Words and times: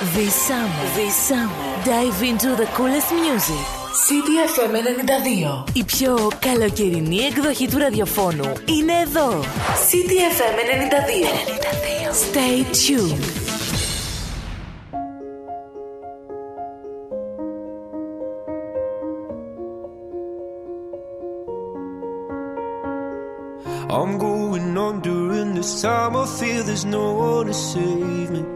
This 0.00 0.34
summer, 0.34 0.84
this 0.94 1.14
summer, 1.14 1.82
dive 1.82 2.22
into 2.22 2.54
the 2.54 2.66
coolest 2.74 3.10
music. 3.12 3.64
CDFM 4.06 4.72
92. 4.72 5.64
Η 5.72 5.84
πιο 5.84 6.30
καλοκαιρινή 6.38 7.16
εκδοχή 7.16 7.68
του 7.68 7.78
ραδιοφώνου 7.78 8.52
είναι 8.64 8.92
εδώ. 8.92 9.40
CDFM 9.88 10.56
92. 10.68 11.24
92. 11.62 12.12
Stay 12.12 12.64
tuned. 12.84 13.24
I'm 23.88 24.18
going 24.18 24.76
on 24.76 25.00
during 25.00 25.54
this 25.54 25.80
time. 25.82 26.16
I 26.16 26.26
feel 26.38 26.62
there's 26.64 26.84
no 26.84 27.04
one 27.14 27.46
to 27.46 27.54
save 27.54 28.30
me. 28.30 28.55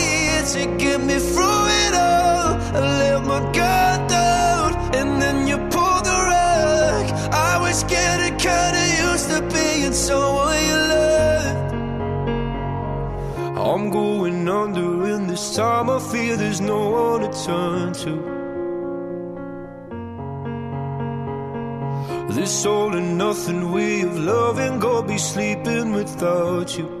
to 0.53 0.65
get 0.77 0.99
me 0.99 1.17
through 1.17 1.65
it 1.83 1.93
all. 1.93 2.59
I 2.75 2.79
let 3.01 3.23
my 3.23 3.39
guard 3.57 4.01
down, 4.09 4.69
and 4.93 5.21
then 5.21 5.47
you 5.47 5.57
pulled 5.73 6.03
the 6.03 6.17
rug. 6.31 7.05
I 7.31 7.57
was 7.61 7.83
getting 7.85 8.35
kinda 8.37 8.83
used 9.07 9.29
to 9.29 9.39
being 9.55 9.93
someone 9.93 10.59
you 10.69 10.79
loved. 10.93 11.73
I'm 13.69 13.89
going 13.91 14.49
under, 14.49 14.89
and 15.13 15.29
this 15.29 15.55
time 15.55 15.89
I 15.89 15.99
feel 15.99 16.35
there's 16.35 16.59
no 16.59 16.79
one 17.01 17.21
to 17.21 17.31
turn 17.45 17.93
to. 18.03 18.13
This 22.35 22.65
all 22.65 22.93
and 22.93 23.17
nothing 23.17 23.71
way 23.71 24.01
of 24.01 24.17
loving, 24.17 24.79
go 24.79 25.01
be 25.01 25.17
sleeping 25.17 25.93
without 25.93 26.77
you. 26.77 27.00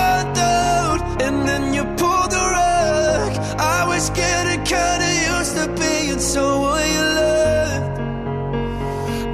Was 4.01 4.09
getting 4.09 4.63
kinda 4.63 5.09
used 5.31 5.55
to 5.57 5.67
being 5.79 6.19
someone 6.19 6.87
you 6.95 7.05
loved, 7.19 7.99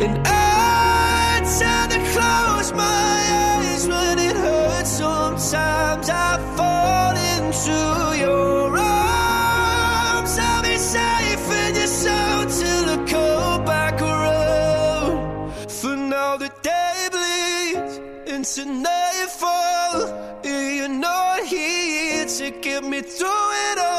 and 0.03 0.15
I 0.27 1.39
tend 1.57 1.91
to 1.93 1.99
close 2.11 2.69
my 2.73 3.17
eyes 3.45 3.87
when 3.87 4.19
it 4.19 4.35
hurts. 4.35 4.91
Sometimes 4.97 6.09
I 6.09 6.37
fall 6.57 7.15
into 7.33 7.77
your 8.19 8.77
arms. 8.77 10.37
I'll 10.37 10.61
be 10.63 10.77
safe 10.77 11.47
in 11.63 11.75
your 11.75 11.91
soul 12.01 12.41
till 12.59 12.85
I 12.95 12.97
come 13.13 13.63
back 13.63 14.01
around. 14.01 15.53
For 15.79 15.95
now 15.95 16.35
the 16.35 16.51
day 16.61 17.07
bleeds 17.15 17.95
into 18.33 18.65
nightfall, 18.65 20.11
and 20.43 20.75
you're 20.77 20.97
not 21.09 21.39
here 21.45 22.25
to 22.25 22.51
get 22.51 22.83
me 22.83 22.99
through 23.01 23.51
it 23.69 23.79
all 23.79 23.96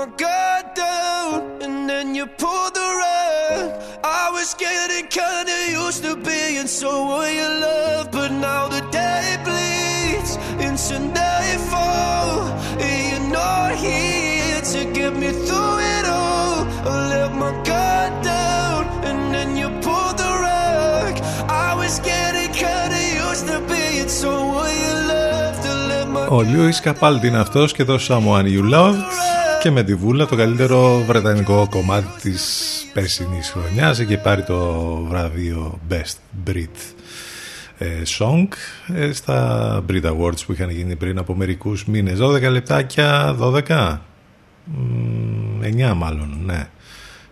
my 0.00 0.06
guard 0.22 0.66
down, 0.74 1.62
and 1.64 1.88
then 1.90 2.14
you 2.14 2.26
pulled 2.42 2.74
the 2.80 2.88
rug. 3.02 3.68
I 4.22 4.30
was 4.36 4.48
getting 4.64 5.06
kinda 5.20 5.56
used 5.84 6.02
to 6.06 6.12
being 6.30 6.66
someone 6.66 7.32
you 7.40 7.48
love, 7.66 8.10
but 8.10 8.30
now 8.48 8.62
the 8.74 8.82
day 9.00 9.26
bleeds 9.46 10.32
into 10.66 10.94
nightfall, 11.20 12.30
and 12.84 12.98
you're 13.08 13.28
not 13.40 13.70
here 13.86 14.60
to 14.72 14.80
get 14.98 15.12
me 15.22 15.30
through 15.46 15.78
it 15.96 16.04
all. 16.20 16.58
I 16.90 16.94
let 17.12 17.30
my 17.42 17.52
guard 17.70 18.12
down, 18.34 18.82
and 19.08 19.20
then 19.34 19.48
you 19.60 19.68
pulled 19.84 20.16
the 20.24 20.32
rug. 20.46 21.14
I 21.66 21.70
was 21.80 21.94
getting 22.10 22.50
kinda 22.64 23.00
used 23.26 23.46
to 23.50 23.58
being 23.72 24.10
someone 24.22 24.74
you 24.84 24.94
loved. 25.12 25.60
To 25.66 25.72
let 25.90 26.06
my 26.14 26.26
Ο 26.28 26.40
Λιούις 26.40 26.80
Καπάλτη 26.80 27.26
είναι 27.26 27.38
αυτός 27.38 27.72
και 27.72 27.84
το 27.84 27.98
Someone 28.08 28.46
You 28.56 28.62
Loved 28.74 29.26
και 29.61 29.71
με 29.71 29.83
τη 29.83 29.95
Βούλα 29.95 30.25
το 30.25 30.35
καλύτερο 30.35 31.03
βρετανικό 31.07 31.67
κομμάτι 31.69 32.21
της 32.21 32.67
περσινής 32.93 33.49
χρονιάς. 33.49 33.99
Έχει 33.99 34.17
πάρει 34.17 34.43
το 34.43 34.95
βραβείο 35.09 35.79
Best 35.89 36.47
Brit 36.47 36.93
ε, 37.77 38.01
Song 38.19 38.47
ε, 38.95 39.11
στα 39.11 39.83
Brit 39.89 40.03
Awards 40.03 40.45
που 40.45 40.51
είχαν 40.51 40.69
γίνει 40.69 40.95
πριν 40.95 41.17
από 41.17 41.35
μερικούς 41.35 41.85
μήνες. 41.85 42.19
12 42.21 42.41
λεπτάκια 42.41 43.37
12 43.39 43.97
Μ, 44.65 45.61
9 45.63 45.93
μάλλον 45.95 46.41
ναι 46.45 46.67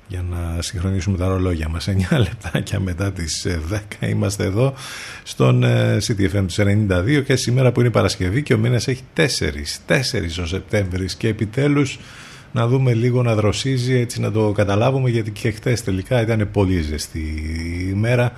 για 0.10 0.24
να 0.30 0.62
συγχρονίσουμε 0.62 1.18
τα 1.18 1.28
ρολόγια 1.28 1.70
μας. 1.70 1.90
9 2.12 2.18
λεπτάκια 2.28 2.80
μετά 2.80 3.12
τις 3.12 3.46
ε, 3.46 3.62
10 4.02 4.08
είμαστε 4.08 4.44
εδώ 4.44 4.74
στον 5.24 5.64
ε, 5.64 5.98
CTFM 6.08 6.44
τους 6.48 6.58
92 6.60 7.24
και 7.26 7.36
σήμερα 7.36 7.72
που 7.72 7.80
είναι 7.80 7.90
Παρασκευή 7.90 8.44
και 8.44 8.54
ο 8.54 8.58
μήνας 8.58 8.88
έχει 8.88 9.02
4 9.16 9.22
4 9.88 9.96
ο 10.42 10.46
Σεπτέμβρης 10.46 11.16
και 11.16 11.28
επιτέλους 11.28 12.00
να 12.52 12.68
δούμε 12.68 12.94
λίγο 12.94 13.24
να 13.24 13.36
δροσίζει 13.36 13.94
έτσι 13.94 14.20
να 14.20 14.32
το 14.32 14.52
καταλάβουμε 14.52 15.10
γιατί 15.10 15.32
και 15.32 15.52
χτες 15.52 15.84
τελικά 15.84 16.22
ήταν 16.22 16.50
πολύ 16.52 16.82
ζεστή 16.82 17.20
η 17.20 17.88
ημέρα 17.90 18.32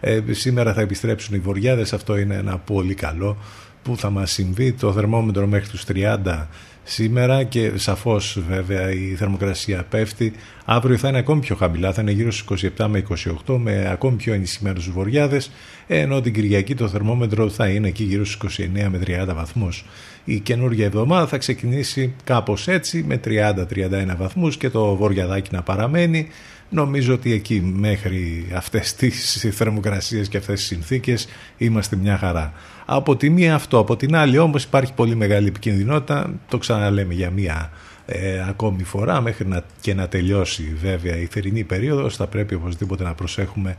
ε, 0.00 0.20
σήμερα 0.30 0.72
θα 0.72 0.80
επιστρέψουν 0.80 1.34
οι 1.34 1.38
βοριάδες. 1.38 1.92
Αυτό 1.92 2.16
είναι 2.16 2.34
ένα 2.34 2.58
πολύ 2.58 2.94
καλό 2.94 3.36
που 3.82 3.96
θα 3.96 4.10
μας 4.10 4.32
συμβεί. 4.32 4.72
Το 4.72 4.92
θερμόμετρο 4.92 5.46
μέχρι 5.46 5.68
τους 5.68 5.84
30 5.94 6.46
σήμερα 6.88 7.42
και 7.42 7.72
σαφώς 7.74 8.38
βέβαια 8.48 8.90
η 8.90 9.14
θερμοκρασία 9.14 9.84
πέφτει. 9.90 10.32
Αύριο 10.64 10.96
θα 10.96 11.08
είναι 11.08 11.18
ακόμη 11.18 11.40
πιο 11.40 11.56
χαμηλά 11.56 11.92
θα 11.92 12.02
είναι 12.02 12.10
γύρω 12.10 12.32
στους 12.32 12.64
27 12.78 12.86
με 12.88 13.04
28 13.46 13.56
με 13.58 13.88
ακόμη 13.90 14.16
πιο 14.16 14.34
ενισχυμένους 14.34 14.90
βοριάδες 14.90 15.50
ενώ 15.86 16.20
την 16.20 16.32
Κυριακή 16.32 16.74
το 16.74 16.88
θερμόμετρο 16.88 17.48
θα 17.48 17.68
είναι 17.68 17.88
εκεί 17.88 18.04
γύρω 18.04 18.24
στους 18.24 18.58
29 18.58 18.88
με 18.90 19.00
30 19.06 19.34
βαθμούς. 19.34 19.84
Η 20.24 20.40
καινούργια 20.40 20.84
εβδομάδα 20.84 21.26
θα 21.26 21.38
ξεκινήσει 21.38 22.14
κάπως 22.24 22.68
έτσι 22.68 23.04
με 23.06 23.20
30-31 23.24 24.16
βαθμούς 24.16 24.56
και 24.56 24.70
το 24.70 24.96
βοριαδάκι 24.96 25.48
να 25.52 25.62
παραμένει 25.62 26.28
Νομίζω 26.68 27.14
ότι 27.14 27.32
εκεί 27.32 27.60
μέχρι 27.60 28.46
αυτές 28.54 28.94
τις 28.94 29.48
θερμοκρασίες 29.52 30.28
και 30.28 30.36
αυτές 30.36 30.58
τις 30.58 30.66
συνθήκες 30.66 31.28
είμαστε 31.56 31.96
μια 31.96 32.16
χαρά. 32.16 32.52
Από 32.84 33.16
τη 33.16 33.30
μία 33.30 33.54
αυτό, 33.54 33.78
από 33.78 33.96
την 33.96 34.16
άλλη 34.16 34.38
όμως 34.38 34.64
υπάρχει 34.64 34.92
πολύ 34.92 35.14
μεγάλη 35.14 35.46
επικινδυνότητα, 35.46 36.34
το 36.48 36.58
ξαναλέμε 36.58 37.14
για 37.14 37.30
μία 37.30 37.70
ε, 38.06 38.44
ακόμη 38.48 38.82
φορά 38.82 39.20
μέχρι 39.20 39.46
να, 39.46 39.62
και 39.80 39.94
να 39.94 40.08
τελειώσει 40.08 40.76
βέβαια 40.80 41.16
η 41.16 41.26
θερινή 41.26 41.64
περίοδος 41.64 42.16
θα 42.16 42.26
πρέπει 42.26 42.54
οπωσδήποτε 42.54 43.04
να 43.04 43.14
προσέχουμε 43.14 43.76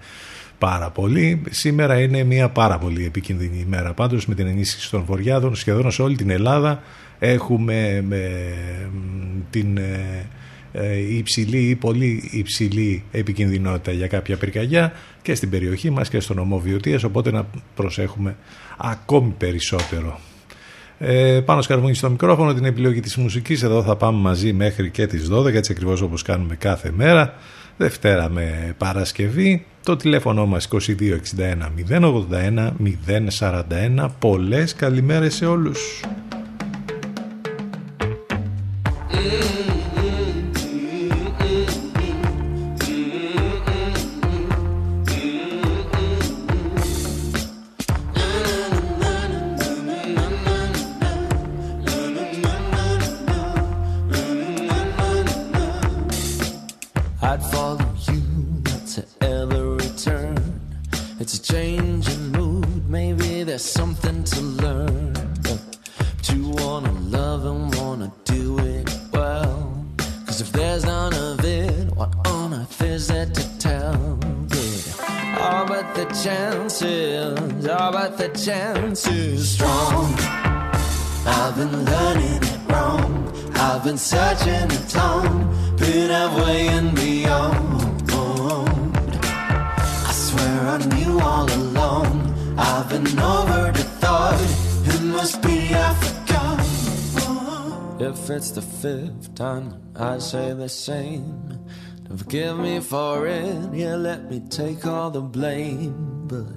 πάρα 0.57 0.89
πολύ. 0.89 1.41
Σήμερα 1.49 1.99
είναι 1.99 2.23
μια 2.23 2.49
πάρα 2.49 2.77
πολύ 2.77 3.05
επικίνδυνη 3.05 3.57
ημέρα 3.57 3.93
πάντως 3.93 4.25
με 4.25 4.35
την 4.35 4.47
ενίσχυση 4.47 4.89
των 4.89 5.03
βοριάδων 5.03 5.55
σχεδόν 5.55 5.91
σε 5.91 6.01
όλη 6.01 6.15
την 6.15 6.29
Ελλάδα 6.29 6.83
έχουμε 7.19 8.03
με, 8.07 8.21
την... 9.49 9.77
Ε, 9.77 9.81
ε, 9.81 10.25
υψηλή 11.17 11.69
ή 11.69 11.75
πολύ 11.75 12.29
υψηλή 12.31 13.03
επικινδυνότητα 13.11 13.91
για 13.91 14.07
κάποια 14.07 14.37
πυρκαγιά 14.37 14.93
και 15.21 15.35
στην 15.35 15.49
περιοχή 15.49 15.89
μας 15.89 16.09
και 16.09 16.19
στο 16.19 16.33
νομό 16.33 16.59
Βιωτίας, 16.59 17.03
οπότε 17.03 17.31
να 17.31 17.47
προσέχουμε 17.75 18.35
ακόμη 18.77 19.33
περισσότερο. 19.37 20.19
Ε, 20.99 21.41
πάνω 21.45 21.61
σκαρβούνι 21.61 21.93
στο 21.93 22.09
μικρόφωνο 22.09 22.53
την 22.53 22.65
επιλογή 22.65 22.99
της 22.99 23.15
μουσικής. 23.15 23.63
Εδώ 23.63 23.83
θα 23.83 23.95
πάμε 23.95 24.17
μαζί 24.17 24.53
μέχρι 24.53 24.89
και 24.89 25.07
τις 25.07 25.29
12 25.31 25.53
έτσι 25.53 25.71
ακριβώς 25.71 26.01
όπως 26.01 26.21
κάνουμε 26.21 26.55
κάθε 26.55 26.91
μέρα. 26.95 27.33
Δευτέρα 27.77 28.29
με 28.29 28.75
Παρασκευή. 28.77 29.65
Το 29.83 29.95
τηλέφωνο 29.95 30.45
μας 30.45 30.67
2261 30.71 31.71
081 31.89 32.71
041 33.39 34.09
πολλές 34.19 34.75
καλημέρες 34.75 35.35
σε 35.35 35.45
όλους 35.45 36.01
it's 98.37 98.51
the 98.51 98.61
fifth 98.61 99.33
time 99.33 99.73
I 99.95 100.19
say 100.19 100.53
the 100.53 100.69
same, 100.69 101.59
forgive 102.15 102.59
me 102.59 102.79
for 102.79 103.25
it. 103.25 103.73
Yeah, 103.73 103.95
let 103.95 104.29
me 104.29 104.41
take 104.47 104.85
all 104.85 105.09
the 105.09 105.21
blame. 105.21 106.27
But 106.27 106.53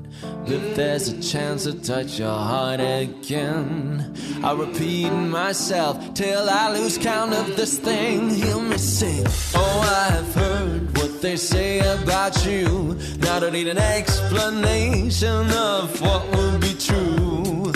if 0.47 0.77
there's 0.77 1.09
a 1.09 1.23
chance 1.23 1.65
to 1.65 1.73
touch 1.81 2.19
your 2.19 2.39
heart 2.51 2.81
again, 2.81 4.15
I'll 4.45 4.59
repeat 4.59 5.09
myself 5.09 6.13
till 6.13 6.51
I 6.51 6.71
lose 6.77 6.99
count 6.99 7.33
of 7.33 7.57
this 7.57 7.79
thing. 7.79 8.29
Hear 8.29 8.61
me 8.61 8.77
sing. 8.77 9.25
Oh, 9.55 10.09
I've 10.11 10.35
heard 10.35 10.99
what 10.99 11.23
they 11.23 11.37
say 11.37 11.79
about 11.79 12.45
you. 12.45 12.99
Now 13.21 13.37
I 13.37 13.41
don't 13.41 13.55
need 13.55 13.69
an 13.69 13.79
explanation 13.79 15.49
of 15.53 15.99
what 16.03 16.31
will 16.33 16.59
be 16.59 16.75
true. 16.75 17.73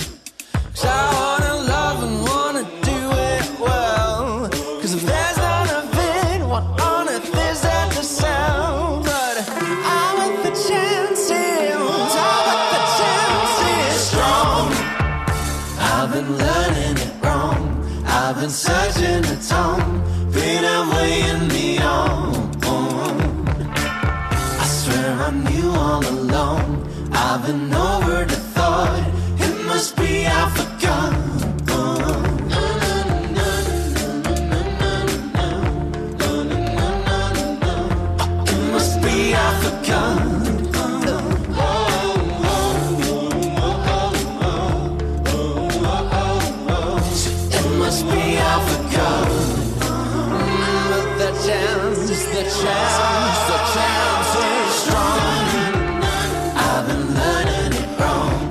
Cause 0.74 0.84
I 0.84 1.14
wanna 1.14 1.44
I've 27.34 27.44
been 27.44 27.75
over 27.75 28.25
the 28.26 28.36
thought. 28.36 29.10
It 29.40 29.66
must 29.66 29.96
be 29.96 30.25
I 30.25 30.48
forgot. 30.50 30.74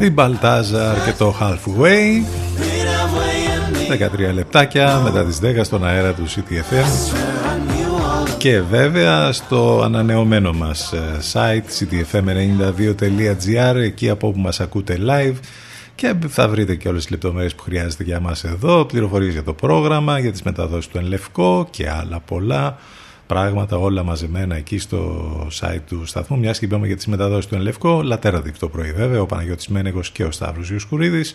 Η 0.04 0.10
Μπαλτάζαρ 0.10 1.04
και 1.06 1.12
το 1.18 1.36
Halfway. 1.40 2.24
Been 2.60 2.88
away 3.04 3.40
and 3.54 3.92
me. 3.92 4.30
13 4.30 4.34
λεπτάκια 4.34 5.02
μετά 5.04 5.26
τις 5.26 5.40
10 5.44 5.60
στον 5.64 5.86
αέρα 5.86 6.14
του 6.14 6.28
CTFM. 6.28 7.16
Και 8.38 8.62
βέβαια 8.62 9.32
στο 9.32 9.82
ανανεωμένο 9.84 10.54
μας 10.54 10.94
ε, 10.94 11.20
site 11.34 11.64
ctfm92.gr 11.80 13.76
εκεί 13.76 14.10
από 14.10 14.28
όπου 14.28 14.40
μας 14.40 14.60
ακούτε 14.60 14.98
live 15.08 15.36
και 15.96 16.16
θα 16.28 16.48
βρείτε 16.48 16.76
και 16.76 16.88
όλες 16.88 17.02
τις 17.02 17.12
λεπτομέρειες 17.12 17.56
που 17.56 17.64
χρειάζεται 17.64 18.04
για 18.04 18.20
μας 18.20 18.44
εδώ, 18.44 18.86
πληροφορίες 18.86 19.34
για 19.34 19.44
το 19.44 19.54
πρόγραμμα, 19.54 20.20
για 20.20 20.32
τις 20.32 20.42
μεταδόσεις 20.42 20.88
του 20.88 20.98
Ενλευκό 20.98 21.68
και 21.70 21.90
άλλα 21.90 22.20
πολλά 22.20 22.78
πράγματα 23.34 23.78
όλα 23.78 24.04
μαζεμένα 24.04 24.56
εκεί 24.56 24.78
στο 24.78 25.48
site 25.62 25.82
του 25.88 26.06
σταθμού. 26.06 26.38
Μιας 26.40 26.60
και 26.60 26.66
είπαμε 26.66 26.88
για 26.88 26.96
τις 26.96 27.08
μεταδόσεις 27.08 27.46
του 27.46 27.56
Ενλευκό, 27.56 28.02
λατέρα 28.02 28.42
το 28.60 28.70
πρωί 28.70 28.92
βέβαια, 28.92 29.22
ο 29.22 29.26
Παναγιώτης 29.26 29.68
Μένεγος 29.68 30.12
και 30.12 30.24
ο 30.24 30.32
Σταύρος 30.32 30.70
Ιωσκουρίδης. 30.70 31.34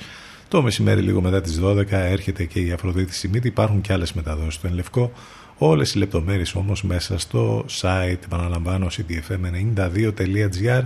Το 0.48 0.62
μεσημέρι 0.62 1.00
λίγο 1.00 1.20
μετά 1.20 1.40
τις 1.40 1.60
12 1.62 1.84
έρχεται 1.90 2.44
και 2.44 2.60
η 2.60 2.72
Αφροδίτη 2.72 3.14
Σιμίτη. 3.14 3.48
Υπάρχουν 3.48 3.80
και 3.80 3.92
άλλες 3.92 4.12
μεταδόσεις 4.12 4.58
του 4.58 4.66
Ενλευκό. 4.66 5.12
Όλες 5.58 5.94
οι 5.94 5.98
λεπτομέρειες 5.98 6.54
όμως 6.54 6.82
μέσα 6.82 7.18
στο 7.18 7.64
site, 7.80 8.18
επαναλαμβάνω, 8.24 8.86
ctfm92.gr 8.86 10.82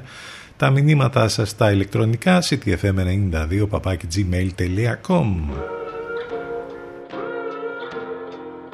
τα 0.56 0.70
μηνύματά 0.70 1.28
σας 1.28 1.48
στα 1.48 1.72
ηλεκτρονικά 1.72 2.42
ctfm92 2.42 3.66
gmail.com 4.14 5.26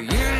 You 0.00 0.37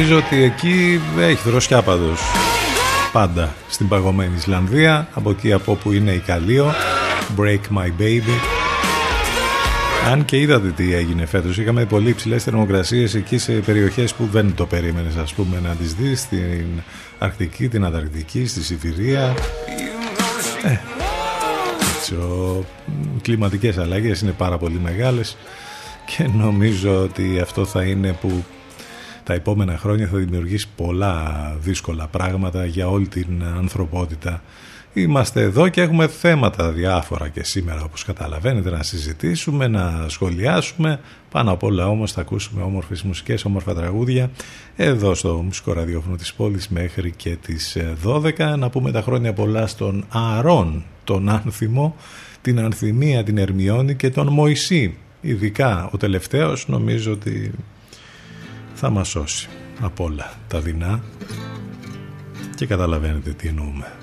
Νομίζω 0.00 0.18
ότι 0.18 0.42
εκεί 0.42 1.00
έχει 1.18 1.48
δροσιά 1.48 1.82
πάντως 1.82 2.20
πάντα. 3.12 3.54
Στην 3.68 3.88
παγωμένη 3.88 4.36
Ισλανδία 4.36 5.08
από 5.12 5.30
εκεί 5.30 5.52
από 5.52 5.72
όπου 5.72 5.92
είναι 5.92 6.12
η 6.12 6.18
Καλείο 6.18 6.72
Break 7.36 7.60
My 7.76 7.86
Baby. 8.00 8.38
Αν 10.10 10.24
και 10.24 10.40
είδατε 10.40 10.68
τι 10.68 10.94
έγινε 10.94 11.26
φέτος 11.26 11.58
είχαμε 11.58 11.84
πολύ 11.84 12.08
υψηλέ 12.08 12.38
θερμοκρασίες 12.38 13.14
εκεί 13.14 13.38
σε 13.38 13.52
περιοχές 13.52 14.14
που 14.14 14.28
δεν 14.32 14.54
το 14.54 14.66
περίμενες 14.66 15.16
ας 15.16 15.34
πούμε 15.34 15.60
να 15.62 15.74
τις 15.74 15.94
δεις 15.94 16.20
στην 16.20 16.66
Αρκτική, 17.18 17.68
την 17.68 17.84
Ανταρκτική, 17.84 18.46
στη 18.46 18.62
Σιβηρία 18.62 19.34
ε, 20.62 20.78
ο, 22.14 22.64
κλιματικές 23.22 23.78
αλλαγές 23.78 24.20
είναι 24.20 24.32
πάρα 24.32 24.58
πολύ 24.58 24.80
μεγάλες 24.82 25.36
και 26.06 26.28
νομίζω 26.32 27.02
ότι 27.02 27.40
αυτό 27.40 27.64
θα 27.64 27.82
είναι 27.82 28.12
που 28.20 28.44
τα 29.30 29.36
επόμενα 29.36 29.78
χρόνια 29.78 30.06
θα 30.06 30.16
δημιουργήσει 30.16 30.68
πολλά 30.76 31.56
δύσκολα 31.60 32.06
πράγματα 32.06 32.64
για 32.64 32.88
όλη 32.88 33.08
την 33.08 33.42
ανθρωπότητα. 33.56 34.42
Είμαστε 34.92 35.40
εδώ 35.40 35.68
και 35.68 35.80
έχουμε 35.80 36.08
θέματα 36.08 36.70
διάφορα 36.70 37.28
και 37.28 37.44
σήμερα 37.44 37.82
όπως 37.82 38.04
καταλαβαίνετε 38.04 38.70
να 38.70 38.82
συζητήσουμε, 38.82 39.68
να 39.68 40.04
σχολιάσουμε. 40.08 41.00
Πάνω 41.30 41.52
απ' 41.52 41.62
όλα 41.62 41.88
όμως 41.88 42.12
θα 42.12 42.20
ακούσουμε 42.20 42.62
όμορφες 42.62 43.02
μουσικές, 43.02 43.44
όμορφα 43.44 43.74
τραγούδια 43.74 44.30
εδώ 44.76 45.14
στο 45.14 45.42
μουσικό 45.44 45.72
ραδιόφωνο 45.72 46.16
της 46.16 46.34
πόλης 46.34 46.68
μέχρι 46.68 47.10
και 47.10 47.36
τις 47.36 47.76
12. 48.04 48.56
Να 48.56 48.70
πούμε 48.70 48.90
τα 48.90 49.02
χρόνια 49.02 49.32
πολλά 49.32 49.66
στον 49.66 50.04
Αρών, 50.08 50.84
τον 51.04 51.28
Άνθιμο, 51.28 51.96
την 52.40 52.60
Ανθυμία, 52.60 53.24
την 53.24 53.38
Ερμιόνη 53.38 53.94
και 53.94 54.10
τον 54.10 54.26
Μωυσή. 54.26 54.96
Ειδικά 55.20 55.88
ο 55.92 55.96
τελευταίος 55.96 56.68
νομίζω 56.68 57.12
ότι 57.12 57.52
θα 58.82 58.90
μας 58.90 59.08
σώσει 59.08 59.48
από 59.80 60.04
όλα 60.04 60.32
τα 60.48 60.60
δεινά 60.60 61.02
και 62.54 62.66
καταλαβαίνετε 62.66 63.30
τι 63.30 63.48
εννοούμε. 63.48 63.99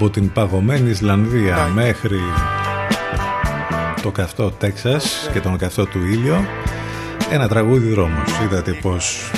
Από 0.00 0.10
την 0.10 0.32
παγωμένη 0.32 0.90
Ισλανδία 0.90 1.70
μέχρι 1.74 2.20
το 4.02 4.10
καυτό 4.10 4.50
Τέξας 4.50 5.30
και 5.32 5.40
τον 5.40 5.56
καυτό 5.56 5.86
του 5.86 5.98
ήλιο. 5.98 6.44
Ένα 7.30 7.48
τραγούδι 7.48 7.88
δρόμος. 7.88 8.40
Είδατε 8.44 8.72
πως 8.72 9.30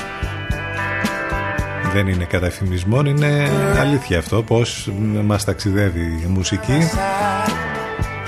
δεν 1.93 2.07
είναι 2.07 2.25
καταφημισμό 2.25 3.01
είναι 3.05 3.51
αλήθεια 3.79 4.19
αυτό 4.19 4.43
πως 4.43 4.91
μας 5.25 5.45
ταξιδεύει 5.45 6.21
η 6.25 6.27
μουσική. 6.29 6.79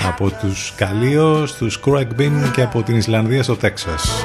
Από 0.06 0.30
τους 0.30 0.72
Καλίος, 0.76 1.50
στους 1.50 1.80
Κρουεκμπιν 1.80 2.50
και 2.52 2.62
από 2.62 2.82
την 2.82 2.96
Ισλανδία 2.96 3.42
στο 3.42 3.56
Τέξας 3.56 4.24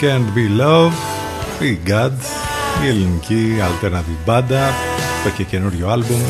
Can't 0.00 0.36
Be 0.36 0.60
Love, 0.60 0.92
η 1.60 1.78
God, 1.86 2.12
η 2.84 2.88
ελληνική 2.88 3.56
alternative 3.60 4.24
μπάντα 4.24 4.68
που 5.22 5.28
έχει 5.28 5.36
και 5.36 5.44
καινούριο 5.44 5.88
άλμπουμ 5.88 6.20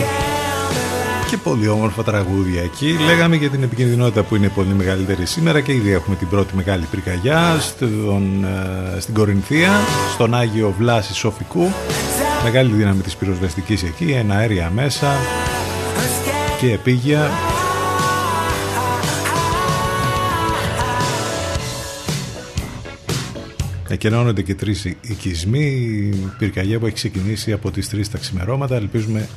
και 1.30 1.36
πολύ 1.36 1.68
όμορφα 1.68 2.02
τραγούδια 2.02 2.62
εκεί. 2.62 2.96
Λέγαμε 3.06 3.36
για 3.36 3.50
την 3.50 3.62
επικινδυνότητα 3.62 4.22
που 4.22 4.36
είναι 4.36 4.48
πολύ 4.48 4.74
μεγαλύτερη 4.74 5.26
σήμερα 5.26 5.60
και 5.60 5.72
ήδη 5.72 5.92
έχουμε 5.92 6.16
την 6.16 6.28
πρώτη 6.28 6.56
μεγάλη 6.56 6.84
πυρκαγιά 6.90 7.56
στον, 7.60 8.44
ε, 8.44 9.00
στην 9.00 9.14
Κορινθία, 9.14 9.70
στον 10.12 10.34
Άγιο 10.34 10.74
Βλάση 10.78 11.14
Σοφικού. 11.14 11.72
Μεγάλη 12.44 12.72
δύναμη 12.72 13.00
της 13.00 13.16
πυροσβεστικής 13.16 13.82
εκεί, 13.82 14.10
ένα 14.10 14.34
αέρια 14.34 14.70
μέσα 14.74 15.16
και 16.60 16.72
επίγεια. 16.72 17.30
Εκενώνονται 23.92 24.42
και 24.42 24.54
τρεις 24.54 24.84
οικισμοί, 24.84 25.64
η 25.64 26.32
πυρκαγιά 26.38 26.78
που 26.78 26.86
έχει 26.86 26.94
ξεκινήσει 26.94 27.52
από 27.52 27.70
τις 27.70 27.88
3 27.88 28.08
τα 28.08 28.18
ξημερώματα. 28.18 28.74
Ελπίζουμε 28.74 29.28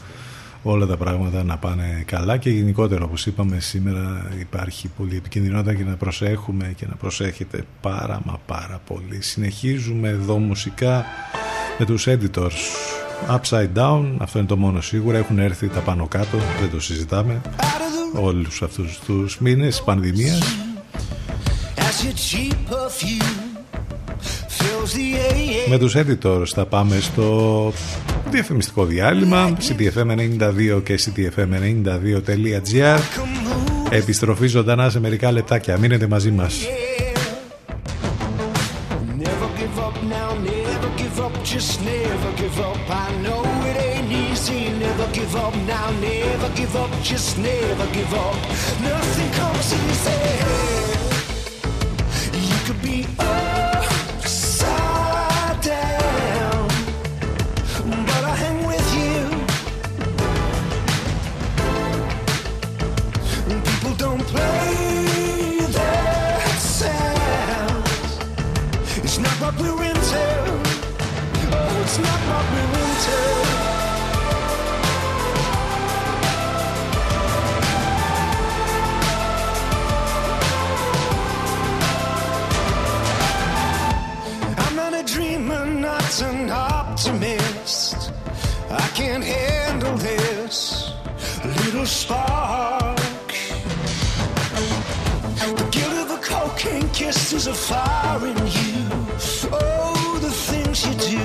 όλα 0.63 0.85
τα 0.85 0.97
πράγματα 0.97 1.43
να 1.43 1.57
πάνε 1.57 2.03
καλά 2.05 2.37
και 2.37 2.49
γενικότερα 2.49 3.03
όπως 3.03 3.25
είπαμε 3.25 3.59
σήμερα 3.59 4.31
υπάρχει 4.39 4.87
πολύ 4.97 5.15
επικινδυνότητα 5.15 5.73
και 5.73 5.83
να 5.83 5.95
προσέχουμε 5.95 6.73
και 6.75 6.85
να 6.89 6.95
προσέχετε 6.95 7.63
πάρα 7.81 8.21
μα 8.25 8.39
πάρα 8.45 8.81
πολύ. 8.87 9.21
Συνεχίζουμε 9.21 10.09
εδώ 10.09 10.37
μουσικά 10.37 11.05
με 11.79 11.85
τους 11.85 12.07
editors. 12.07 12.59
Upside 13.29 13.69
Down, 13.75 14.15
αυτό 14.17 14.39
είναι 14.39 14.47
το 14.47 14.57
μόνο 14.57 14.81
σίγουρα, 14.81 15.17
έχουν 15.17 15.39
έρθει 15.39 15.67
τα 15.67 15.79
πάνω 15.79 16.07
κάτω, 16.07 16.37
δεν 16.59 16.69
το 16.71 16.79
συζητάμε. 16.79 17.41
Όλους 18.13 18.61
αυτούς 18.61 18.99
τους 18.99 19.39
μήνες 19.39 19.81
πανδημίας 19.85 20.39
Με 25.69 25.77
τους 25.77 25.95
editors 25.95 26.47
θα 26.53 26.65
πάμε 26.65 26.99
στο 26.99 27.71
διαφημιστικό 28.29 28.85
διάλειμμα 28.85 29.57
ctfm92 29.57 30.81
και 30.83 30.99
ctfm92.gr 31.05 32.99
Επιστροφή 33.89 34.47
ζωντανά 34.47 34.89
σε 34.89 34.99
μερικά 34.99 35.31
λεπτάκια. 35.31 35.77
Μείνετε 35.77 36.07
μαζί 36.07 36.31
μας. 36.31 36.59
Never 39.19 39.49
give 39.59 39.77
up 39.87 39.95
now, 40.15 40.29
never 40.49 40.91
give 40.99 41.13
little 91.83 91.95
spark. 91.95 92.97
The 95.57 95.67
guilt 95.69 95.97
of 96.03 96.11
a 96.11 96.21
cocaine 96.21 96.89
kiss 96.89 97.33
is 97.33 97.47
a 97.47 97.53
fire 97.53 98.25
in 98.25 98.37
you. 98.37 98.87
Oh, 99.51 100.19
the 100.21 100.31
things 100.31 100.85
you 100.85 100.93
do 101.11 101.23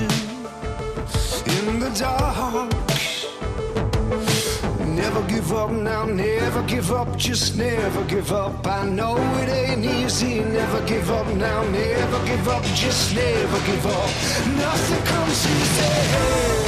in 1.54 1.78
the 1.78 1.90
dark. 1.90 2.72
Never 4.84 5.22
give 5.28 5.52
up 5.52 5.70
now, 5.70 6.04
never 6.06 6.62
give 6.64 6.90
up, 6.90 7.16
just 7.16 7.56
never 7.56 8.04
give 8.04 8.32
up. 8.32 8.66
I 8.66 8.84
know 8.84 9.16
it 9.42 9.48
ain't 9.48 9.84
easy, 9.84 10.40
never 10.40 10.80
give 10.86 11.08
up 11.10 11.28
now, 11.36 11.62
never 11.70 12.26
give 12.26 12.48
up, 12.48 12.64
just 12.74 13.14
never 13.14 13.60
give 13.64 13.86
up. 13.86 14.10
Nothing 14.56 15.04
comes 15.06 15.46
easy. 15.46 16.67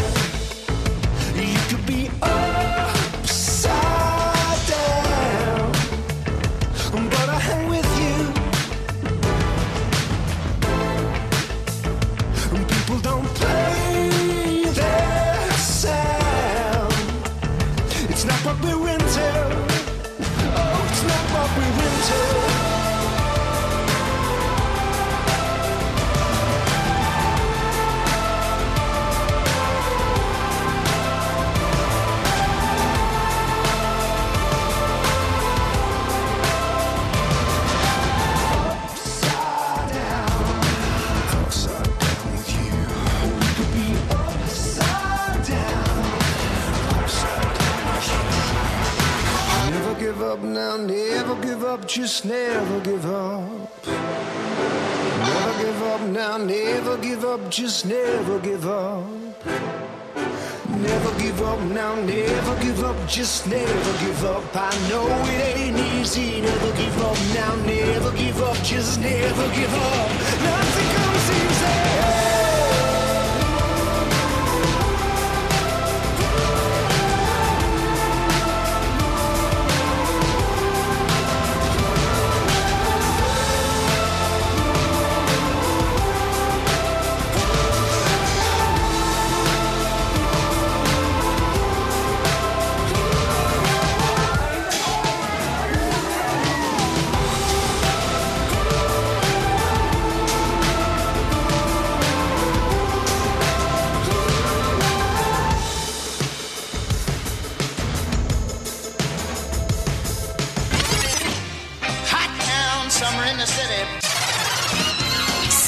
Just 63.06 63.46
never 63.46 63.92
give 64.04 64.24
up. 64.24 64.44
I 64.54 64.70
know 64.88 65.06
it 65.06 65.56
ain't 65.56 65.78
easy, 65.94 66.40
never 66.40 66.72
give 66.76 67.02
up 67.02 67.16
now, 67.34 67.54
never 67.66 68.10
give 68.16 68.42
up, 68.42 68.56
just 68.62 69.00
never 69.00 69.46
give 69.54 69.74
up. 69.74 70.10
Nothing 70.42 70.88
comes 70.96 71.30
easy. 71.30 72.29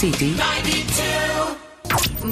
City. 0.03 0.31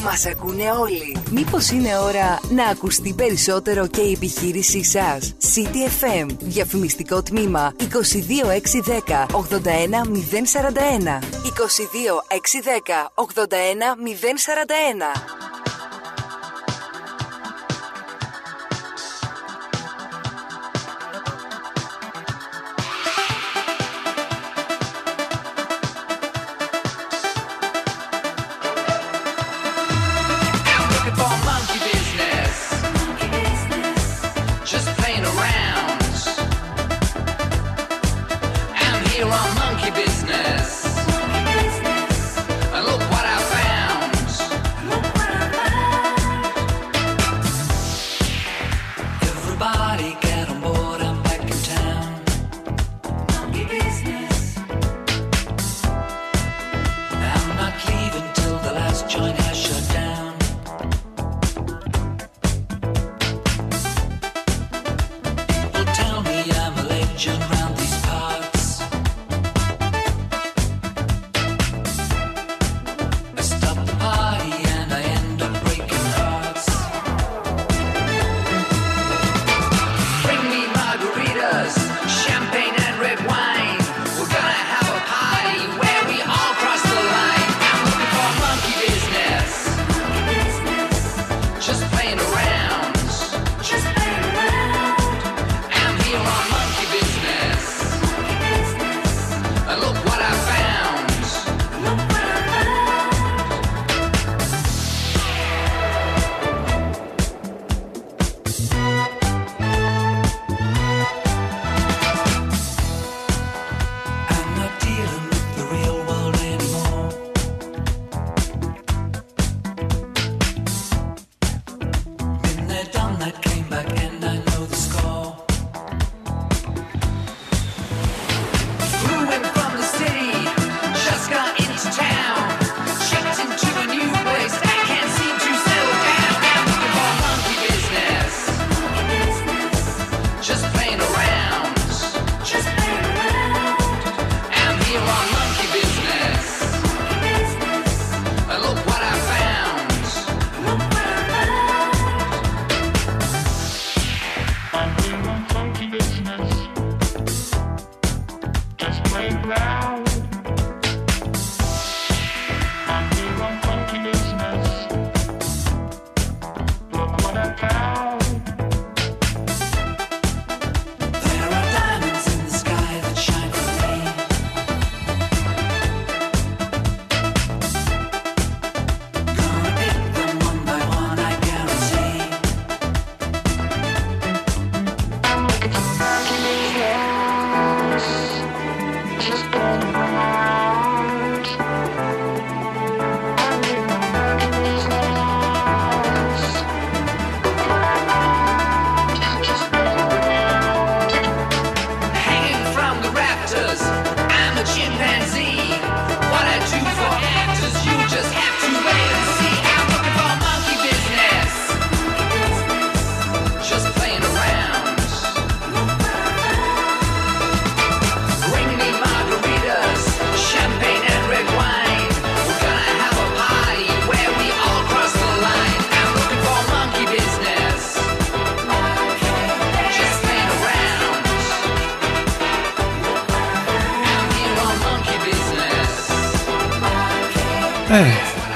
Μας 0.03 0.27
ακούνε 0.27 0.71
όλοι. 0.71 1.17
Μήπως 1.31 1.71
είναι 1.71 1.99
ώρα 1.99 2.41
να 2.51 2.65
ακουστεί 2.65 3.13
περισσότερο 3.13 3.87
και 3.87 4.01
η 4.01 4.13
επιχείρησή 4.13 4.85
σας; 4.85 5.35
City 5.55 6.05
FM. 6.05 6.27
Διαφημιστικό 6.41 7.23
τμήμα 7.23 7.75
22610 7.79 9.27
81041. 9.33 11.19
22610 11.43 13.11
81041. 13.15 15.50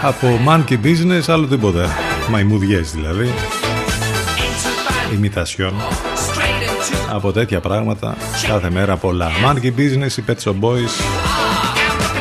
Από 0.04 0.40
monkey 0.46 0.78
business 0.84 1.22
άλλο 1.26 1.46
τίποτα. 1.46 1.88
Μαϊμουδιές 2.30 2.92
δηλαδή. 2.92 3.28
Ημιτασιόν. 5.14 5.72
Από 7.10 7.32
τέτοια 7.32 7.60
πράγματα 7.60 8.16
κάθε 8.46 8.70
μέρα 8.70 8.96
πολλά. 8.96 9.28
Monkey 9.44 9.66
business, 9.66 10.18
οι 10.18 10.24
Pet 10.26 10.36
Shop 10.44 10.60
Boys 10.60 11.04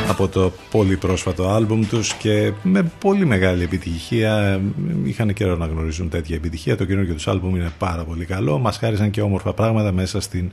από 0.08 0.28
το 0.28 0.52
πολύ 0.70 0.96
πρόσφατο 0.96 1.48
άλμπουμ 1.48 1.80
τους 1.88 2.14
και 2.14 2.52
με 2.62 2.92
πολύ 3.00 3.26
μεγάλη 3.26 3.62
επιτυχία 3.62 4.60
είχαν 5.04 5.32
καιρό 5.32 5.56
να 5.56 5.66
γνωρίζουν 5.66 6.08
τέτοια 6.08 6.36
επιτυχία 6.36 6.76
το 6.76 6.84
καινούργιο 6.84 7.14
τους 7.14 7.28
άλμπουμ 7.28 7.56
είναι 7.56 7.72
πάρα 7.78 8.04
πολύ 8.04 8.24
καλό 8.24 8.58
μας 8.58 8.76
χάρισαν 8.76 9.10
και 9.10 9.20
όμορφα 9.20 9.52
πράγματα 9.52 9.92
μέσα 9.92 10.20
στην 10.20 10.52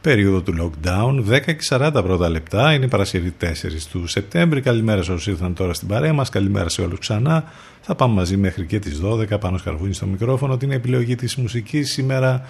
περίοδο 0.00 0.40
του 0.40 0.54
lockdown 0.60 1.24
10 1.30 1.40
και 1.44 1.56
40 1.68 1.90
πρώτα 1.92 2.28
λεπτά. 2.28 2.72
Είναι 2.72 2.84
η 2.84 2.88
Παρασκευή 2.88 3.34
4 3.40 3.44
του 3.90 4.06
Σεπτέμβρη. 4.06 4.60
Καλημέρα 4.60 5.02
σε 5.02 5.12
όσους 5.12 5.26
ήρθαν 5.26 5.54
τώρα 5.54 5.74
στην 5.74 5.88
παρέα 5.88 6.12
μας. 6.12 6.28
Καλημέρα 6.28 6.68
σε 6.68 6.82
όλους 6.82 6.98
ξανά. 6.98 7.44
Θα 7.80 7.94
πάμε 7.94 8.14
μαζί 8.14 8.36
μέχρι 8.36 8.66
και 8.66 8.78
τις 8.78 9.00
12 9.04 9.38
Πάνος 9.40 9.58
Καρβούνης 9.58 9.94
στο 9.94 10.06
μικρόφωνο. 10.06 10.56
Την 10.56 10.70
επιλογή 10.70 11.14
της 11.14 11.36
μουσικής 11.36 11.92
σήμερα 11.92 12.46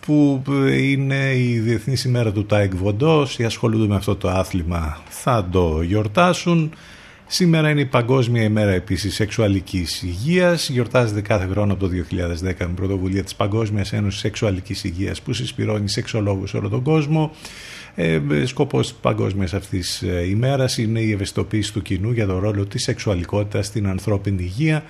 που 0.00 0.42
είναι 0.70 1.34
η 1.34 1.58
Διεθνής 1.58 2.04
ημέρα 2.04 2.32
του 2.32 2.46
Τάε 2.46 2.76
Κβον 2.76 3.07
Ντο, 3.07 3.38
όσοι 3.38 3.44
ασχολούνται 3.44 3.86
με 3.86 3.96
αυτό 3.96 4.16
το 4.16 4.28
άθλημα. 4.28 4.98
Θα 5.08 5.48
το 5.50 5.82
γιορτάσουν. 5.82 6.72
Σήμερα 7.34 7.70
είναι 7.70 7.80
η 7.80 7.86
Παγκόσμια 7.86 8.42
ημέρα 8.42 8.70
επίσης 8.70 9.14
σεξουαλικής 9.14 10.02
υγείας, 10.02 10.68
γιορτάζεται 10.68 11.20
κάθε 11.20 11.46
χρόνο 11.46 11.72
από 11.72 11.88
το 11.88 11.88
2010 11.88 12.66
με 12.66 12.72
πρωτοβουλία 12.74 13.22
της 13.22 13.34
Παγκόσμιας 13.34 13.92
Ένωσης 13.92 14.20
Σεξουαλικής 14.20 14.84
Υγείας 14.84 15.22
που 15.22 15.32
συσπειρώνει 15.32 15.88
σεξολόγους 15.88 16.50
σε 16.50 16.56
όλο 16.56 16.68
τον 16.68 16.82
κόσμο. 16.82 17.30
Ε, 17.94 18.20
σκοπός 18.44 18.88
της 18.88 18.96
παγκόσμιας 19.00 19.54
αυτής 19.54 20.02
ε, 20.02 20.28
ημέρας 20.28 20.78
είναι 20.78 21.00
η 21.00 21.12
ευαισθητοποίηση 21.12 21.72
του 21.72 21.82
κοινού 21.82 22.10
για 22.10 22.26
τον 22.26 22.38
ρόλο 22.38 22.66
της 22.66 22.82
σεξουαλικότητας 22.82 23.66
στην 23.66 23.86
ανθρώπινη 23.86 24.42
υγεία 24.42 24.84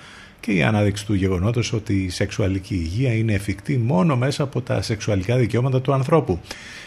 και 0.45 0.51
η 0.51 0.63
ανάδειξη 0.63 1.05
του 1.05 1.13
γεγονότος 1.13 1.73
ότι 1.73 1.93
η 1.93 2.09
σεξουαλική 2.09 2.73
υγεία 2.73 3.13
είναι 3.13 3.33
εφικτή 3.33 3.77
μόνο 3.77 4.15
μέσα 4.15 4.43
από 4.43 4.61
τα 4.61 4.81
σεξουαλικά 4.81 5.37
δικαιώματα 5.37 5.81
του 5.81 5.93
ανθρώπου. 5.93 6.39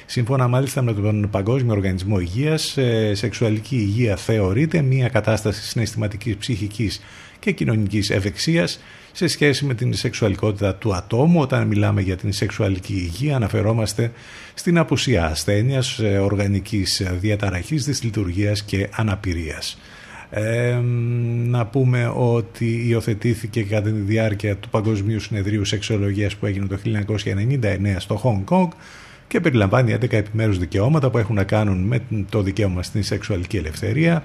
Σύμφωνα 0.07 0.49
μάλιστα 0.49 0.83
με 0.83 0.93
τον 0.93 1.29
Παγκόσμιο 1.31 1.73
Οργανισμό 1.73 2.19
Υγείας, 2.19 2.77
ε, 2.77 3.15
σεξουαλική 3.15 3.77
υγεία 3.77 4.17
θεωρείται 4.17 4.83
μια 4.83 5.09
κατάσταση 5.09 5.63
συναισθηματικής, 5.63 6.37
ψυχικής 6.37 7.01
και 7.39 7.53
κοινωνικής 7.53 8.11
ευεξίας 8.11 8.81
σε 9.13 9.27
σχέση 9.27 9.65
με 9.65 9.75
την 9.75 9.95
σεξουαλικότητα 9.95 10.75
του 10.75 10.95
ατόμου. 10.95 11.41
Όταν 11.41 11.67
μιλάμε 11.67 12.01
για 12.01 12.17
την 12.17 12.33
σεξουαλική 12.33 12.95
υγεία 12.95 13.37
αναφερόμαστε 13.37 14.13
στην 14.55 14.79
απουσία 14.79 15.27
ασθένειας, 15.27 15.99
ε, 15.99 16.19
οργανικής 16.19 17.03
διαταραχής, 17.21 17.85
δυσλειτουργίας 17.85 18.63
και 18.63 18.89
αναπηρίας 18.93 19.79
να 21.47 21.67
πούμε 21.67 22.13
ότι 22.17 22.85
υιοθετήθηκε 22.89 23.63
κατά 23.63 23.91
τη 23.91 24.01
διάρκεια 24.01 24.57
του 24.57 24.69
Παγκοσμίου 24.69 25.21
Συνεδρίου 25.21 25.65
Σεξολογίας 25.65 26.37
που 26.37 26.47
έγινε 26.47 26.67
το 26.67 26.79
1999 26.85 27.95
στο 27.99 28.21
Hong 28.25 28.55
Kong 28.55 28.69
και 29.29 29.41
περιλαμβάνει 29.41 29.95
11 29.95 30.13
επιμέρους 30.13 30.59
δικαιώματα 30.59 31.11
που 31.11 31.19
έχουν 31.19 31.35
να 31.35 31.45
κάνουν 31.45 31.79
με 31.79 32.01
το 32.29 32.43
δικαίωμα 32.43 32.83
στην 32.83 33.03
σεξουαλική 33.03 33.57
ελευθερία, 33.57 34.25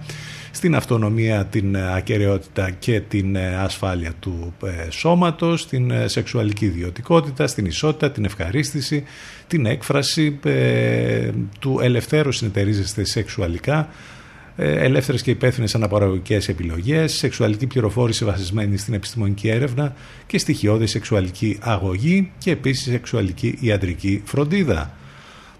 στην 0.51 0.75
αυτονομία, 0.75 1.45
την 1.45 1.77
ακαιρεότητα 1.77 2.69
και 2.69 2.99
την 2.99 3.37
ασφάλεια 3.37 4.13
του 4.19 4.53
ε, 4.65 4.91
σώματος, 4.91 5.67
την 5.67 5.91
ε, 5.91 6.07
σεξουαλική 6.07 6.65
ιδιωτικότητα, 6.65 7.47
στην 7.47 7.65
ισότητα, 7.65 8.11
την 8.11 8.25
ευχαρίστηση, 8.25 9.03
την 9.47 9.65
έκφραση 9.65 10.39
ε, 10.43 11.29
του 11.59 11.79
ελευθέρου 11.81 12.31
συνεταιρίζεστε 12.31 13.05
σεξουαλικά, 13.05 13.79
ε, 13.79 13.87
ελεύθερες 14.55 15.21
και 15.21 15.31
υπεύθυνες 15.31 15.75
αναπαραγωγικές 15.75 16.47
επιλογές, 16.47 17.13
σεξουαλική 17.13 17.67
πληροφόρηση 17.67 18.25
βασισμένη 18.25 18.77
στην 18.77 18.93
επιστημονική 18.93 19.47
έρευνα 19.47 19.93
και 20.27 20.37
στοιχειώδη 20.37 20.87
σεξουαλική 20.87 21.57
αγωγή 21.61 22.31
και 22.37 22.51
επίσης 22.51 22.83
σεξουαλική 22.83 23.57
ιατρική 23.59 24.21
φροντίδα. 24.25 24.93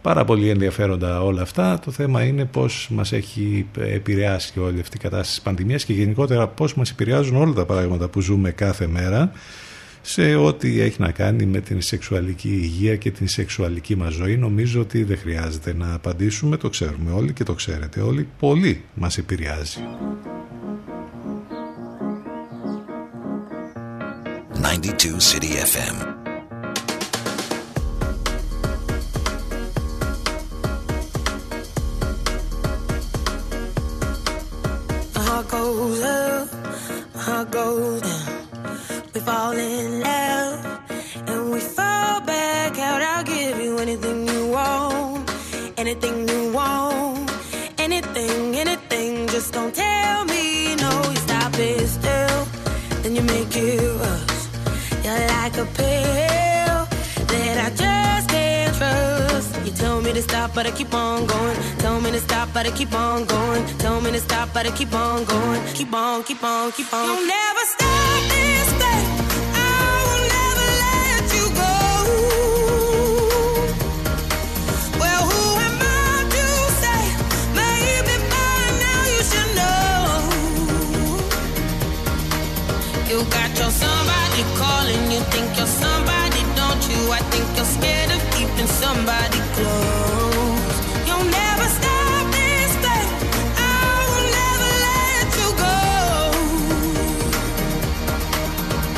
Πάρα 0.02 0.26
πολύ 0.26 0.50
ενδιαφέροντα 0.50 1.24
όλα 1.24 1.42
αυτά. 1.42 1.80
Το 1.80 1.92
θέμα 1.92 2.24
είναι 2.24 2.46
πώς 2.46 2.88
μας 2.92 3.12
έχει 3.12 3.68
επηρεάσει 3.76 4.60
όλη 4.60 4.80
αυτή 4.80 4.98
η 4.98 5.00
κατάσταση 5.00 5.32
της 5.32 5.42
πανδημίας 5.42 5.86
και 5.86 5.94
γενικότερα 5.94 6.48
πώς 6.48 6.74
μας 6.74 6.90
επηρεάζουν 6.90 7.36
όλα 7.36 7.54
τα 7.54 7.66
πράγματα 7.66 8.08
που 8.08 8.22
ζούμε 8.22 8.52
κάθε 8.52 8.88
μέρα 8.88 9.32
σε 10.02 10.36
ό,τι 10.36 10.80
έχει 10.80 11.02
να 11.02 11.12
κάνει 11.12 11.46
με 11.46 11.60
την 11.60 11.82
σεξουαλική 11.82 12.50
υγεία 12.50 12.96
και 12.96 13.12
την 13.12 13.28
σεξουαλική 13.28 13.96
μας 13.96 14.14
ζωή 14.14 14.38
νομίζω 14.38 14.82
ότι 14.82 15.04
δεν 15.04 15.18
χρειάζεται 15.18 15.74
να 15.74 15.94
απαντήσουμε. 15.94 16.58
Το 16.58 16.70
ξέρουμε 16.70 17.12
όλοι 17.12 17.34
και 17.34 17.44
το 17.44 17.54
ξέρετε 17.54 18.02
όλοι. 18.02 18.28
Πολύ 18.40 18.84
μας 18.94 19.18
επηρεάζει. 19.18 19.80
92 24.62 25.20
City 25.20 25.52
FM 25.74 26.22
We 39.14 39.20
fall 39.20 39.52
in 39.52 40.00
love 40.00 40.80
and 41.28 41.52
we 41.52 41.60
fall 41.60 42.22
back 42.22 42.80
out. 42.80 43.02
I'll 43.02 43.26
give 43.26 43.60
you 43.60 43.78
anything 43.80 44.26
you 44.26 44.48
want, 44.48 45.30
anything 45.78 46.30
you 46.30 46.54
want, 46.54 47.30
anything, 47.78 48.56
anything. 48.56 49.28
Just 49.28 49.52
don't 49.52 49.76
tell 49.76 50.24
me 50.24 50.76
no. 50.76 50.92
You 51.10 51.18
stop 51.18 51.54
it 51.60 51.88
still, 51.88 52.46
then 53.04 53.16
you 53.18 53.24
make 53.24 53.54
it 53.54 53.82
worse. 54.00 54.48
You're 55.04 55.28
like 55.28 55.58
a 55.58 55.66
pill 55.66 56.21
to 60.22 60.30
stop, 60.30 60.54
but 60.54 60.66
I 60.68 60.72
keep 60.72 60.94
on 60.94 61.26
going. 61.26 61.58
Tell 61.80 62.00
me 62.02 62.12
to 62.12 62.20
stop, 62.20 62.50
but 62.54 62.66
I 62.68 62.72
keep 62.72 62.94
on 62.94 63.26
going. 63.26 63.66
Tell 63.78 64.02
me 64.02 64.12
to 64.12 64.20
stop, 64.20 64.50
but 64.54 64.66
I 64.68 64.72
keep 64.72 64.94
on 64.94 65.24
going. 65.26 65.62
Keep 65.74 65.94
on, 65.94 66.24
keep 66.24 66.44
on, 66.44 66.72
keep 66.72 66.94
on. 66.94 67.06
You'll 67.06 67.28
never 67.28 67.64
stop 67.76 68.22
this 68.30 68.70
thing. 68.82 69.06
I 69.56 69.94
will 70.08 70.26
never 70.38 70.68
let 70.86 71.24
you 71.38 71.46
go. 71.62 71.74
Well, 75.02 75.24
who 75.30 75.42
am 75.68 75.78
I 75.82 76.14
to 76.36 76.46
say? 76.82 77.02
Maybe 77.62 78.16
by 78.34 78.62
now 78.86 79.02
you 79.14 79.22
should 79.32 79.52
know. 79.60 80.04
You 83.10 83.18
got 83.36 83.50
your 83.60 83.72
somebody 83.72 84.44
calling, 84.60 85.04
you 85.14 85.22
think 85.34 85.48
you're 85.58 85.74
somebody, 85.84 86.21
you? 86.92 87.02
I 87.20 87.22
think 87.32 87.46
you're 87.58 87.72
scared 87.78 88.12
of 88.16 88.22
keeping 88.36 88.70
somebody 88.84 89.40
close. 89.56 90.76
You'll 91.08 91.30
never 91.42 91.68
stop 91.80 92.24
this 92.38 92.72
thing. 92.86 93.10
I 93.58 93.84
will 94.10 94.28
never 94.40 94.70
let 94.88 95.28
you 95.40 95.50
go. 95.66 95.78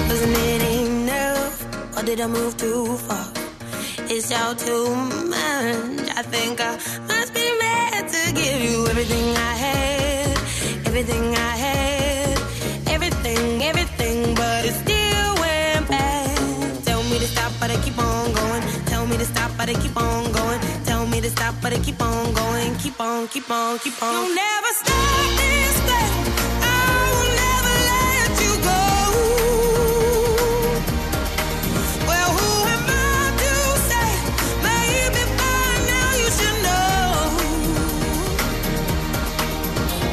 Wasn't 0.10 0.38
it 0.52 0.62
enough? 0.86 1.56
Or 1.98 2.04
did 2.04 2.20
I 2.26 2.28
move 2.28 2.54
too 2.58 2.98
far? 3.08 3.28
It's 4.14 4.32
all 4.32 4.56
too 4.56 4.88
much. 5.36 6.08
I 6.20 6.24
think 6.34 6.62
I 6.62 6.74
must 7.12 7.32
be 7.34 7.46
mad 7.64 8.02
to 8.16 8.22
give 8.40 8.60
you 8.68 8.88
everything 8.92 9.28
I 9.52 9.54
had. 9.66 10.38
Everything 10.88 11.26
I 11.36 11.56
had. 11.64 11.83
But 19.58 19.70
I 19.70 19.74
keep 19.74 19.96
on 19.98 20.32
going. 20.32 20.60
Tell 20.86 21.06
me 21.08 21.22
to 21.22 21.30
stop, 21.30 21.56
but 21.62 21.74
I 21.74 21.80
keep 21.80 22.02
on 22.02 22.34
going. 22.34 22.76
Keep 22.76 23.00
on, 23.00 23.28
keep 23.28 23.50
on, 23.50 23.80
keep 23.80 24.02
on. 24.02 24.14
You'll 24.14 24.36
never 24.36 24.72
stop 24.82 25.38
this 25.38 25.74
know. 36.64 37.04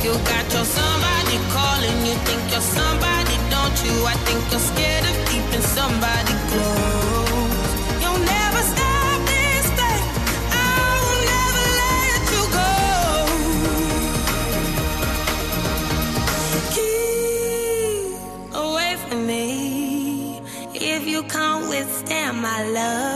You 0.05 0.13
got 0.31 0.45
your 0.53 0.65
somebody 0.65 1.37
calling, 1.55 1.99
you 2.07 2.15
think 2.27 2.43
you're 2.51 2.69
somebody, 2.79 3.37
don't 3.55 3.77
you? 3.85 3.95
I 4.07 4.15
think 4.27 4.41
you're 4.51 4.67
scared 4.71 5.05
of 5.05 5.17
keeping 5.29 5.63
somebody 5.63 6.40
my 22.61 22.69
love. 22.69 23.10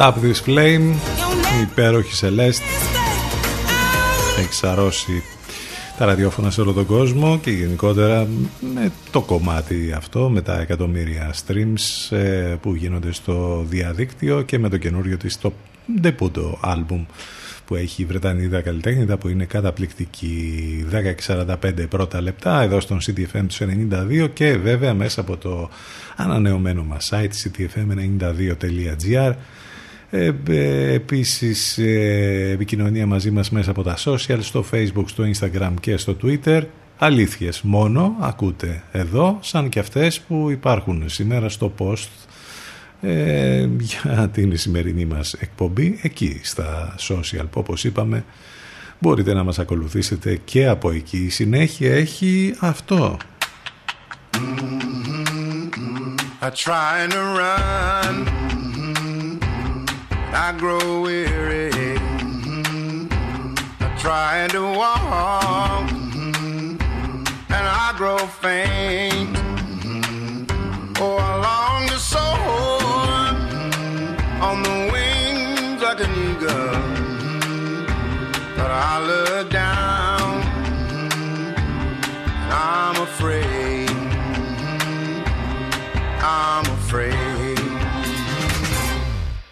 Stop 0.00 0.14
This 0.14 0.40
Flame, 0.46 0.48
You'll 0.48 0.54
η 0.54 0.96
never 1.42 1.62
υπέροχη 1.62 2.26
Celeste, 2.26 2.62
stay. 2.62 4.40
έχει 4.40 4.52
σαρώσει 4.52 5.22
τα 5.98 6.04
ραδιόφωνα 6.04 6.50
σε 6.50 6.60
όλο 6.60 6.72
τον 6.72 6.86
κόσμο 6.86 7.38
και 7.38 7.50
γενικότερα 7.50 8.26
με 8.74 8.92
το 9.10 9.20
κομμάτι 9.20 9.92
αυτό, 9.96 10.30
με 10.30 10.42
τα 10.42 10.60
εκατομμύρια 10.60 11.34
streams 11.46 12.16
ε, 12.16 12.56
που 12.60 12.74
γίνονται 12.74 13.12
στο 13.12 13.64
διαδίκτυο 13.68 14.42
και 14.42 14.58
με 14.58 14.68
το 14.68 14.76
καινούριο 14.76 15.16
της 15.16 15.38
το 15.38 15.52
ντεπούτο 16.00 16.58
άλμπουμ 16.60 17.04
που 17.64 17.74
έχει 17.74 18.02
η 18.02 18.04
Βρετανίδα 18.04 18.60
καλλιτέχνητα 18.60 19.16
που 19.16 19.28
είναι 19.28 19.44
καταπληκτική 19.44 20.86
10 20.92 21.02
και 21.02 21.24
45 21.26 21.88
πρώτα 21.88 22.20
λεπτά 22.20 22.62
εδώ 22.62 22.80
στον 22.80 22.98
CTFM 23.00 23.44
τους 23.48 23.60
92 24.20 24.28
και 24.32 24.56
βέβαια 24.56 24.94
μέσα 24.94 25.20
από 25.20 25.36
το 25.36 25.70
ανανεωμένο 26.16 26.84
μας 26.84 27.12
site 27.12 27.30
ctfm92.gr 27.44 29.32
ε, 30.10 30.32
ε, 30.48 30.92
επίσης 30.92 31.78
ε, 31.78 32.50
επικοινωνία 32.52 33.06
μαζί 33.06 33.30
μας 33.30 33.50
μέσα 33.50 33.70
από 33.70 33.82
τα 33.82 33.96
social 34.04 34.38
στο 34.40 34.64
facebook, 34.72 35.04
στο 35.06 35.24
instagram 35.34 35.72
και 35.80 35.96
στο 35.96 36.16
twitter. 36.22 36.62
Αλήθειες 36.98 37.60
μόνο 37.62 38.16
ακούτε 38.20 38.82
εδώ 38.92 39.38
σαν 39.40 39.68
και 39.68 39.78
αυτές 39.78 40.20
που 40.20 40.50
υπάρχουν 40.50 41.08
σήμερα 41.08 41.48
στο 41.48 41.74
post 41.78 42.08
ε, 43.00 43.68
για 43.78 44.28
την 44.32 44.56
σημερινή 44.56 45.04
μας 45.04 45.32
εκπομπή 45.32 45.98
εκεί 46.02 46.40
στα 46.42 46.94
social 46.98 47.44
που 47.50 47.60
όπως 47.60 47.84
είπαμε 47.84 48.24
μπορείτε 48.98 49.34
να 49.34 49.44
μας 49.44 49.58
ακολουθήσετε 49.58 50.40
και 50.44 50.66
από 50.66 50.90
εκεί. 50.90 51.18
Η 51.18 51.28
συνέχεια 51.28 51.94
έχει 51.94 52.54
αυτό. 52.58 53.16
I 56.42 56.50
try 56.50 57.06
to 57.14 57.22
run, 57.40 58.59
I 60.32 60.52
grow 60.56 61.02
weary. 61.02 61.70
Mm-hmm. 61.70 63.06
I 63.80 63.96
try 63.98 64.48
to 64.52 64.62
walk, 64.62 65.90
mm-hmm. 65.90 66.76
and 67.48 67.66
I 67.82 67.94
grow 67.96 68.18
faint. 68.18 69.36
Mm-hmm. 69.36 70.92
Oh, 70.98 71.16
I 71.16 71.34
long 71.48 71.88
to 71.88 71.98
soar. 71.98 72.70
On 74.40 74.62
the 74.62 74.88
wings 74.92 75.82
like 75.82 76.00
an 76.00 76.10
eagle, 76.30 76.80
but 78.56 78.70
I 78.70 79.04
look 79.06 79.50
down. 79.50 80.42
I'm 82.50 83.02
afraid. 83.02 83.49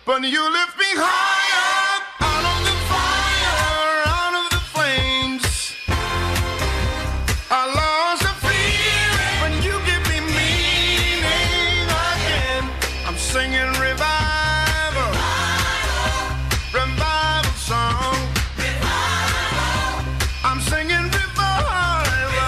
But 0.08 0.22
you 0.22 0.40
lift 0.40 0.78
me 0.78 0.86
higher 0.96 2.00
out 2.20 2.44
of 2.52 2.60
the 2.64 2.76
fire, 2.88 4.08
out 4.08 4.34
of 4.40 4.46
the 4.56 4.62
flames. 4.72 5.44
I 7.50 7.68
lost 7.76 8.22
the 8.24 8.32
feeling 8.48 9.36
when 9.42 9.54
you 9.62 9.76
give 9.84 10.02
me 10.08 10.18
meaning 10.32 11.92
again. 12.08 12.64
I'm 13.04 13.18
singing 13.18 13.68
revival, 13.76 15.12
revival 16.72 17.52
song. 17.68 18.16
I'm 20.42 20.60
singing 20.62 21.04
revival, 21.20 22.40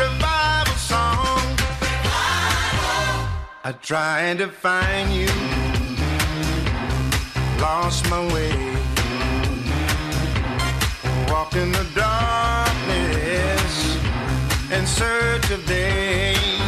revival 0.00 0.76
song. 0.76 1.44
I 3.62 3.72
tried 3.82 4.38
to 4.38 4.48
find 4.48 5.12
you, 5.12 5.31
lost 7.62 8.10
my 8.10 8.20
way, 8.34 8.50
walked 11.28 11.54
in 11.54 11.70
the 11.70 11.86
darkness 11.94 13.74
in 14.72 14.84
search 14.84 15.48
of 15.52 15.64
day. 15.64 16.61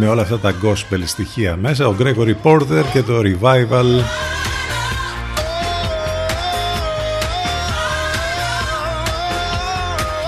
Με 0.00 0.08
όλα 0.08 0.22
αυτά 0.22 0.38
τα 0.38 0.54
gospel 0.62 1.00
στοιχεία 1.04 1.56
μέσα 1.56 1.86
ο 1.88 1.94
Gregory 1.98 2.34
Porter 2.42 2.84
και 2.92 3.02
το 3.02 3.20
Revival. 3.22 4.02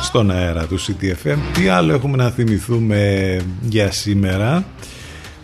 Στον 0.03 0.31
αέρα 0.31 0.67
του 0.67 0.79
CTFM 0.81 1.37
τι 1.55 1.69
άλλο 1.69 1.93
έχουμε 1.93 2.17
να 2.17 2.31
θυμηθούμε 2.31 3.37
για 3.61 3.91
σήμερα; 3.91 4.65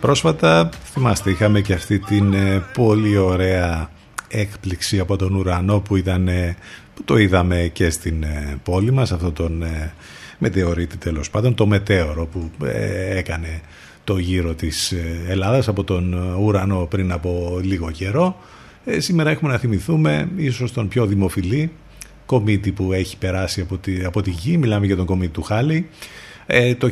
Πρόσφατα 0.00 0.68
θυμάστε 0.92 1.30
είχαμε 1.30 1.60
και 1.60 1.72
αυτή 1.72 1.98
την 1.98 2.34
ε, 2.34 2.64
πολύ 2.74 3.16
ωραία 3.16 3.90
έκπληξη 4.28 4.98
από 4.98 5.16
τον 5.16 5.34
ουρανό 5.34 5.80
που, 5.80 5.96
ήταν, 5.96 6.28
ε, 6.28 6.56
που 6.94 7.04
το 7.04 7.16
είδαμε 7.16 7.70
και 7.72 7.90
στην 7.90 8.22
ε, 8.22 8.58
πόλη 8.62 8.92
μας 8.92 9.12
αυτό 9.12 9.32
τον 9.32 9.62
ε, 9.62 9.92
μετεωρίτη 10.38 10.96
τέλος 10.96 11.30
πάντων 11.30 11.54
το 11.54 11.66
μετέωρο 11.66 12.26
που 12.26 12.50
ε, 12.64 13.18
έκανε 13.18 13.60
το 14.06 14.18
γύρο 14.18 14.54
της 14.54 14.92
ε, 14.92 15.24
Ελλάδας 15.28 15.68
από 15.68 15.84
τον 15.84 16.14
ε, 16.14 16.42
ουρανό 16.42 16.86
πριν 16.90 17.12
από 17.12 17.60
λίγο 17.62 17.90
καιρό. 17.90 18.36
Ε, 18.84 19.00
σήμερα 19.00 19.30
έχουμε 19.30 19.52
να 19.52 19.58
θυμηθούμε 19.58 20.28
ίσως 20.36 20.72
τον 20.72 20.88
πιο 20.88 21.06
δημοφιλή 21.06 21.70
κομίτη 22.26 22.72
που 22.72 22.92
έχει 22.92 23.16
περάσει 23.16 23.60
από 23.60 23.76
τη, 23.76 24.04
από 24.04 24.22
τη 24.22 24.30
γη. 24.30 24.56
Μιλάμε 24.56 24.86
για 24.86 24.96
τον 24.96 25.06
κομίτη 25.06 25.32
του 25.32 25.42
Χάλη. 25.42 25.88
Ε, 26.46 26.74
το, 26.74 26.90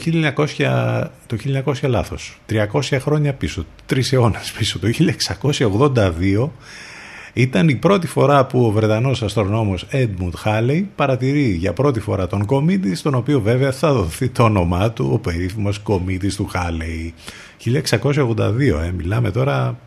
1900, 0.56 1.04
το 1.26 1.36
1900 1.64 1.72
λάθος. 1.82 2.40
300 2.50 2.98
χρόνια 3.00 3.32
πίσω 3.32 3.66
τρεις 3.86 4.12
αιώνες 4.12 4.52
πίσω 4.58 4.78
το 4.78 4.88
1682 5.58 6.48
ήταν 7.34 7.68
η 7.68 7.74
πρώτη 7.74 8.06
φορά 8.06 8.46
που 8.46 8.64
ο 8.64 8.70
Βρετανός 8.70 9.22
αστρονόμος 9.22 9.86
Edmund 9.90 10.32
Halley 10.44 10.84
παρατηρεί 10.96 11.50
για 11.50 11.72
πρώτη 11.72 12.00
φορά 12.00 12.26
τον 12.26 12.44
κομίτη 12.44 12.94
στον 12.94 13.14
οποίο 13.14 13.40
βέβαια 13.40 13.72
θα 13.72 13.92
δοθεί 13.92 14.28
το 14.28 14.42
όνομά 14.42 14.90
του 14.90 15.10
ο 15.12 15.18
περίφημος 15.18 15.78
κομίτης 15.78 16.36
του 16.36 16.50
Halley. 16.54 17.12
1682 18.00 18.84
ε, 18.84 18.92
μιλάμε 18.96 19.30
τώρα 19.30 19.78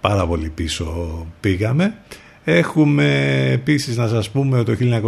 πάρα 0.00 0.26
πολύ 0.26 0.48
πίσω 0.48 1.26
πήγαμε. 1.40 1.94
Έχουμε 2.44 3.48
επίσης 3.52 3.96
να 3.96 4.08
σας 4.08 4.30
πούμε 4.30 4.58
ότι 4.58 4.76
το 4.76 5.00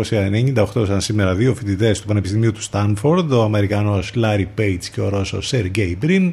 1998 0.75 0.87
σαν 0.87 1.01
σήμερα 1.01 1.35
δύο 1.35 1.55
φοιτητές 1.55 2.01
του 2.01 2.07
Πανεπιστημίου 2.07 2.53
του 2.53 2.63
Στάνφορντ, 2.63 3.33
ο 3.33 3.43
Αμερικανός 3.43 4.13
Larry 4.17 4.47
Page 4.61 4.85
και 4.93 5.01
ο 5.01 5.09
Ρώσος 5.09 5.53
Sergey 5.55 5.95
Brin, 6.03 6.31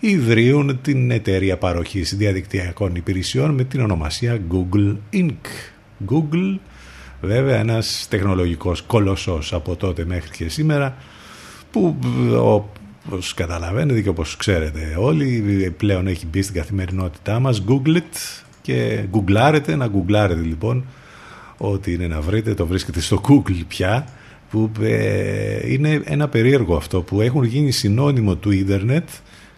ιδρύουν 0.00 0.78
την 0.82 1.10
εταιρεία 1.10 1.56
παροχής 1.56 2.16
διαδικτυακών 2.16 2.94
υπηρεσιών 2.94 3.54
με 3.54 3.64
την 3.64 3.80
ονομασία 3.80 4.38
Google 4.50 4.96
Inc. 5.12 5.46
Google 6.10 6.58
βέβαια 7.20 7.58
ένας 7.58 8.06
τεχνολογικός 8.10 8.82
κολοσσός 8.82 9.52
από 9.52 9.76
τότε 9.76 10.04
μέχρι 10.04 10.30
και 10.30 10.48
σήμερα 10.48 10.96
που 11.70 11.96
όπως 12.38 13.34
καταλαβαίνετε 13.34 14.00
και 14.00 14.08
όπως 14.08 14.36
ξέρετε 14.36 14.96
όλοι 14.98 15.74
πλέον 15.76 16.06
έχει 16.06 16.26
μπει 16.26 16.42
στην 16.42 16.54
καθημερινότητά 16.54 17.40
μας 17.40 17.64
Google 17.68 17.96
it 17.96 18.42
και 18.62 19.04
γκουγκλάρετε 19.10 19.76
να 19.76 19.86
γκουγκλάρετε 19.86 20.40
λοιπόν 20.40 20.84
ό,τι 21.56 21.92
είναι 21.92 22.06
να 22.06 22.20
βρείτε 22.20 22.54
το 22.54 22.66
βρίσκετε 22.66 23.00
στο 23.00 23.20
Google 23.28 23.64
πια 23.68 24.06
που 24.50 24.70
ε, 24.80 25.72
είναι 25.72 26.00
ένα 26.04 26.28
περίεργο 26.28 26.76
αυτό 26.76 27.02
που 27.02 27.20
έχουν 27.20 27.44
γίνει 27.44 27.70
συνώνυμο 27.70 28.34
του 28.34 28.50
ίντερνετ 28.50 29.08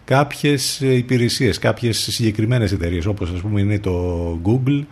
κάποιες 0.09 0.79
υπηρεσίες, 0.79 1.59
κάποιες 1.59 1.97
συγκεκριμένες 1.97 2.71
εταιρείες 2.71 3.05
όπως 3.05 3.31
ας 3.31 3.41
πούμε 3.41 3.61
είναι 3.61 3.79
το 3.79 4.39
Google 4.45 4.83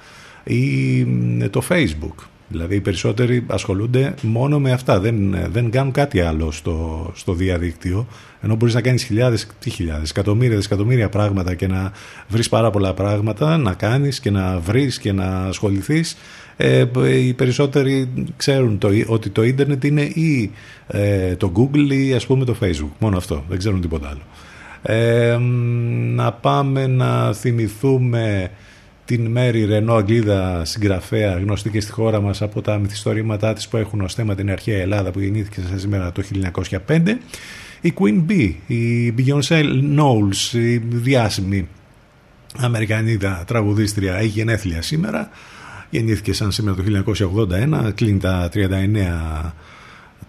ή 0.43 1.05
το 1.49 1.61
Facebook. 1.70 2.26
Δηλαδή 2.47 2.76
οι 2.76 2.80
περισσότεροι 2.80 3.43
ασχολούνται 3.47 4.13
μόνο 4.22 4.59
με 4.59 4.72
αυτά, 4.72 4.99
δεν, 4.99 5.36
δεν 5.51 5.70
κάνουν 5.70 5.91
κάτι 5.91 6.20
άλλο 6.22 6.51
στο, 6.51 7.11
στο 7.15 7.34
διαδίκτυο 7.34 8.07
ενώ 8.41 8.55
μπορείς 8.55 8.74
να 8.74 8.82
κάνεις 8.82 9.03
χιλιάδες, 9.03 9.47
τι 9.59 9.70
χιλιάδες, 9.70 10.09
εκατομμύρια, 10.09 10.57
εκατομμύρια 10.57 11.09
πράγματα 11.09 11.53
και 11.53 11.68
να 11.68 11.91
βρεις 12.28 12.49
πάρα 12.49 12.70
πολλά 12.70 12.93
πράγματα 12.93 13.57
να 13.57 13.74
κάνεις 13.74 14.20
και 14.20 14.32
να 14.32 14.59
βρεις 14.59 14.99
και 14.99 15.11
να 15.11 15.45
ασχοληθείς 15.45 16.18
ε, 16.57 16.86
οι 17.18 17.34
περισσότεροι 17.34 18.09
ξέρουν 18.38 18.78
το, 18.78 18.89
ότι 19.07 19.30
το 19.30 19.43
ίντερνετ 19.43 19.84
είναι 19.84 20.01
ή 20.01 20.51
ε, 20.88 21.36
το 21.36 21.51
Google 21.55 21.91
ή 21.91 22.13
ας 22.13 22.26
πούμε 22.26 22.45
το 22.45 22.55
Facebook. 22.61 22.91
Μόνο 22.99 23.18
αυτό. 23.18 23.43
Δεν 23.49 23.57
ξέρουν 23.57 23.82
τίποτα 23.82 24.07
άλλο. 24.07 24.22
Ε, 24.89 25.38
να 26.15 26.31
πάμε 26.31 26.88
να 26.88 27.33
θυμηθούμε 27.33 28.51
την 29.05 29.25
Μέρη 29.25 29.65
Ρενό 29.65 29.93
Αγγλίδα 29.93 30.65
συγγραφέα 30.65 31.38
γνωστή 31.38 31.69
και 31.69 31.81
στη 31.81 31.91
χώρα 31.91 32.21
μας 32.21 32.41
από 32.41 32.61
τα 32.61 32.77
μυθιστορήματά 32.77 33.53
της 33.53 33.67
που 33.67 33.77
έχουν 33.77 34.01
ως 34.01 34.13
θέμα 34.13 34.35
την 34.35 34.51
αρχαία 34.51 34.81
Ελλάδα 34.81 35.11
που 35.11 35.19
γεννήθηκε 35.19 35.61
σε 35.69 35.79
σήμερα 35.79 36.11
το 36.11 36.23
1905 36.88 37.01
η 37.81 37.93
Queen 37.99 38.31
Bee, 38.31 38.53
η 38.67 39.13
Beyoncé 39.17 39.63
Knowles, 39.95 40.53
η 40.53 40.77
διάσημη 40.77 41.67
Αμερικανίδα 42.57 43.43
τραγουδίστρια 43.47 44.15
έχει 44.15 44.27
γενέθλια 44.27 44.81
σήμερα. 44.81 45.29
Γεννήθηκε 45.89 46.33
σαν 46.33 46.51
σήμερα 46.51 46.75
το 46.75 46.83
1981, 47.88 47.91
κλείνει 47.95 48.19
τα 48.19 48.49
39 48.53 49.51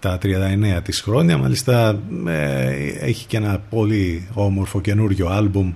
τα 0.00 0.18
39 0.22 0.80
της 0.82 1.00
χρόνια. 1.00 1.38
Μάλιστα 1.38 1.98
ε, 2.26 2.70
έχει 3.00 3.26
και 3.26 3.36
ένα 3.36 3.62
πολύ 3.70 4.28
όμορφο 4.34 4.80
καινούριο 4.80 5.28
άλμπουμ 5.28 5.72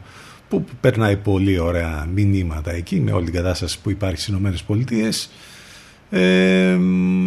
που 0.48 0.64
περνάει 0.80 1.16
πολύ 1.16 1.58
ωραία 1.58 2.08
μηνύματα 2.14 2.72
εκεί 2.72 3.00
με 3.00 3.12
όλη 3.12 3.24
την 3.24 3.34
κατάσταση 3.34 3.80
που 3.82 3.90
υπάρχει 3.90 4.16
στις 4.16 4.28
Ηνωμένες 4.28 4.62
Πολιτείες. 4.62 5.30
Ε, 6.10 6.78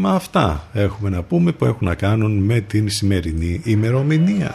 αυτά 0.04 0.68
έχουμε 0.74 1.10
να 1.10 1.24
πούμε 1.24 1.52
που 1.52 1.66
έχουν 1.66 1.88
να 1.88 1.96
κάνουν 1.96 2.38
με 2.38 2.60
την 2.60 2.89
σημερινή 2.89 3.62
ημερομηνία 3.64 4.54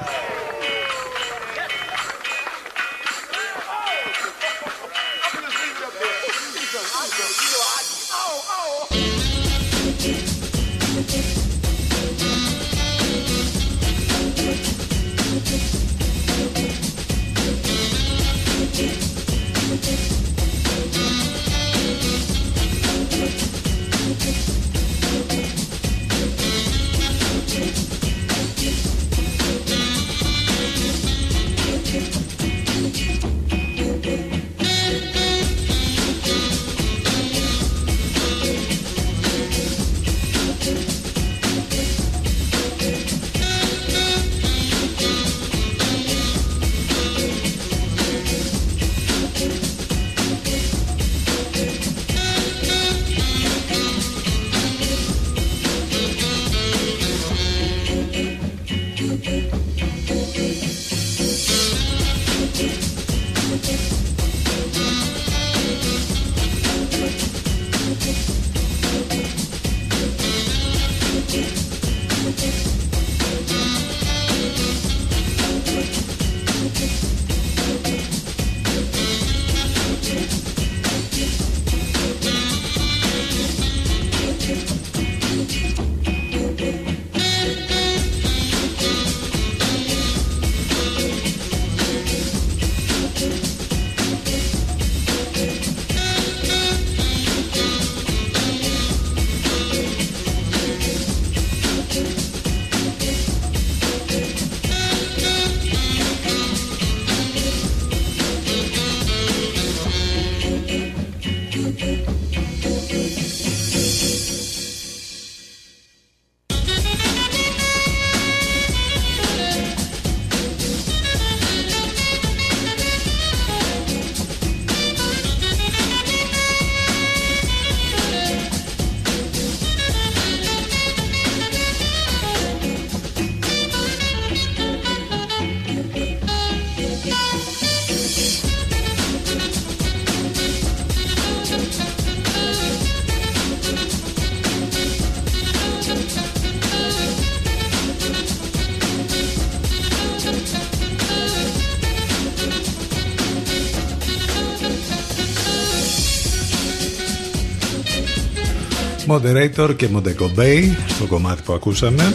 Moderator 159.11 159.77
και 159.77 159.89
Montego 159.95 160.39
Bay 160.39 160.63
στο 160.89 161.07
κομμάτι 161.07 161.43
που 161.43 161.53
ακούσαμε. 161.53 162.15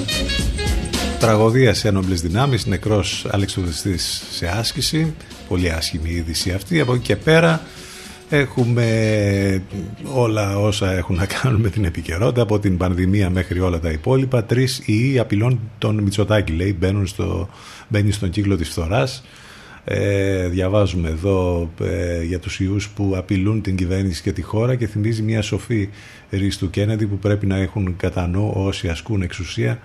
Τραγωδία 1.19 1.73
σε 1.73 1.87
ένοπλες 1.87 2.21
δυνάμεις 2.21 2.65
Νεκρός 2.65 3.25
αλεξιοδεστής 3.29 4.23
σε 4.31 4.47
άσκηση. 4.47 5.13
Πολύ 5.47 5.71
άσχημη 5.71 6.09
η 6.09 6.15
είδηση 6.15 6.51
αυτή. 6.51 6.79
Από 6.79 6.93
εκεί 6.93 7.03
και 7.03 7.15
πέρα 7.15 7.61
Έχουμε 8.29 9.63
όλα 10.13 10.59
όσα 10.59 10.91
έχουν 10.91 11.15
να 11.15 11.25
κάνουν 11.25 11.61
με 11.61 11.69
την 11.69 11.85
επικαιρότητα 11.85 12.41
από 12.41 12.59
την 12.59 12.77
πανδημία 12.77 13.29
μέχρι 13.29 13.59
όλα 13.59 13.79
τα 13.79 13.89
υπόλοιπα. 13.89 14.43
Τρεις 14.43 14.81
ή 14.85 15.19
απειλών 15.19 15.59
τον 15.77 15.99
Μητσοτάκη, 15.99 16.51
λέει, 16.51 16.75
μπαίνουν 16.79 17.07
στο, 17.07 17.49
μπαίνει 17.87 18.11
στον 18.11 18.29
κύκλο 18.29 18.55
της 18.55 18.69
φθοράς 18.69 19.23
ε, 19.85 20.47
διαβάζουμε 20.47 21.09
εδώ 21.09 21.71
ε, 21.81 22.23
για 22.23 22.39
τους 22.39 22.59
ιούς 22.59 22.89
που 22.89 23.13
απειλούν 23.15 23.61
την 23.61 23.75
κυβέρνηση 23.75 24.21
και 24.21 24.31
τη 24.31 24.41
χώρα 24.41 24.75
και 24.75 24.87
θυμίζει 24.87 25.21
μια 25.21 25.41
σοφή 25.41 25.89
ρίση 26.29 26.59
του 26.59 26.69
Κέννεντι 26.69 27.05
που 27.05 27.17
πρέπει 27.17 27.45
να 27.45 27.57
έχουν 27.57 27.95
κατά 27.97 28.27
νου 28.27 28.51
όσοι 28.55 28.87
ασκούν 28.87 29.21
εξουσία 29.21 29.79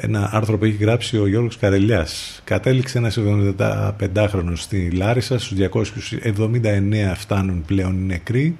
ένα 0.00 0.28
άρθρο 0.32 0.58
που 0.58 0.64
έχει 0.64 0.76
γράψει 0.76 1.18
ο 1.18 1.26
Γιώργος 1.26 1.56
Καρελιάς. 1.56 2.40
Κατέληξε 2.44 2.98
ένας 2.98 3.18
75χρονος 3.58 4.56
στη 4.56 4.90
Λάρισα, 4.90 5.38
στους 5.38 5.58
279 5.58 7.14
φτάνουν 7.14 7.64
πλέον 7.66 8.06
νεκροί 8.06 8.56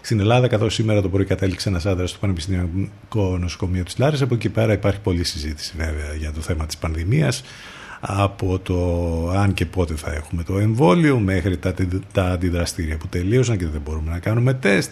στην 0.00 0.20
Ελλάδα, 0.20 0.48
καθώς 0.48 0.74
σήμερα 0.74 1.02
το 1.02 1.08
πρωί 1.08 1.24
κατέληξε 1.24 1.68
ένας 1.68 1.86
άντρας 1.86 2.10
στο 2.10 2.18
Πανεπιστημιακό 2.18 3.38
Νοσοκομείο 3.38 3.82
της 3.82 3.98
Λάρη. 3.98 4.22
Από 4.22 4.34
εκεί 4.34 4.48
πέρα 4.48 4.72
υπάρχει 4.72 5.00
πολλή 5.00 5.24
συζήτηση 5.24 5.74
βέβαια 5.76 6.14
για 6.18 6.32
το 6.32 6.40
θέμα 6.40 6.66
της 6.66 6.76
πανδημίας. 6.76 7.44
Από 8.04 8.58
το 8.58 9.30
αν 9.30 9.54
και 9.54 9.66
πότε 9.66 9.94
θα 9.94 10.12
έχουμε 10.12 10.42
το 10.42 10.58
εμβόλιο 10.58 11.18
μέχρι 11.18 11.56
τα, 11.56 11.74
τα 12.12 12.24
αντιδραστήρια 12.24 12.96
που 12.96 13.06
τελείωσαν 13.06 13.58
και 13.58 13.66
δεν 13.66 13.80
μπορούμε 13.84 14.10
να 14.10 14.18
κάνουμε 14.18 14.54
τεστ 14.54 14.90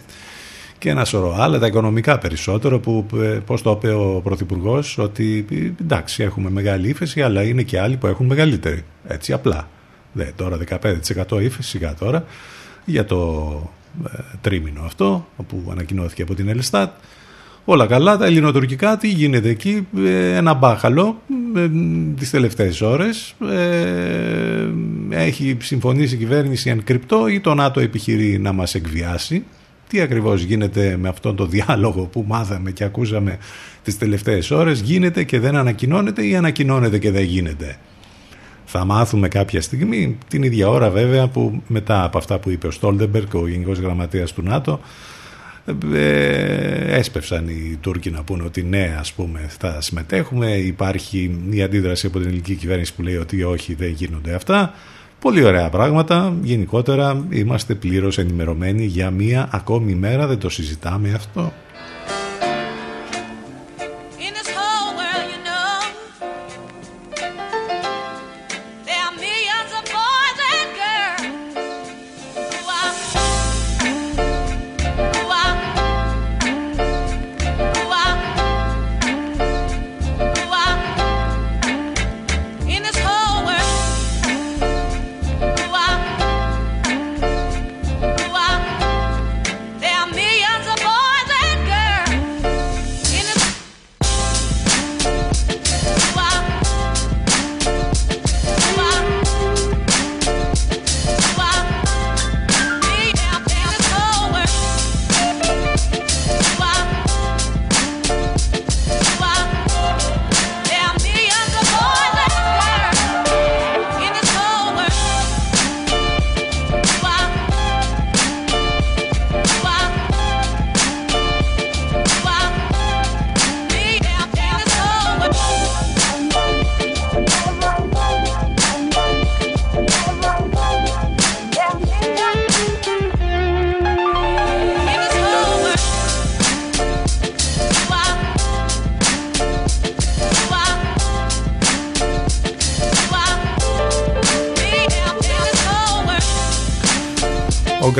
και 0.79 0.91
ένα 0.91 1.05
σωρό 1.05 1.37
άλλα, 1.39 1.59
τα 1.59 1.67
οικονομικά 1.67 2.19
περισσότερο 2.19 2.79
που 2.79 3.07
πώς 3.47 3.63
το 3.63 3.71
είπε 3.71 3.93
ο 3.93 4.21
Πρωθυπουργός 4.25 4.99
ότι 4.99 5.47
εντάξει 5.81 6.23
έχουμε 6.23 6.51
μεγάλη 6.51 6.89
ύφεση 6.89 7.23
αλλά 7.23 7.43
είναι 7.43 7.63
και 7.63 7.81
άλλοι 7.81 7.97
που 7.97 8.07
έχουν 8.07 8.27
μεγαλύτερη, 8.27 8.85
έτσι 9.07 9.33
απλά. 9.33 9.69
Δε, 10.13 10.25
τώρα 10.37 10.59
15% 11.29 11.43
ύφεση 11.43 11.69
σιγά 11.69 11.95
τώρα 11.95 12.25
για 12.85 13.05
το 13.05 13.71
ε, 14.07 14.19
τρίμηνο 14.41 14.83
αυτό 14.85 15.27
που 15.49 15.69
ανακοινώθηκε 15.71 16.23
από 16.23 16.35
την 16.35 16.49
Ελστάτ. 16.49 16.91
Όλα 17.65 17.87
καλά, 17.87 18.17
τα 18.17 18.27
ελληνοτουρκικά 18.27 18.97
τι 18.97 19.09
γίνεται 19.09 19.49
εκεί, 19.49 19.87
ε, 20.05 20.37
ένα 20.37 20.55
μπάχαλο 20.55 21.23
ε, 21.57 21.69
τις 22.19 22.31
τελευταίες 22.31 22.81
ώρες 22.81 23.35
ε, 23.51 24.69
έχει 25.11 25.57
συμφωνήσει 25.61 26.15
η 26.15 26.19
κυβέρνηση 26.19 26.71
αν 26.71 26.85
κρυπτό 26.85 27.29
ή 27.29 27.41
το 27.41 27.55
ΝΑΤΟ 27.55 27.81
επιχειρεί 27.81 28.39
να 28.39 28.53
μας 28.53 28.75
εκβιάσει. 28.75 29.45
Τι 29.89 30.01
ακριβώς 30.01 30.43
γίνεται 30.43 30.97
με 31.01 31.09
αυτόν 31.09 31.37
τον 31.37 31.51
διάλογο 31.51 32.03
που 32.05 32.25
μάθαμε 32.29 32.71
και 32.71 32.85
ακούσαμε 32.85 33.39
τις 33.83 33.99
τελευταίες 33.99 34.51
ώρες 34.51 34.81
γίνεται 34.81 35.25
και 35.25 35.41
δεν 35.41 35.57
ανακοινώνεται 35.57 36.27
ή 36.27 36.37
ανακοινώνεται 36.37 36.99
και 36.99 37.11
δεν 37.11 37.23
γίνεται. 37.23 37.77
Θα 38.65 38.85
μάθουμε 38.85 39.29
κάποια 39.29 39.63
στιγμή, 39.63 40.19
την 40.29 40.43
ίδια 40.43 40.69
ώρα 40.69 40.91
βέβαια 40.91 41.29
που 41.29 41.63
μετά 41.67 42.05
από 42.05 42.19
αυτά 42.19 42.39
που 42.39 42.51
είπε 42.51 42.67
ο 42.67 42.71
Στόλτεμπερκ, 42.71 43.35
ο 43.35 43.49
Γενικός 43.49 43.79
Γραμματέας 43.79 44.33
του 44.33 44.43
ΝΑΤΟ, 44.43 44.81
ε, 45.93 46.97
έσπευσαν 46.99 47.49
οι 47.49 47.79
Τούρκοι 47.81 48.11
να 48.11 48.23
πούνε 48.23 48.43
ότι 48.43 48.63
ναι 48.63 48.97
ας 48.99 49.13
πούμε 49.13 49.47
θα 49.59 49.81
συμμετέχουμε. 49.81 50.57
Υπάρχει 50.57 51.41
η 51.51 51.63
αντίδραση 51.63 52.07
από 52.07 52.19
την 52.19 52.27
ελληνική 52.27 52.55
κυβέρνηση 52.55 52.95
που 52.95 53.03
λέει 53.03 53.17
ότι 53.17 53.43
όχι 53.43 53.75
δεν 53.75 53.91
γίνονται 53.91 54.35
αυτά. 54.35 54.75
Πολύ 55.21 55.45
ωραία 55.45 55.69
πράγματα. 55.69 56.35
Γενικότερα 56.43 57.27
είμαστε 57.31 57.75
πλήρως 57.75 58.19
ενημερωμένοι 58.19 58.85
για 58.85 59.11
μία 59.11 59.49
ακόμη 59.53 59.95
μέρα. 59.95 60.27
Δεν 60.27 60.39
το 60.39 60.49
συζητάμε 60.49 61.13
αυτό 61.13 61.53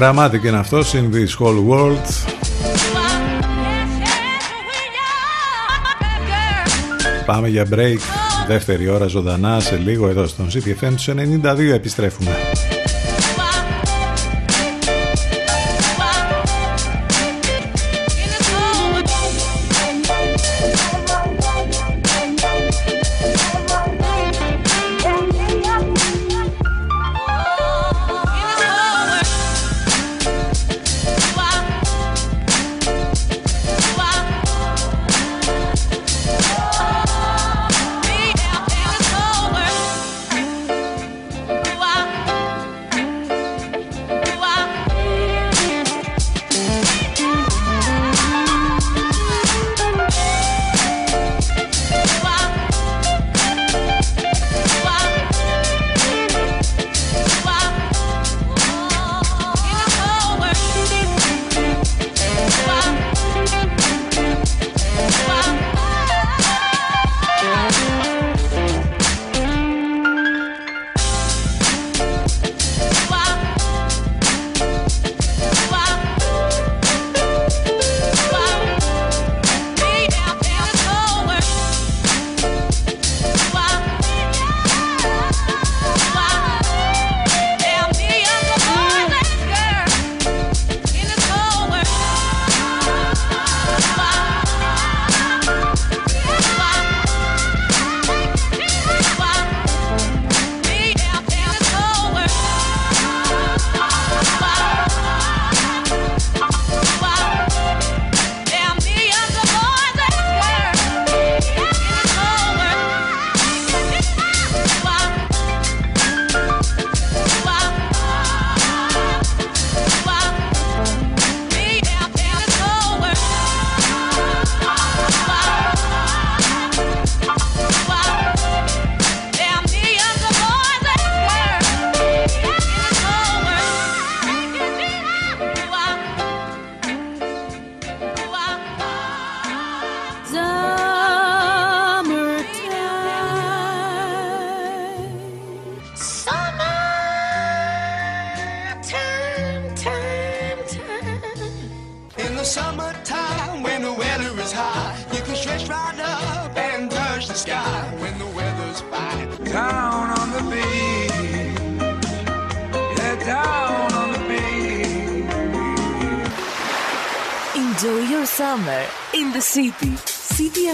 Dramatic 0.01 0.45
είναι 0.45 0.57
αυτό 0.57 0.79
in 0.79 1.15
this 1.15 1.39
whole 1.39 1.69
world. 1.69 2.07
Πάμε 7.27 7.49
για 7.49 7.67
break. 7.75 7.99
Δεύτερη 8.47 8.89
ώρα 8.89 9.07
ζωντανά 9.07 9.61
σε 9.61 9.77
λίγο 9.77 10.09
εδώ 10.09 10.27
στον 10.27 10.49
CTFM 10.49 10.93
τους 10.97 11.09
92 11.09 11.59
επιστρέφουμε. 11.73 12.31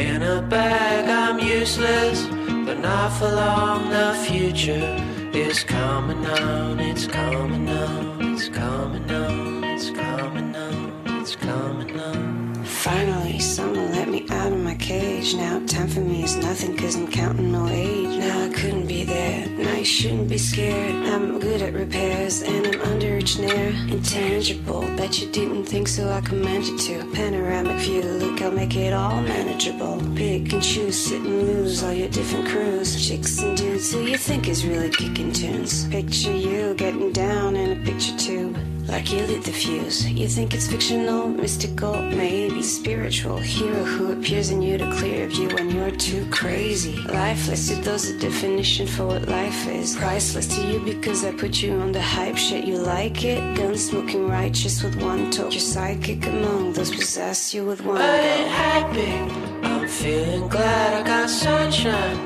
in 0.00 0.22
a 0.22 0.40
bag. 0.42 1.08
I'm 1.08 1.38
useless, 1.38 2.26
but 2.66 2.78
not 2.80 3.12
for 3.18 3.28
long. 3.28 3.90
The 3.90 4.14
future 4.26 4.96
is 5.32 5.62
coming 5.62 6.24
on. 6.26 6.80
It's 6.80 7.06
coming 7.06 7.68
on. 7.68 8.34
It's 8.34 8.48
coming 8.48 9.10
on. 9.10 9.64
It's 9.64 9.90
coming 9.90 10.56
on. 10.56 11.20
It's 11.20 11.36
coming 11.36 12.00
on. 12.00 12.64
Finally, 12.64 13.38
someone 13.40 13.92
let 13.92 14.08
me 14.08 14.26
out 14.30 14.52
of 14.52 14.58
my 14.58 14.74
cage. 14.76 15.34
Now, 15.34 15.60
time 15.66 15.88
for 15.88 16.00
me 16.00 16.24
is 16.24 16.36
nothing, 16.36 16.76
cause 16.76 16.96
I'm 16.96 17.10
counting 17.10 17.52
no 17.52 17.68
age. 17.68 18.18
Now, 18.18 18.46
I 18.46 18.48
couldn't 18.48 18.86
be 18.86 19.04
there. 19.04 19.59
Now, 19.80 19.84
you 19.84 19.92
shouldn't 19.92 20.28
be 20.28 20.36
scared. 20.36 20.94
I'm 21.06 21.40
good 21.40 21.62
at 21.62 21.72
repairs, 21.72 22.42
and 22.42 22.66
I'm 22.66 22.82
under 22.82 23.16
each 23.16 23.38
nair. 23.38 23.68
Intangible, 23.88 24.82
bet 24.94 25.18
you 25.18 25.32
didn't 25.32 25.64
think 25.64 25.88
so. 25.88 26.06
I 26.10 26.20
commend 26.20 26.66
you 26.66 26.76
to. 26.76 27.10
Panoramic 27.14 27.78
view, 27.78 28.02
look, 28.02 28.42
I'll 28.42 28.50
make 28.50 28.76
it 28.76 28.92
all 28.92 29.22
manageable. 29.22 29.96
Pick 30.14 30.52
and 30.52 30.62
choose, 30.62 31.02
sit 31.02 31.22
and 31.22 31.48
lose 31.48 31.82
all 31.82 31.94
your 31.94 32.10
different 32.10 32.48
crews. 32.48 33.08
Chicks 33.08 33.40
and 33.40 33.56
dudes 33.56 33.90
who 33.90 34.02
you 34.02 34.18
think 34.18 34.48
is 34.48 34.66
really 34.66 34.90
kicking 34.90 35.32
tunes. 35.32 35.88
Picture 35.88 36.36
you 36.36 36.74
getting 36.74 37.10
down 37.12 37.56
in 37.56 37.80
a 37.80 37.82
picture 37.82 38.18
tube. 38.18 38.49
Like 38.90 39.12
you 39.12 39.20
lit 39.24 39.44
the 39.44 39.52
fuse. 39.52 40.10
You 40.10 40.26
think 40.26 40.52
it's 40.52 40.66
fictional, 40.66 41.28
mystical, 41.28 41.94
maybe 42.02 42.60
spiritual. 42.60 43.36
Hero 43.36 43.84
who 43.84 44.12
appears 44.12 44.50
in 44.50 44.60
you 44.62 44.78
to 44.78 44.90
clear 44.96 45.26
of 45.26 45.32
you 45.32 45.48
when 45.54 45.70
you're 45.70 45.92
too 45.92 46.28
crazy. 46.30 46.96
Lifeless 47.02 47.68
to 47.68 47.76
those 47.76 48.08
a 48.10 48.18
definition 48.18 48.88
for 48.88 49.06
what 49.06 49.28
life 49.28 49.68
is. 49.68 49.94
Priceless 49.96 50.48
to 50.56 50.66
you 50.66 50.80
because 50.80 51.24
I 51.24 51.30
put 51.30 51.62
you 51.62 51.72
on 51.74 51.92
the 51.92 52.02
hype 52.02 52.36
shit. 52.36 52.64
You 52.64 52.78
like 52.78 53.24
it? 53.24 53.56
Gun 53.56 53.76
smoking 53.76 54.28
righteous 54.28 54.82
with 54.82 55.00
one 55.00 55.30
talk. 55.30 55.52
You're 55.52 55.60
psychic 55.60 56.26
among 56.26 56.72
those 56.72 56.90
possess 56.90 57.54
you 57.54 57.64
with 57.64 57.84
one 57.84 57.98
I 57.98 58.16
ain't 58.18 58.46
go. 58.46 58.62
happy. 58.64 59.68
I'm 59.68 59.86
feeling 59.88 60.48
glad 60.48 60.94
I 60.94 61.06
got 61.06 61.30
sunshine 61.30 62.18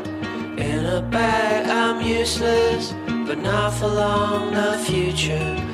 in 0.59 0.87
a 0.87 1.03
bag. 1.03 1.69
I'm 1.69 2.01
useless, 2.01 2.95
but 3.29 3.39
not 3.39 3.75
for 3.75 3.89
long. 3.89 4.55
The 4.55 4.79
future 4.79 5.74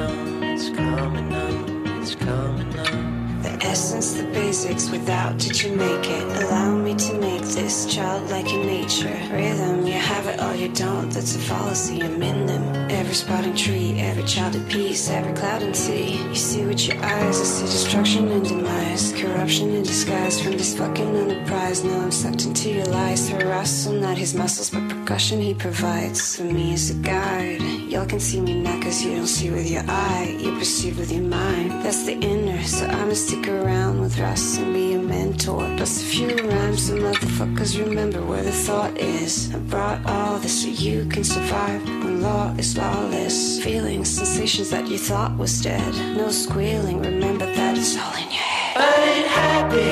Essence, 3.71 4.11
the 4.15 4.23
basics, 4.39 4.89
without 4.89 5.37
did 5.37 5.55
you 5.61 5.73
make 5.73 6.05
it? 6.05 6.23
Allow 6.43 6.75
me 6.75 6.93
to 6.93 7.13
make 7.19 7.41
this 7.41 7.75
childlike 7.93 8.51
in 8.51 8.65
nature. 8.65 9.17
Rhythm, 9.31 9.87
you 9.87 9.93
have 9.93 10.27
it 10.27 10.41
or 10.41 10.53
you 10.53 10.67
don't, 10.67 11.09
that's 11.09 11.35
a 11.37 11.39
fallacy. 11.39 12.03
I'm 12.03 12.21
in 12.21 12.47
them. 12.47 12.63
Every 12.91 13.13
sprouting 13.13 13.55
tree, 13.55 13.97
every 13.99 14.23
child 14.23 14.57
at 14.57 14.67
peace, 14.67 15.09
every 15.09 15.33
cloud 15.33 15.61
and 15.63 15.73
sea. 15.73 16.17
You 16.27 16.35
see 16.35 16.65
with 16.65 16.85
your 16.85 16.97
eyes, 16.97 17.39
I 17.39 17.43
see 17.43 17.65
destruction 17.65 18.27
and 18.35 18.45
demise. 18.45 19.13
Corruption 19.13 19.69
in 19.77 19.83
disguise 19.83 20.41
from 20.41 20.53
this 20.53 20.77
fucking 20.77 21.15
enterprise. 21.15 21.81
Now 21.85 22.01
I'm 22.01 22.11
sucked 22.11 22.43
into 22.45 22.69
your 22.71 22.87
lies. 22.87 23.31
Rustle, 23.31 23.93
not 23.93 24.17
his 24.17 24.33
muscles, 24.35 24.69
but 24.69 24.83
percussion 24.89 25.39
he 25.39 25.53
provides. 25.53 26.35
For 26.35 26.43
me 26.43 26.73
as 26.73 26.89
a 26.89 26.95
guide. 26.95 27.61
Y'all 27.91 28.05
can 28.05 28.19
see 28.19 28.41
me 28.41 28.53
now 28.61 28.81
cause 28.81 29.01
you 29.03 29.15
don't 29.15 29.27
see 29.27 29.49
with 29.49 29.69
your 29.69 29.83
eye. 29.87 30.37
You 30.39 30.57
perceive 30.57 30.99
with 30.99 31.11
your 31.11 31.23
mind. 31.23 31.71
That's 31.83 32.03
the 32.05 32.15
inner, 32.19 32.61
so 32.63 32.85
I'ma 32.85 33.13
stick 33.13 33.47
around 33.61 34.01
with 34.01 34.19
Russ 34.19 34.57
and 34.57 34.73
be 34.73 34.93
a 34.93 34.99
mentor. 34.99 35.63
Plus 35.77 36.01
a 36.01 36.05
few 36.05 36.27
rhymes, 36.27 36.87
so 36.87 36.95
motherfuckers 36.95 37.79
remember 37.79 38.23
where 38.23 38.43
the 38.43 38.51
thought 38.51 38.97
is. 38.97 39.53
I 39.53 39.59
brought 39.59 40.05
all 40.05 40.37
this 40.39 40.63
so 40.63 40.69
you 40.69 41.05
can 41.05 41.23
survive 41.23 41.83
when 42.03 42.21
law 42.21 42.53
is 42.57 42.77
lawless. 42.77 43.63
Feelings, 43.63 44.09
sensations 44.09 44.69
that 44.71 44.87
you 44.87 44.97
thought 44.97 45.37
was 45.37 45.61
dead. 45.61 45.93
No 46.17 46.29
squealing, 46.29 47.01
remember 47.01 47.45
that 47.45 47.77
it's 47.77 47.97
all 47.97 48.15
in 48.15 48.29
your 48.37 48.49
head. 48.55 48.77
I 48.77 48.93
ain't 49.13 49.27
happy. 49.27 49.91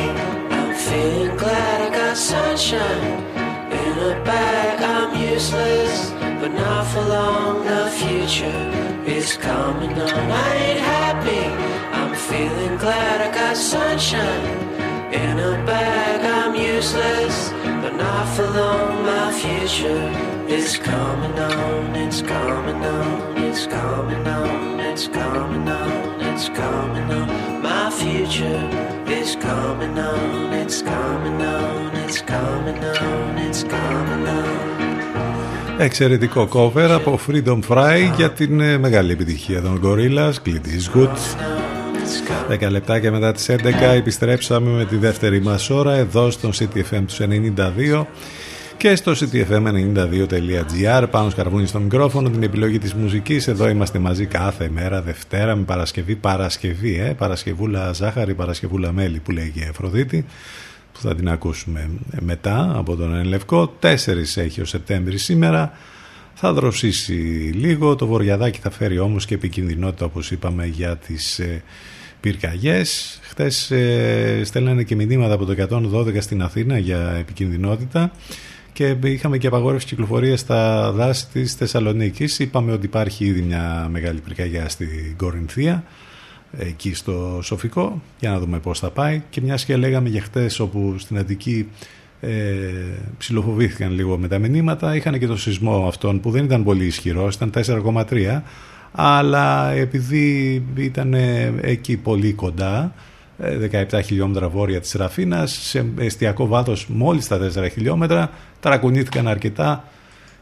I'm 0.56 0.76
feeling 0.76 1.38
glad 1.38 1.82
I 1.82 1.90
got 1.96 2.18
sunshine 2.18 3.04
in 3.72 3.98
a 4.12 4.24
bag. 4.24 4.82
I'm 4.82 5.12
useless, 5.34 6.12
but 6.42 6.52
not 6.54 6.86
for 6.88 7.02
long. 7.02 7.66
The 7.66 7.90
future 7.92 8.62
is 9.06 9.38
coming 9.38 9.92
on. 9.92 10.32
I 10.32 10.56
ain't 10.56 10.80
happy. 10.80 11.79
I'm 12.30 12.36
feeling 12.36 12.78
glad 12.78 13.22
I 13.22 13.34
got 13.34 13.58
sunshine 13.58 14.46
in 15.12 15.40
a 15.40 15.66
bag. 15.66 16.20
I'm 16.24 16.54
useless, 16.54 17.50
but 17.82 17.96
not 17.96 18.26
for 18.36 18.48
long. 18.60 19.04
My 19.04 19.32
future 19.34 20.06
is 20.48 20.78
coming 20.78 21.38
on. 21.40 21.96
It's 21.96 22.22
coming 22.22 22.82
on. 22.86 23.38
It's 23.48 23.66
coming 23.66 24.28
on. 24.28 24.80
It's 24.80 25.08
coming 25.08 25.68
on. 25.68 26.22
It's 26.30 26.50
coming 26.50 27.10
on. 27.18 27.28
My 27.64 27.90
future 27.90 28.62
is 29.20 29.36
coming 29.48 29.98
on. 29.98 30.54
It's 30.54 30.84
coming 30.84 31.42
on. 31.42 31.96
It's 32.04 32.22
coming 32.22 32.84
on. 32.84 33.38
It's 33.48 33.64
coming 33.64 34.28
on. 34.28 34.70
Εξαιρετικό 35.78 36.48
cover 36.54 36.90
από 36.92 37.20
Freedom 37.28 37.60
Fry 37.70 38.14
για 38.16 38.32
την 38.32 38.60
ε, 38.60 38.78
μεγάλη 38.78 39.12
επιτυχία 39.12 39.62
των 39.62 39.82
Gorillaz, 39.84 40.34
Clint 40.46 40.96
Eastwood. 40.96 41.79
10 42.50 42.70
λεπτάκια 42.70 43.12
μετά 43.12 43.32
τις 43.32 43.50
11 43.50 43.56
επιστρέψαμε 43.82 44.70
με 44.70 44.86
τη 44.86 44.96
δεύτερη 44.96 45.42
μας 45.42 45.70
ώρα 45.70 45.94
εδώ 45.94 46.32
στο 46.32 46.50
CTFM 46.60 47.04
τους 47.08 47.20
92 47.22 48.06
και 48.78 48.96
στο 48.96 49.12
ctfm92.gr 49.12 51.06
πάνω 51.12 51.30
σκαρβούνι 51.30 51.68
στο 51.68 51.80
μικρόφωνο 51.80 52.30
την 52.30 52.44
επιλογή 52.44 52.78
της 52.78 52.94
μουσικής. 52.94 53.48
Εδώ 53.48 53.70
είμαστε 53.70 54.00
μαζί 54.00 54.26
κάθε 54.26 54.70
μέρα 54.70 55.02
Δευτέρα 55.02 55.56
με 55.56 55.64
Παρασκευή 55.64 56.16
Παρασκευή 56.16 57.00
ε, 57.00 57.14
Παρασκευούλα 57.14 57.94
ζάχαρη, 57.94 58.34
Παρασκευούλα 58.34 58.92
μέλι 58.92 59.20
που 59.20 59.32
λέει 59.32 59.52
και 59.56 59.60
η 59.60 59.68
Αφροδίτη 59.70 60.26
που 60.94 61.00
θα 61.00 61.16
την 61.16 61.30
ακούσουμε 61.30 61.90
μετά 62.20 62.72
από 62.76 62.96
τον 62.96 63.16
Ενλευκό 63.16 63.74
4 63.82 63.88
έχει 64.36 64.62
ο 64.62 64.66
Σεπτέμβρη 64.66 65.18
σήμερα. 65.18 65.72
Θα 66.34 66.54
δροσίσει 66.54 67.14
λίγο 67.56 67.96
το 67.96 68.08
βορειαδάκι 68.08 68.60
θα 68.60 68.70
φέρει 68.70 69.00
όμως 69.00 69.26
και 69.26 69.34
επικινδυνότητα 69.34 70.06
όπως 70.06 70.32
είπαμε 70.32 70.66
για 70.66 70.98
τις 70.98 71.40
ε, 71.40 71.64
πυρκαγιές. 72.22 73.20
Χτες 73.22 73.72
ε, 73.72 74.42
στέλνανε 74.44 74.84
και 74.84 74.96
μηνύματα 74.96 75.34
από 75.34 75.46
το 75.46 75.56
112 75.94 76.22
στην 76.22 76.42
Αθήνα 76.42 76.78
για 76.78 77.16
επικινδυνότητα 77.20 78.12
και 78.74 78.96
είχαμε 79.04 79.38
και 79.38 79.48
απαγόρευση 79.48 79.88
κυκλοφορίας 79.88 80.40
στα 80.40 80.92
δάση 80.92 81.28
της 81.28 81.54
Θεσσαλονίκης. 81.54 82.40
Είπαμε 82.40 82.72
ότι 82.72 82.86
υπάρχει 82.86 83.26
ήδη 83.26 83.42
μια 83.42 83.88
μεγάλη 83.92 84.20
πυρκαγιά 84.20 84.70
στην 84.70 84.90
Κορινθία 85.18 85.84
εκεί 86.58 86.94
στο 86.94 87.40
Σοφικό. 87.44 88.02
Για 88.20 88.30
να 88.32 88.40
δούμε 88.40 88.60
πώς 88.60 88.80
θα 88.80 88.90
πάει. 88.90 89.22
Και 89.30 89.42
μια 89.42 89.56
και 89.56 89.78
λέγαμε 89.78 90.10
για 90.10 90.22
χτες 90.22 90.60
όπου 90.60 90.96
στην 90.98 91.18
Αττική 91.18 91.68
ε, 92.22 92.30
ψιλοφοβήθηκαν 93.18 93.92
λίγο 93.92 94.18
με 94.18 94.28
τα 94.28 94.38
μηνύματα 94.38 94.96
είχαν 94.96 95.20
και 95.20 95.28
το 95.28 95.38
σεισμό 95.38 95.88
αυτόν 95.88 96.20
που 96.20 96.32
δεν 96.32 96.44
ήταν 96.44 96.64
πολύ 96.64 96.86
ισχυρό, 96.86 97.30
ήταν 97.34 97.52
4,3 97.66 98.42
αλλά 98.92 99.72
επειδή 99.72 100.64
ήταν 100.76 101.14
εκεί 101.62 101.98
πολύ 101.98 102.34
κοντά 102.34 102.94
17 103.92 104.00
χιλιόμετρα 104.06 104.50
βόρεια 104.50 104.80
της 104.80 104.94
Ραφίνας 104.94 105.52
σε 105.62 105.86
εστιακό 105.98 106.48
βάθος 106.48 106.88
μόλις 106.88 107.28
τα 107.28 107.40
4 107.56 107.68
χιλιόμετρα 107.72 108.32
τρακουνήθηκαν 108.60 109.28
αρκετά 109.28 109.84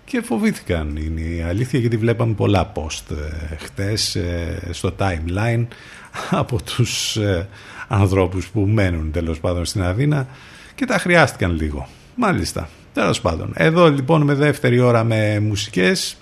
και 0.06 0.22
φοβήθηκαν 0.22 0.96
είναι 0.96 1.22
η 1.22 1.42
αλήθεια 1.42 1.80
γιατί 1.80 1.98
βλέπαμε 1.98 2.34
πολλά 2.34 2.72
post 2.76 3.12
ε, 3.12 3.56
χτες 3.56 4.16
ε, 4.16 4.60
στο 4.72 4.96
timeline 5.00 5.66
από 6.30 6.64
τους 6.64 7.16
ε, 7.16 7.48
ανθρώπους 7.88 8.48
που 8.48 8.60
μένουν 8.60 9.12
τέλος 9.12 9.40
πάντων 9.40 9.66
στην 9.66 9.84
Αθήνα 9.84 10.28
και 10.76 10.86
τα 10.86 10.98
χρειάστηκαν 10.98 11.52
λίγο. 11.52 11.88
Μάλιστα. 12.16 12.70
Τέλος 12.94 13.22
πάντων. 13.22 13.52
Εδώ 13.56 13.92
λοιπόν 13.92 14.22
με 14.22 14.34
δεύτερη 14.34 14.80
ώρα 14.80 15.04
με 15.04 15.40
μουσικές, 15.40 16.18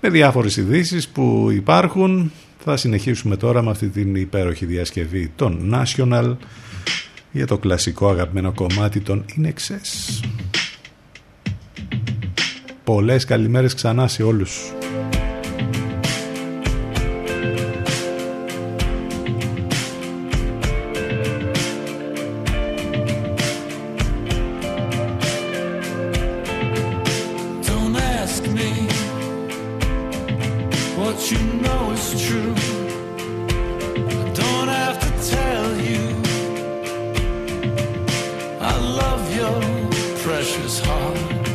με 0.00 0.08
διάφορες 0.08 0.56
ειδήσεις 0.56 1.08
που 1.08 1.48
υπάρχουν. 1.52 2.32
Θα 2.58 2.76
συνεχίσουμε 2.76 3.36
τώρα 3.36 3.62
με 3.62 3.70
αυτή 3.70 3.88
την 3.88 4.14
υπέροχη 4.14 4.66
διασκευή 4.66 5.32
των 5.36 5.74
National 5.74 6.36
για 7.32 7.46
το 7.46 7.58
κλασικό 7.58 8.08
αγαπημένο 8.08 8.52
κομμάτι 8.52 9.00
των 9.00 9.24
In 9.36 9.46
Excess. 9.46 10.20
Πολλές 12.84 13.24
καλημέρες 13.24 13.74
ξανά 13.74 14.08
σε 14.08 14.22
όλους. 14.22 14.72
Precious 40.28 40.78
heart. 40.80 41.47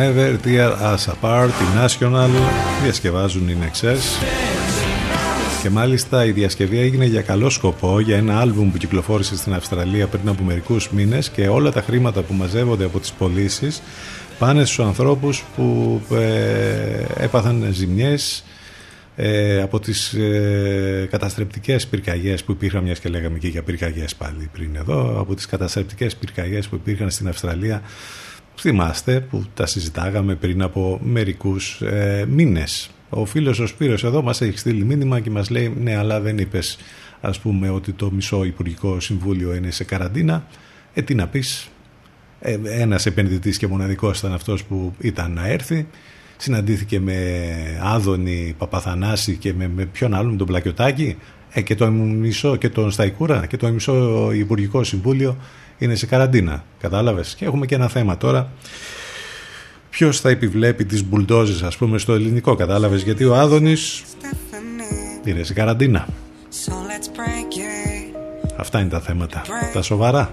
Never 0.00 0.36
Tear 0.46 0.72
Us 0.92 1.12
Apart, 1.12 1.48
η 1.48 1.84
National, 1.84 2.28
διασκευάζουν 2.82 3.48
in 3.48 3.64
excess. 3.64 4.24
Και 5.62 5.70
μάλιστα 5.70 6.24
η 6.24 6.30
διασκευή 6.30 6.78
έγινε 6.78 7.04
για 7.04 7.22
καλό 7.22 7.50
σκοπό, 7.50 8.00
για 8.00 8.16
ένα 8.16 8.40
άλμπουμ 8.40 8.70
που 8.70 8.76
κυκλοφόρησε 8.76 9.36
στην 9.36 9.54
Αυστραλία 9.54 10.06
πριν 10.06 10.28
από 10.28 10.42
μερικούς 10.42 10.90
μήνες 10.90 11.30
και 11.30 11.48
όλα 11.48 11.72
τα 11.72 11.82
χρήματα 11.82 12.22
που 12.22 12.34
μαζεύονται 12.34 12.84
από 12.84 12.98
τις 13.00 13.12
πωλήσεις 13.12 13.82
πάνε 14.38 14.64
στους 14.64 14.84
ανθρώπους 14.84 15.44
που 15.56 16.00
ε, 16.14 17.24
έπαθαν 17.24 17.68
ζημιές 17.72 18.44
ε, 19.16 19.62
από 19.62 19.80
τις 19.80 20.12
ε, 20.12 21.08
καταστρεπτικές 21.10 21.86
πυρκαγιές 21.86 22.44
που 22.44 22.52
υπήρχαν, 22.52 22.82
μιας 22.82 22.98
και 22.98 23.08
λέγαμε 23.08 23.38
και 23.38 23.48
για 23.48 23.62
πυρκαγιές 23.62 24.14
πάλι 24.14 24.50
πριν 24.52 24.76
εδώ, 24.76 25.20
από 25.20 25.34
τις 25.34 25.46
καταστρεπτικές 25.46 26.16
πυρκαγιές 26.16 26.68
που 26.68 26.74
υπήρχαν 26.74 27.10
στην 27.10 27.28
Αυστραλία 27.28 27.82
θυμάστε 28.60 29.20
που 29.20 29.44
τα 29.54 29.66
συζητάγαμε 29.66 30.34
πριν 30.34 30.62
από 30.62 31.00
μερικούς 31.02 31.80
ε, 31.80 32.24
μήνες. 32.28 32.90
Ο 33.08 33.24
φίλος 33.24 33.58
ο 33.58 33.66
Σπύρος 33.66 34.04
εδώ 34.04 34.22
μας 34.22 34.40
έχει 34.40 34.58
στείλει 34.58 34.84
μήνυμα 34.84 35.20
και 35.20 35.30
μας 35.30 35.50
λέει 35.50 35.76
ναι 35.80 35.96
αλλά 35.96 36.20
δεν 36.20 36.38
είπες 36.38 36.78
ας 37.20 37.38
πούμε 37.40 37.68
ότι 37.68 37.92
το 37.92 38.10
μισό 38.10 38.44
Υπουργικό 38.44 39.00
Συμβούλιο 39.00 39.54
είναι 39.54 39.70
σε 39.70 39.84
καραντίνα. 39.84 40.46
Ε 40.94 41.02
τι 41.02 41.14
να 41.14 41.26
πεις, 41.26 41.70
ε, 42.40 42.58
ένας 42.64 43.06
επενδυτής 43.06 43.58
και 43.58 43.66
μοναδικός 43.66 44.18
ήταν 44.18 44.32
αυτός 44.32 44.64
που 44.64 44.94
ήταν 44.98 45.32
να 45.32 45.46
έρθει. 45.46 45.86
Συναντήθηκε 46.36 47.00
με 47.00 47.18
Άδωνη 47.82 48.54
Παπαθανάση 48.58 49.36
και 49.36 49.54
με, 49.54 49.68
με 49.68 49.84
ποιον 49.84 50.14
άλλον, 50.14 50.30
με 50.30 50.36
τον 50.36 50.46
Πλακιωτάκη 50.46 51.16
ε, 51.50 51.60
και 51.60 51.74
το 51.74 51.90
μισό 51.90 52.56
και 52.56 52.68
τον 52.68 52.90
Σταϊκούρα 52.90 53.46
και 53.46 53.56
το 53.56 53.68
μισό 53.68 54.28
Υπουργικό 54.32 54.84
Συμβούλιο 54.84 55.36
είναι 55.80 55.94
σε 55.94 56.06
καραντίνα. 56.06 56.64
Κατάλαβες; 56.80 57.34
Και 57.34 57.44
έχουμε 57.44 57.66
και 57.66 57.74
ένα 57.74 57.88
θέμα 57.88 58.16
τώρα. 58.16 58.50
Ποιος 59.90 60.20
θα 60.20 60.28
επιβλέπει 60.28 60.84
τις 60.84 61.04
μπουλντόζες 61.04 61.62
ας 61.62 61.76
πούμε 61.76 61.98
στο 61.98 62.12
ελληνικό. 62.12 62.54
Κατάλαβες; 62.54 63.02
Γιατί 63.02 63.24
ο 63.24 63.36
Άδωνης 63.36 64.02
είναι 65.24 65.42
σε 65.42 65.52
καραντίνα. 65.52 66.08
So 66.66 66.72
let's 66.72 67.08
break 67.16 67.58
it 67.58 68.10
Αυτά 68.56 68.80
είναι 68.80 68.88
τα 68.88 69.00
θέματα. 69.00 69.42
Τα 69.72 69.82
σοβαρά. 69.82 70.30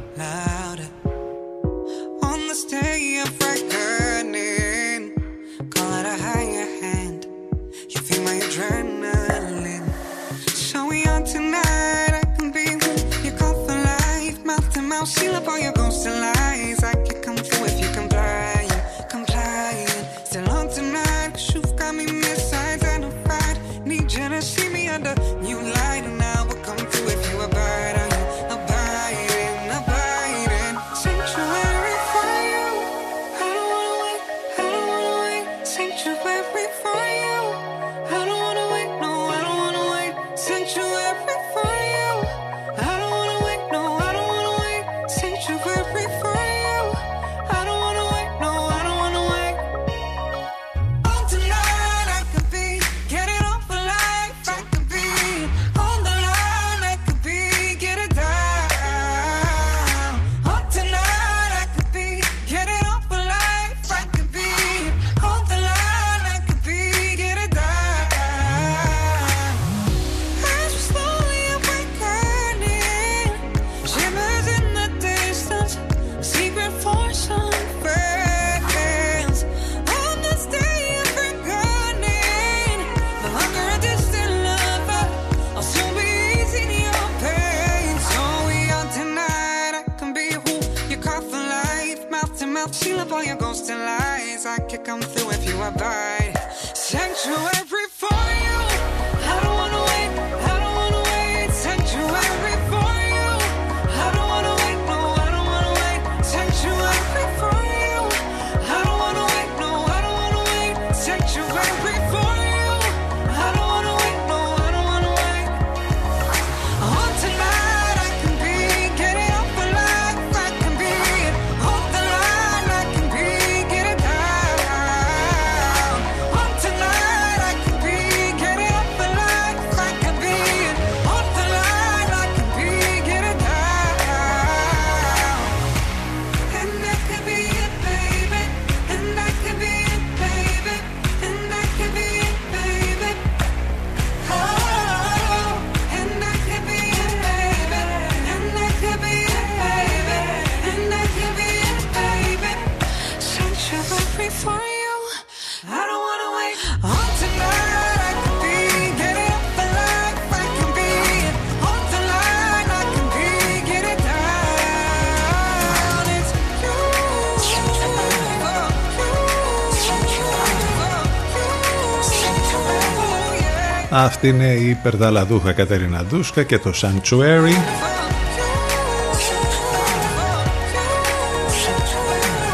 Αυτή 174.00 174.28
είναι 174.28 174.54
η 174.54 174.70
υπερδαλαδούχα 174.70 175.52
Κατερίνα 175.54 176.06
Ντούσκα 176.06 176.43
και 176.43 176.60
το 176.60 176.72
Sanctuary. 176.82 177.54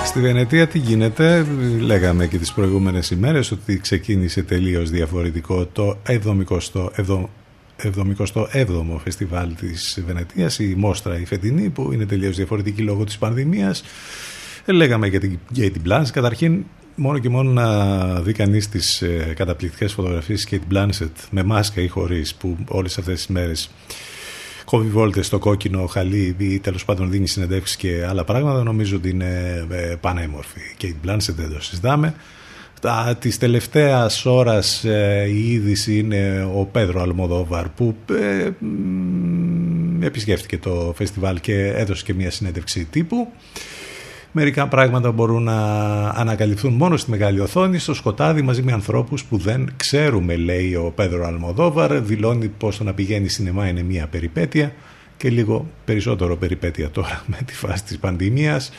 Στη 0.05 0.19
Βενετία 0.19 0.67
τι 0.67 0.79
γίνεται, 0.79 1.45
λέγαμε 1.79 2.27
και 2.27 2.37
τις 2.37 2.53
προηγούμενες 2.53 3.11
ημέρες 3.11 3.51
ότι 3.51 3.79
ξεκίνησε 3.79 4.43
τελείως 4.43 4.89
διαφορετικό 4.89 5.65
το 5.65 5.97
77ο 6.07 7.25
77ο 7.77 8.99
φεστιβάλ 9.03 9.55
της 9.55 10.03
Βενετίας, 10.05 10.59
η 10.59 10.75
Μόστρα 10.77 11.19
η 11.19 11.25
φετινή 11.25 11.69
που 11.69 11.93
είναι 11.93 12.05
τελείως 12.05 12.35
διαφορετική 12.35 12.81
λόγω 12.81 13.03
της 13.03 13.17
πανδημίας. 13.17 13.83
Ε, 14.65 14.71
Λέγαμε 14.71 15.07
για 15.07 15.19
την 15.19 15.39
Kate 15.55 15.87
Blanchett. 15.87 16.09
Καταρχήν, 16.11 16.65
μόνο 16.95 17.19
και 17.19 17.29
μόνο 17.29 17.51
να 17.51 18.21
δει 18.21 18.33
κανείς 18.33 18.69
τις 18.69 19.01
ε, 19.01 19.33
καταπληκτικές 19.35 19.93
φωτογραφίες 19.93 20.45
της 20.45 20.59
Kate 20.59 20.73
Blanchett 20.73 21.27
με 21.29 21.43
μάσκα 21.43 21.81
ή 21.81 21.87
χωρίς, 21.87 22.35
που 22.35 22.57
όλες 22.67 22.97
αυτές 22.97 23.15
τις 23.15 23.27
μέρες 23.27 23.69
κόβει 24.65 24.89
βόλτες 24.89 25.25
στο 25.25 25.39
κόκκινο 25.39 25.85
χαλί 25.85 26.35
ή 26.37 26.59
τέλος 26.59 26.85
πάντων 26.85 27.09
δίνει 27.09 27.27
συνεντεύξεις 27.27 27.75
και 27.75 28.05
άλλα 28.09 28.23
πράγματα. 28.23 28.63
Νομίζω 28.63 28.95
ότι 28.95 29.09
είναι 29.09 29.65
ε, 29.71 29.95
πανέμορφη. 30.01 30.59
Η 30.59 30.75
Kate 30.81 31.07
Blanchett 31.09 31.35
δεν 31.35 31.53
το 31.53 31.61
συζητάμε. 31.61 32.13
Τα, 32.81 33.17
της 33.19 33.37
τελευταίας 33.37 34.25
ώρας 34.25 34.83
ε, 34.83 35.25
η 35.27 35.51
είδηση 35.51 35.97
είναι 35.97 36.49
ο 36.55 36.65
Πέδρο 36.65 37.01
Αλμοδόβαρ 37.01 37.69
που 37.69 37.95
ε, 38.09 38.49
μ, 38.59 40.03
επισκέφτηκε 40.03 40.57
το 40.57 40.93
φεστιβάλ 40.95 41.39
και 41.39 41.67
έδωσε 41.67 42.03
και 42.03 42.13
μια 42.13 42.31
συνέντευξη 42.31 42.85
τύπου. 42.85 43.27
Μερικά 44.35 44.67
πράγματα 44.67 45.11
μπορούν 45.11 45.43
να 45.43 45.57
ανακαλυφθούν 46.09 46.73
μόνο 46.73 46.97
στη 46.97 47.09
μεγάλη 47.09 47.39
οθόνη, 47.39 47.77
στο 47.77 47.93
σκοτάδι, 47.93 48.41
μαζί 48.41 48.61
με 48.61 48.71
ανθρώπους 48.71 49.23
που 49.23 49.37
δεν 49.37 49.69
ξέρουμε, 49.77 50.35
λέει 50.35 50.75
ο 50.75 50.91
Πέδρο 50.95 51.25
Αλμοδόβαρ. 51.25 52.01
Δηλώνει 52.01 52.47
πως 52.47 52.77
το 52.77 52.83
να 52.83 52.93
πηγαίνει 52.93 53.27
σινεμά 53.27 53.67
είναι 53.67 53.83
μια 53.83 54.07
περιπέτεια 54.07 54.73
και 55.17 55.29
λίγο 55.29 55.67
περισσότερο 55.85 56.37
περιπέτεια 56.37 56.89
τώρα 56.89 57.23
με 57.31 57.37
τη 57.45 57.53
φάση 57.53 57.83
της 57.83 57.97
πανδημίας. 57.97 58.71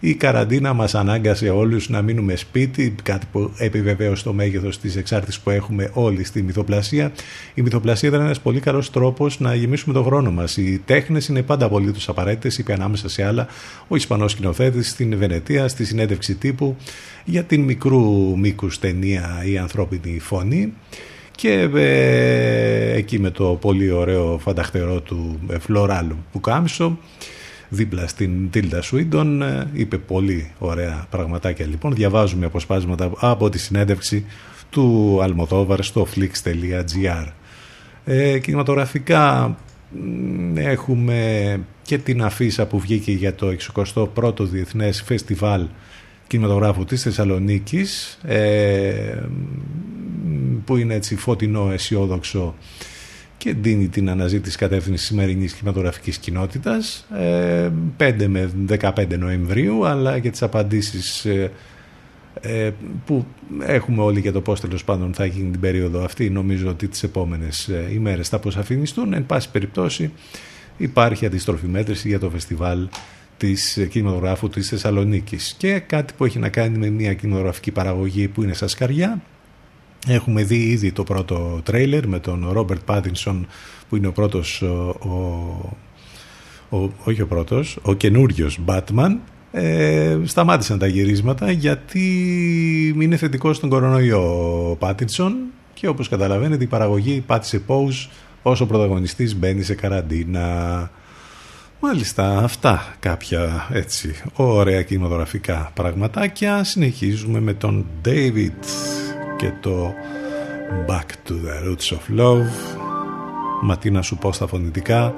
Η 0.00 0.14
καραντίνα 0.14 0.72
μας 0.72 0.94
ανάγκασε 0.94 1.50
όλους 1.50 1.88
να 1.88 2.02
μείνουμε 2.02 2.36
σπίτι, 2.36 2.94
κάτι 3.02 3.26
που 3.32 3.52
επιβεβαίωσε 3.58 4.24
το 4.24 4.32
μέγεθος 4.32 4.78
της 4.78 4.96
εξάρτησης 4.96 5.40
που 5.40 5.50
έχουμε 5.50 5.90
όλοι 5.92 6.24
στη 6.24 6.42
μυθοπλασία. 6.42 7.12
Η 7.54 7.62
μυθοπλασία 7.62 8.08
ήταν 8.08 8.20
ένας 8.20 8.40
πολύ 8.40 8.60
καλός 8.60 8.90
τρόπος 8.90 9.40
να 9.40 9.54
γεμίσουμε 9.54 9.94
το 9.94 10.02
χρόνο 10.02 10.30
μας. 10.30 10.56
Οι 10.56 10.82
τέχνες 10.84 11.28
είναι 11.28 11.42
πάντα 11.42 11.66
απολύτως 11.66 12.08
απαραίτητες, 12.08 12.58
είπε 12.58 12.72
ανάμεσα 12.72 13.08
σε 13.08 13.24
άλλα 13.24 13.46
ο 13.88 13.96
Ισπανός 13.96 14.32
σκηνοθέτης 14.32 14.90
στην 14.90 15.18
Βενετία, 15.18 15.68
στη 15.68 15.84
συνέντευξη 15.84 16.34
τύπου 16.34 16.76
για 17.24 17.44
την 17.44 17.62
μικρού 17.62 18.38
μήκους 18.38 18.78
ταινία 18.78 19.42
«Η 19.44 19.58
ανθρώπινη 19.58 20.18
φωνή» 20.18 20.72
και 21.30 21.68
ε, 21.74 22.96
εκεί 22.96 23.18
με 23.18 23.30
το 23.30 23.58
πολύ 23.60 23.90
ωραίο 23.90 24.38
φανταχτερό 24.38 25.00
του 25.00 25.38
ε, 25.50 25.58
Φλωράλ 25.58 26.06
Πουκάμισο 26.32 26.98
δίπλα 27.68 28.06
στην 28.06 28.50
Τίλτα 28.50 28.82
Σουίντον 28.82 29.42
είπε 29.72 29.98
πολύ 29.98 30.50
ωραία 30.58 31.06
πραγματάκια 31.10 31.66
λοιπόν. 31.66 31.94
Διαβάζουμε 31.94 32.46
αποσπάσματα 32.46 33.10
από 33.16 33.48
τη 33.48 33.58
συνέντευξη 33.58 34.24
του 34.70 35.18
Αλμοδόβαρ 35.22 35.82
στο 35.82 36.06
flix.gr 36.14 37.26
ε, 38.10 38.38
κινηματογραφικά 38.38 39.56
έχουμε 40.54 41.60
και 41.82 41.98
την 41.98 42.22
αφίσα 42.22 42.66
που 42.66 42.78
βγήκε 42.78 43.12
για 43.12 43.34
το 43.34 43.56
61ο 43.74 44.40
Διεθνές 44.40 45.02
Φεστιβάλ 45.02 45.66
Κινηματογράφου 46.26 46.84
της 46.84 47.02
Θεσσαλονίκης 47.02 48.18
ε, 48.22 49.22
που 50.64 50.76
είναι 50.76 50.94
έτσι 50.94 51.16
φωτεινό 51.16 51.70
αισιόδοξο 51.72 52.54
και 53.38 53.54
δίνει 53.54 53.88
την 53.88 54.10
αναζήτηση 54.10 54.56
κατεύθυνσης 54.56 55.06
σημερινής 55.06 55.52
κινηματογραφικής 55.52 56.18
κοινότητας 56.18 57.06
5 57.96 58.26
με 58.26 58.50
15 58.68 59.18
Νοεμβρίου 59.18 59.86
αλλά 59.86 60.18
και 60.18 60.30
τις 60.30 60.42
απαντήσεις 60.42 61.26
που 63.04 63.26
έχουμε 63.60 64.02
όλοι 64.02 64.20
για 64.20 64.32
το 64.32 64.40
πώς 64.40 64.60
τέλος 64.60 64.84
πάντων 64.84 65.14
θα 65.14 65.24
γίνει 65.24 65.50
την 65.50 65.60
περίοδο 65.60 66.04
αυτή. 66.04 66.30
Νομίζω 66.30 66.68
ότι 66.68 66.88
τις 66.88 67.02
επόμενες 67.02 67.70
ημέρες 67.92 68.28
θα 68.28 68.36
αποσαφινιστούν. 68.36 69.12
Εν 69.12 69.26
πάση 69.26 69.50
περιπτώσει 69.50 70.12
υπάρχει 70.76 71.26
αντίστροφη 71.26 71.66
μέτρηση 71.66 72.08
για 72.08 72.18
το 72.18 72.30
φεστιβάλ 72.30 72.88
της 73.36 73.86
κινηματογράφου 73.90 74.48
της 74.48 74.68
Θεσσαλονίκης. 74.68 75.54
Και 75.58 75.78
κάτι 75.78 76.12
που 76.16 76.24
έχει 76.24 76.38
να 76.38 76.48
κάνει 76.48 76.78
με 76.78 76.90
μια 76.90 77.14
κινηματογραφική 77.14 77.70
παραγωγή 77.70 78.28
που 78.28 78.42
είναι 78.42 78.52
στα 78.52 78.68
σκαριά 78.68 79.22
Έχουμε 80.06 80.42
δει 80.42 80.56
ήδη 80.56 80.92
το 80.92 81.02
πρώτο 81.02 81.60
τρέιλερ 81.62 82.06
με 82.06 82.18
τον 82.18 82.48
Ρόμπερτ 82.52 82.80
Πάτινσον 82.84 83.46
που 83.88 83.96
είναι 83.96 84.06
ο 84.06 84.12
πρώτος, 84.12 84.62
ο, 84.62 84.94
ο, 84.98 86.76
ο, 86.76 86.90
όχι 87.04 87.22
ο 87.22 87.26
πρώτος, 87.26 87.78
ο 87.82 87.94
καινούριος 87.94 88.60
Batman. 88.66 89.16
Ε, 89.52 90.18
σταμάτησαν 90.24 90.78
τα 90.78 90.86
γυρίσματα 90.86 91.50
γιατί 91.50 92.06
είναι 93.00 93.16
θετικός 93.16 93.56
στον 93.56 93.68
κορονοϊό 93.68 94.70
ο 94.70 94.76
Πάτινσον 94.76 95.36
και 95.74 95.88
όπως 95.88 96.08
καταλαβαίνετε 96.08 96.64
η 96.64 96.66
παραγωγή 96.66 97.22
πάτησε 97.26 97.62
pause 97.66 98.08
όσο 98.42 98.64
ο 98.64 98.66
πρωταγωνιστής 98.66 99.36
μπαίνει 99.36 99.62
σε 99.62 99.74
καραντίνα. 99.74 100.90
Μάλιστα 101.80 102.38
αυτά 102.38 102.94
κάποια 102.98 103.68
έτσι 103.72 104.14
ωραία 104.32 104.82
κινηματογραφικά 104.82 105.70
πραγματάκια. 105.74 106.64
Συνεχίζουμε 106.64 107.40
με 107.40 107.52
τον 107.52 107.86
David 108.04 108.52
και 109.38 109.52
το 109.60 109.94
Back 110.86 111.28
to 111.28 111.32
the 111.32 111.68
Roots 111.68 111.96
of 111.96 112.20
Love. 112.20 112.78
Μα 113.62 113.78
τι 113.78 113.90
να 113.90 114.02
σου 114.02 114.16
πω 114.16 114.32
στα 114.32 114.46
φωνητικά. 114.46 115.14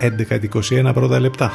11-21 0.00 0.90
πρώτα 0.94 1.20
λεπτά 1.20 1.52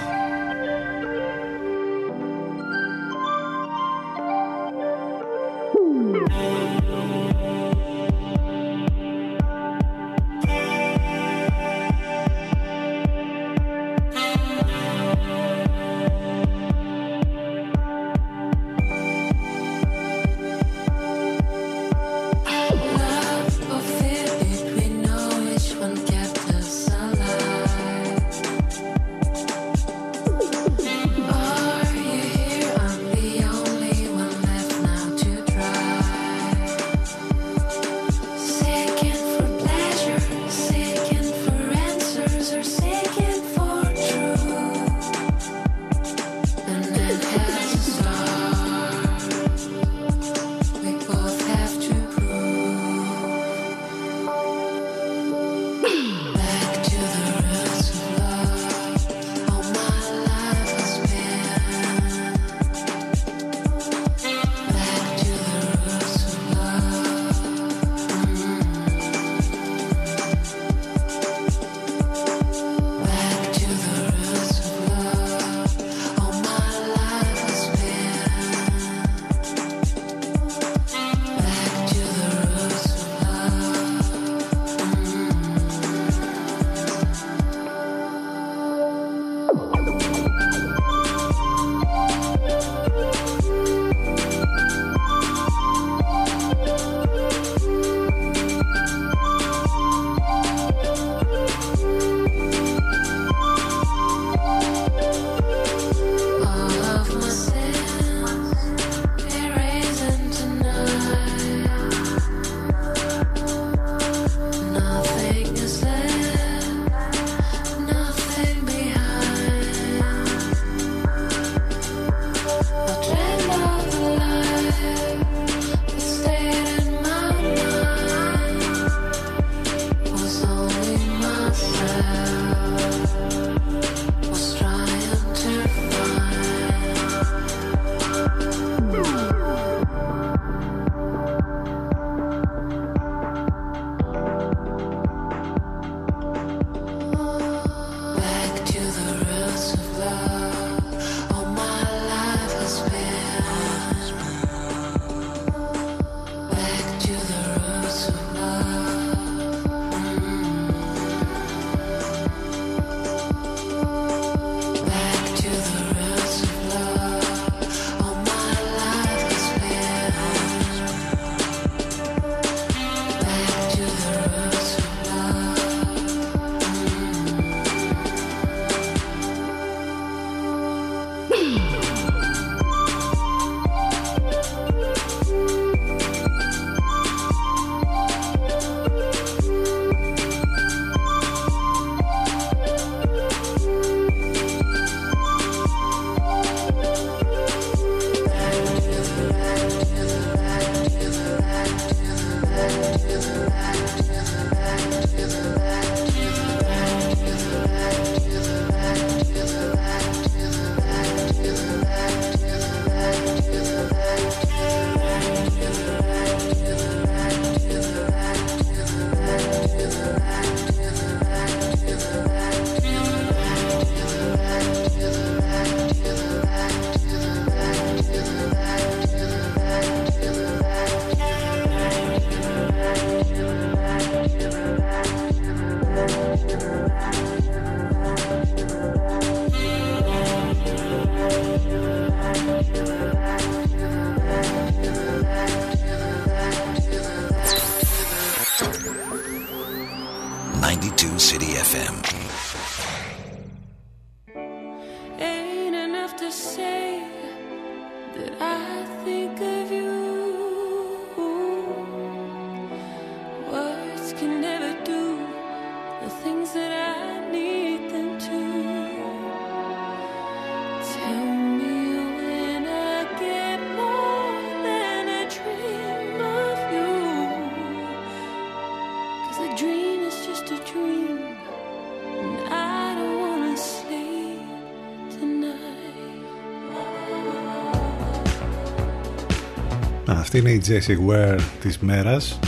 είναι 290.40 290.50
η 290.50 290.62
Jessie 290.68 291.10
Ware 291.10 291.40
της 291.62 291.78
μέρας 291.80 292.40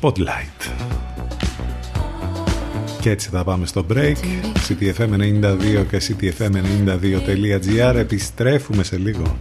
Spotlight. 0.00 0.70
Και 3.00 3.10
έτσι 3.10 3.28
θα 3.28 3.44
πάμε 3.44 3.66
στο 3.66 3.86
break. 3.92 4.16
Ctfm92 4.68 5.84
και 5.90 6.02
ctfm92.gr 6.08 7.94
Επιστρέφουμε 7.94 8.82
σε 8.82 8.96
λίγο. 8.96 9.36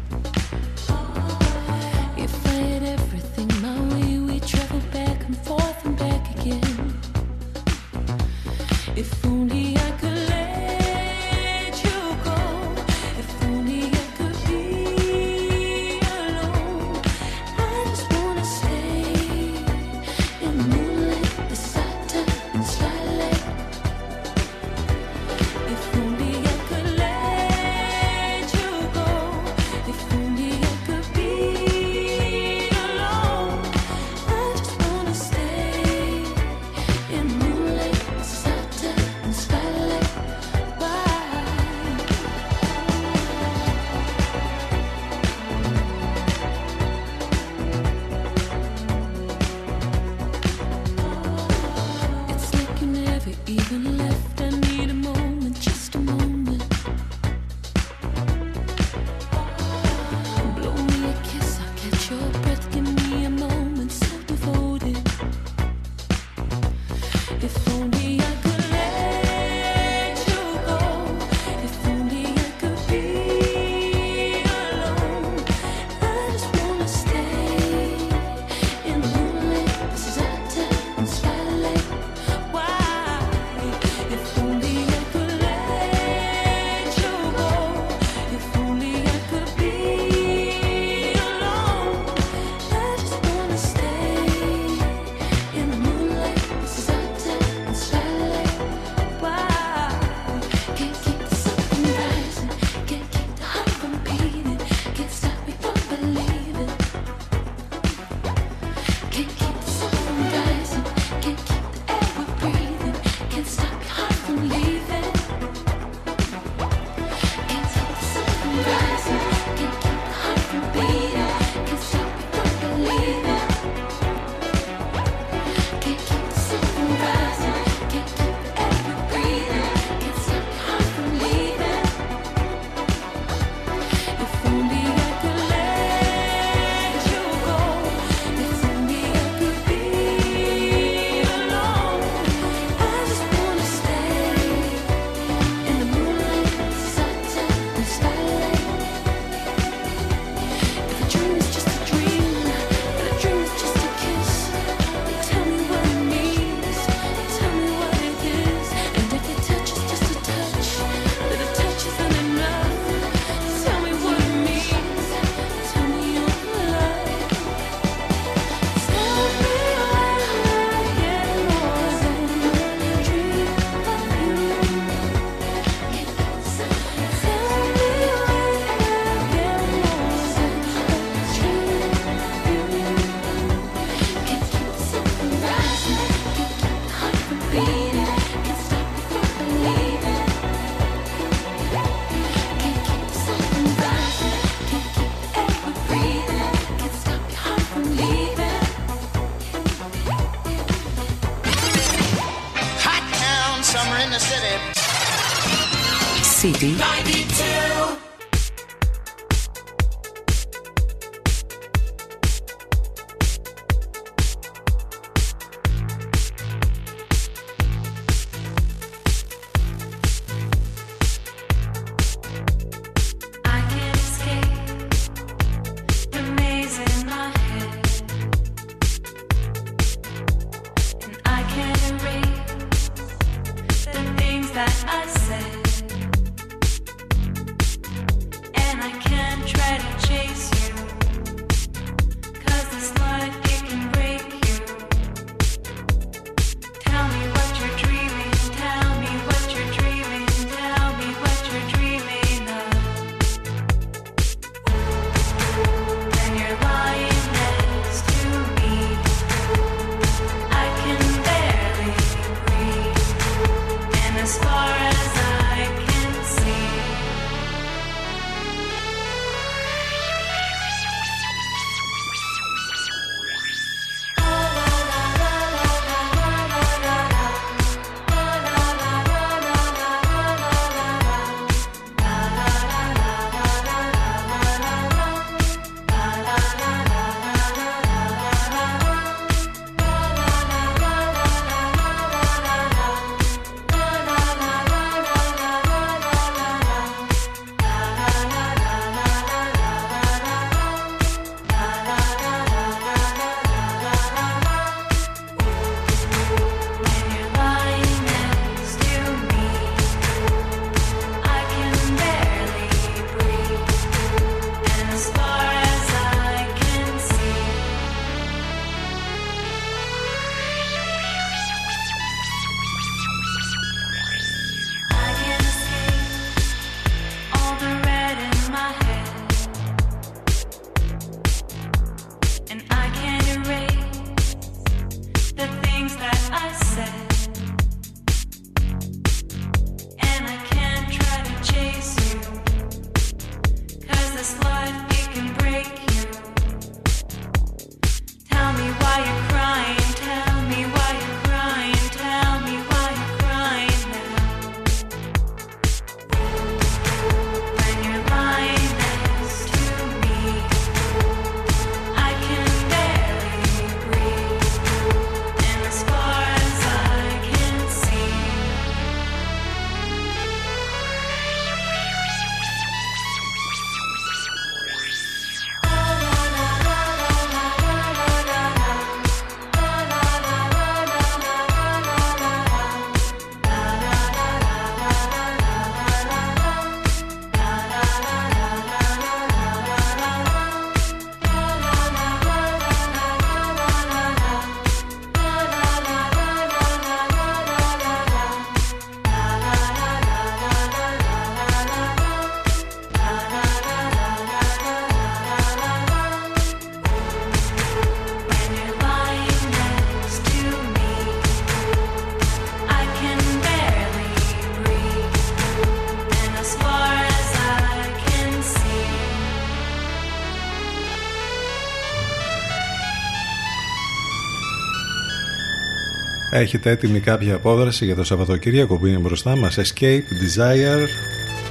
Έχετε 426.31 426.69
έτοιμη 426.69 426.99
κάποια 426.99 427.35
απόδραση 427.35 427.85
για 427.85 427.95
το 427.95 428.03
Σαββατοκύριακο 428.03 428.77
που 428.77 428.85
είναι 428.85 428.97
μπροστά 428.97 429.35
μας. 429.35 429.57
Escape, 429.57 429.83
Desire 429.83 430.85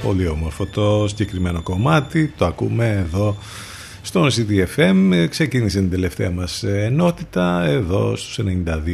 Πολύ 0.03 0.27
όμορφο 0.27 0.65
το 0.65 1.07
συγκεκριμένο 1.07 1.61
κομμάτι. 1.61 2.33
Το 2.37 2.45
ακούμε 2.45 3.05
εδώ 3.07 3.37
στον 4.01 4.29
CDFM 4.31 5.25
Ξεκίνησε 5.29 5.79
την 5.79 5.89
τελευταία 5.89 6.31
μας 6.31 6.63
ενότητα 6.63 7.63
Εδώ 7.65 8.15
στους 8.15 8.39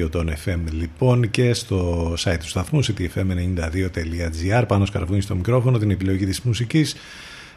92 0.03 0.09
των 0.11 0.33
FM 0.45 0.59
λοιπόν 0.71 1.31
Και 1.31 1.53
στο 1.53 2.13
site 2.17 2.37
του 2.39 2.47
σταθμού 2.47 2.83
cdfm92.gr 2.85 4.63
Πάνω 4.67 4.85
σκαρβούνι 4.85 5.21
στο 5.21 5.35
μικρόφωνο 5.35 5.77
Την 5.77 5.91
επιλογή 5.91 6.25
της 6.25 6.41
μουσικής. 6.41 6.95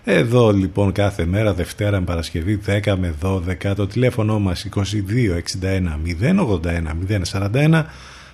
Εδώ 0.04 0.52
λοιπόν 0.52 0.92
κάθε 0.92 1.26
μέρα 1.26 1.54
Δευτέρα 1.54 2.00
με 2.00 2.06
Παρασκευή 2.06 2.60
10 2.66 2.94
με 2.98 3.14
12 3.22 3.74
το 3.76 3.86
τηλέφωνο 3.86 4.38
μας 4.38 4.68
22 4.74 4.82
61 5.62 5.82
081 6.20 7.52
041 7.52 7.84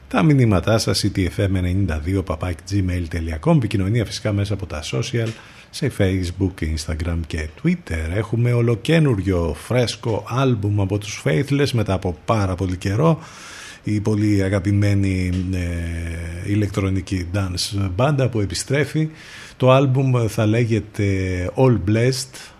τα 0.08 0.22
μηνύματά 0.22 0.78
σας 0.78 1.04
ctfm92 1.04 2.22
gmail.com 2.70 3.56
επικοινωνία 3.56 4.04
φυσικά 4.04 4.32
μέσα 4.32 4.54
από 4.54 4.66
τα 4.66 4.82
social 4.92 5.28
σε 5.70 5.92
facebook, 5.98 6.64
instagram 6.76 7.18
και 7.26 7.48
twitter. 7.62 8.10
Έχουμε 8.14 8.52
ολοκένουριο 8.52 9.56
φρέσκο 9.58 10.24
άλμπουμ 10.28 10.80
από 10.80 10.98
τους 10.98 11.22
Faithless 11.24 11.70
μετά 11.72 11.92
από 11.92 12.16
πάρα 12.24 12.54
πολύ 12.54 12.76
καιρό. 12.76 13.18
Η 13.82 14.00
πολύ 14.00 14.42
αγαπημένη 14.42 15.30
ε, 15.52 16.50
ηλεκτρονική 16.50 17.26
dance 17.34 17.88
μπάντα 17.94 18.28
που 18.28 18.40
επιστρέφει. 18.40 19.08
Το 19.56 19.70
άλμπουμ 19.70 20.26
θα 20.28 20.46
λέγεται 20.46 21.04
All 21.54 21.78
Blessed 21.90 22.53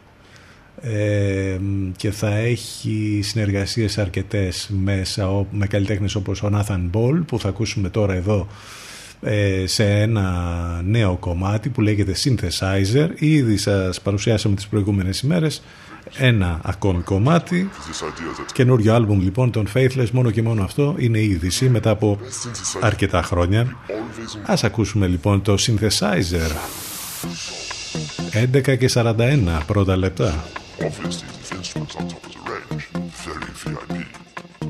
ε, 0.85 1.59
και 1.97 2.11
θα 2.11 2.35
έχει 2.35 3.21
συνεργασίες 3.23 3.99
αρκετές 3.99 4.71
μέσα 4.83 5.47
με 5.51 5.67
καλλιτέχνες 5.67 6.15
όπως 6.15 6.43
ο 6.43 6.51
Nathan 6.53 6.91
Ball 6.93 7.23
που 7.27 7.39
θα 7.39 7.49
ακούσουμε 7.49 7.89
τώρα 7.89 8.15
εδώ 8.15 8.47
ε, 9.23 9.67
σε 9.67 10.01
ένα 10.01 10.81
νέο 10.85 11.17
κομμάτι 11.17 11.69
που 11.69 11.81
λέγεται 11.81 12.15
Synthesizer. 12.25 13.09
Ήδη 13.15 13.57
σας 13.57 14.01
παρουσιάσαμε 14.01 14.55
τις 14.55 14.67
προηγούμενες 14.67 15.21
ημέρες 15.21 15.63
ένα 16.19 16.61
ακόμη 16.63 17.03
κομμάτι. 17.03 17.71
Καινούριο 18.53 18.95
άλμπουμ 18.95 19.21
λοιπόν 19.21 19.51
των 19.51 19.67
Faithless. 19.75 20.11
Μόνο 20.13 20.31
και 20.31 20.43
μόνο 20.43 20.63
αυτό 20.63 20.95
είναι 20.99 21.19
η 21.19 21.29
είδηση 21.31 21.69
μετά 21.69 21.91
από 21.91 22.19
αρκετά 22.81 23.23
χρόνια. 23.23 23.77
Ας 24.47 24.65
ακούσουμε 24.65 25.07
λοιπόν 25.07 25.43
το 25.43 25.55
Synthesizer. 25.59 26.51
11 28.55 28.79
και 28.79 28.91
41 28.95 29.39
πρώτα 29.67 29.97
λεπτά. 29.97 30.45
Obviously, 30.83 31.29
the 31.29 31.57
instruments 31.57 31.97
on 31.97 32.09
top 32.09 32.25
of 32.27 32.33
the 32.33 32.41
range, 32.51 32.89
very 33.13 33.53
VIP. 33.53 34.07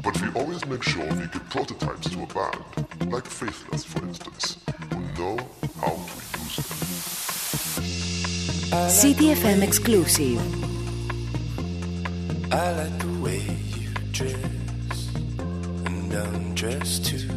But 0.03 0.21
we 0.21 0.29
always 0.41 0.65
make 0.67 0.83
sure 0.83 1.05
we 1.05 1.27
give 1.27 1.49
prototypes 1.51 2.11
to 2.11 2.23
a 2.23 2.27
band, 2.27 3.11
like 3.13 3.27
Faithless, 3.27 3.85
for 3.85 4.03
instance, 4.05 4.59
who 4.93 5.01
know 5.19 5.37
how 5.81 5.95
to 5.95 6.39
use 6.41 6.57
them. 6.57 6.85
CTFM 8.91 9.63
exclusive. 9.63 10.41
I 12.53 12.73
like 12.73 12.99
the 12.99 13.21
way 13.23 13.41
you 13.79 13.91
dress 14.13 15.15
and 15.87 16.13
undress 16.13 16.99
too. 16.99 17.29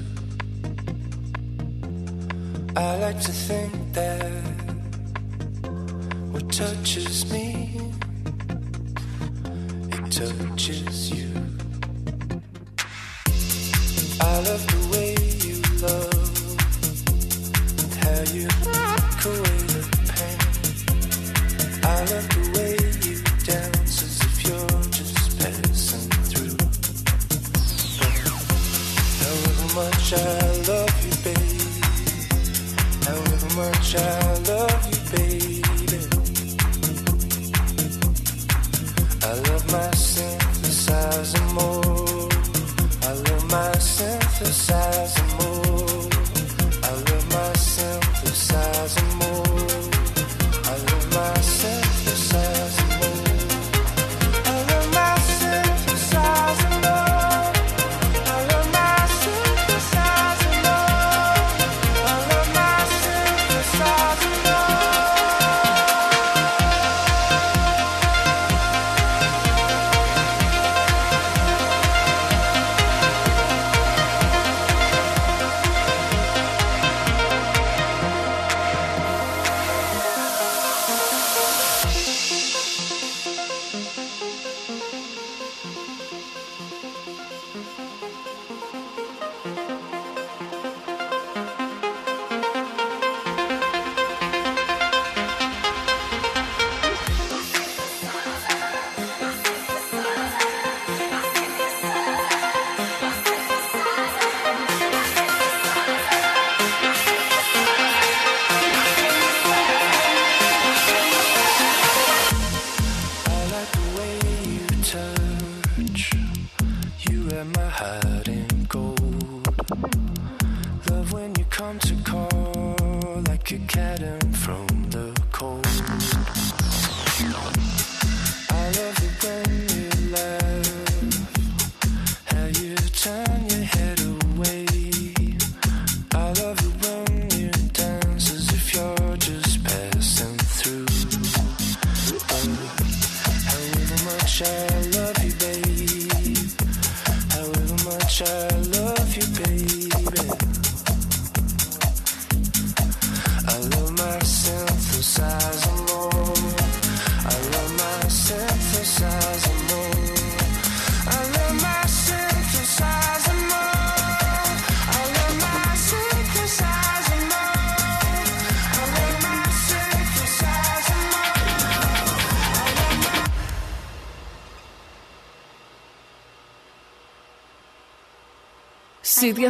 I 2.75 2.97
like 2.97 3.19
to 3.21 3.31
think 3.31 3.93
that 3.93 4.31
what 6.31 6.51
touches 6.51 7.31
me, 7.31 7.71
it 7.75 7.86
touches 10.09 11.11
you. 11.11 11.27
I 14.21 14.39
love 14.47 14.65
the 14.67 14.79
way 14.91 15.15
you 15.43 15.61
love 15.83 16.37
and 17.83 17.93
how 18.01 18.21
you 18.33 18.47
look 18.63 19.25
away 19.25 19.59
the 19.67 19.83
pain. 20.15 20.39
I 21.83 21.99
love 22.11 22.27
the 22.29 22.43
way 22.55 22.75
you 23.05 23.15
dance 23.45 23.97
as 24.03 24.15
if 24.21 24.35
you're 24.47 24.81
just 24.91 25.27
passing 25.39 26.09
through. 26.29 26.57
However 29.19 29.67
much 29.75 30.13
I 30.13 30.15
love 30.71 30.95
you, 31.05 31.13
baby. 31.23 31.59
However 33.05 33.49
much 33.55 33.95
I 33.95 34.01
love 34.47 34.83
you, 34.89 34.99
baby. 35.17 35.66
Synthesizer 44.33 45.23
more. 45.29 46.09
I 46.87 46.91
love 46.91 47.31
my 47.31 47.51
synthesizer 47.57 49.16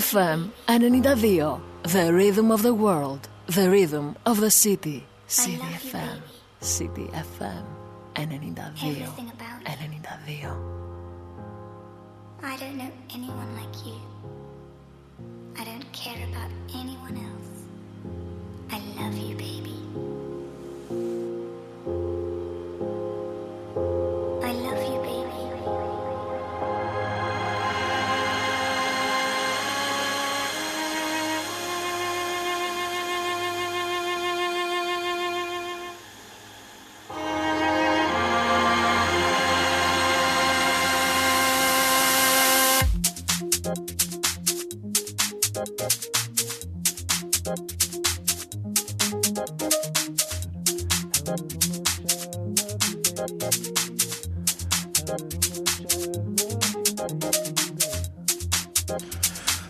FM 0.07 0.51
92. 0.69 1.59
The 1.83 2.13
rhythm 2.13 2.49
of 2.49 2.63
the 2.63 2.73
world. 2.73 3.27
The 3.47 3.69
rhythm 3.69 4.15
of 4.25 4.39
the 4.39 4.49
city. 4.49 5.05
City 5.27 5.57
FM. 5.57 6.21
City 6.61 7.07
FM 7.11 7.65
92. 8.15 8.61
Everything 8.87 9.29
about 9.35 9.59
you. 9.61 9.67
92. 9.67 10.47
I 12.41 12.55
don't 12.55 12.77
know 12.77 12.91
anyone 13.13 13.51
like 13.59 13.85
you. 13.85 13.99
I 15.59 15.65
don't 15.65 15.91
care 15.91 16.23
about 16.29 16.51
anyone 16.73 17.17
else. 17.17 17.36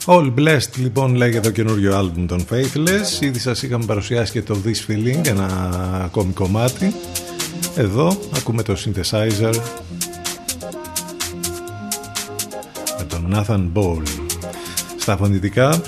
All 0.09 0.33
Blessed 0.37 0.75
λοιπόν 0.75 1.15
λέγεται 1.15 1.39
το 1.39 1.51
καινούριο 1.51 1.97
άλμπουμ 1.97 2.25
των 2.25 2.45
Faithless. 2.51 3.21
Ήδη 3.21 3.39
σας 3.39 3.61
είχαμε 3.63 3.85
παρουσιάσει 3.85 4.31
και 4.31 4.41
το 4.41 4.57
This 4.65 4.91
Feeling 4.91 5.27
Ένα 5.27 5.69
ακόμη 6.03 6.33
κομμάτι. 6.33 6.93
Εδώ 7.75 8.19
ακούμε 8.35 8.63
το 8.63 8.75
Synthesizer 8.77 9.53
Με 12.97 13.03
τον 13.07 13.33
Nathan 13.33 13.67
Ball 13.73 14.01
Στα 14.97 15.17
φωνητικά 15.17 15.81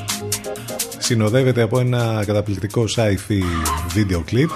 Συνοδεύεται 0.98 1.62
από 1.62 1.80
ένα 1.80 2.24
καταπληκτικό 2.26 2.86
sci-fi 2.96 3.42
βίντεο 3.94 4.22
κλιπ 4.22 4.50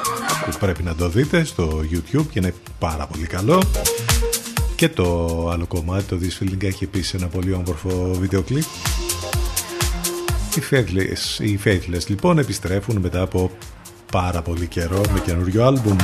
Που 0.46 0.58
πρέπει 0.60 0.84
να 0.84 0.96
το 0.96 1.10
δείτε 1.10 1.44
στο 1.44 1.82
YouTube 1.92 2.26
Και 2.32 2.40
είναι 2.40 2.54
πάρα 2.80 3.06
πολύ 3.06 3.26
καλό. 3.26 3.64
Και 4.76 4.90
το 4.90 5.50
άλλο 5.54 5.66
κομμάτι, 5.68 6.04
το 6.04 6.18
This 6.22 6.44
Feeling, 6.44 6.64
έχει 6.64 6.84
επίσης 6.84 7.14
ένα 7.14 7.28
πολύ 7.28 7.54
όμορφο 7.54 8.14
βίντεο 8.20 8.42
κλιπ 8.42 8.64
οι 10.56 10.62
Faithless, 10.72 11.44
οι 11.44 11.60
Faithless 11.66 12.08
λοιπόν 12.08 12.38
επιστρέφουν 12.38 12.98
μετά 12.98 13.22
από 13.22 13.52
πάρα 14.12 14.42
πολύ 14.42 14.68
καιρό 14.68 15.02
με 15.14 15.20
καινούριο 15.20 15.66
άλμπουμ. 15.66 15.96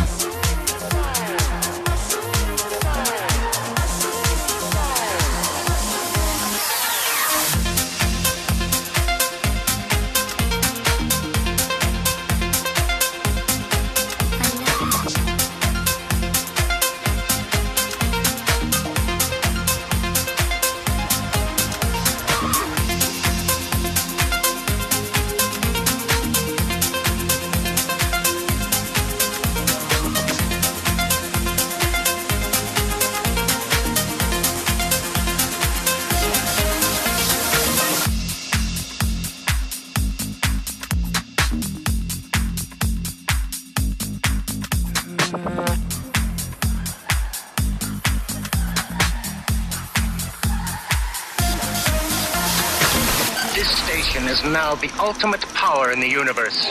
Ultimate 55.10 55.42
power 55.56 55.92
in 55.92 56.00
the 56.00 56.08
universe. 56.08 56.68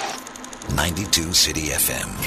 92 0.77 1.35
City 1.35 1.71
FM. 1.71 2.18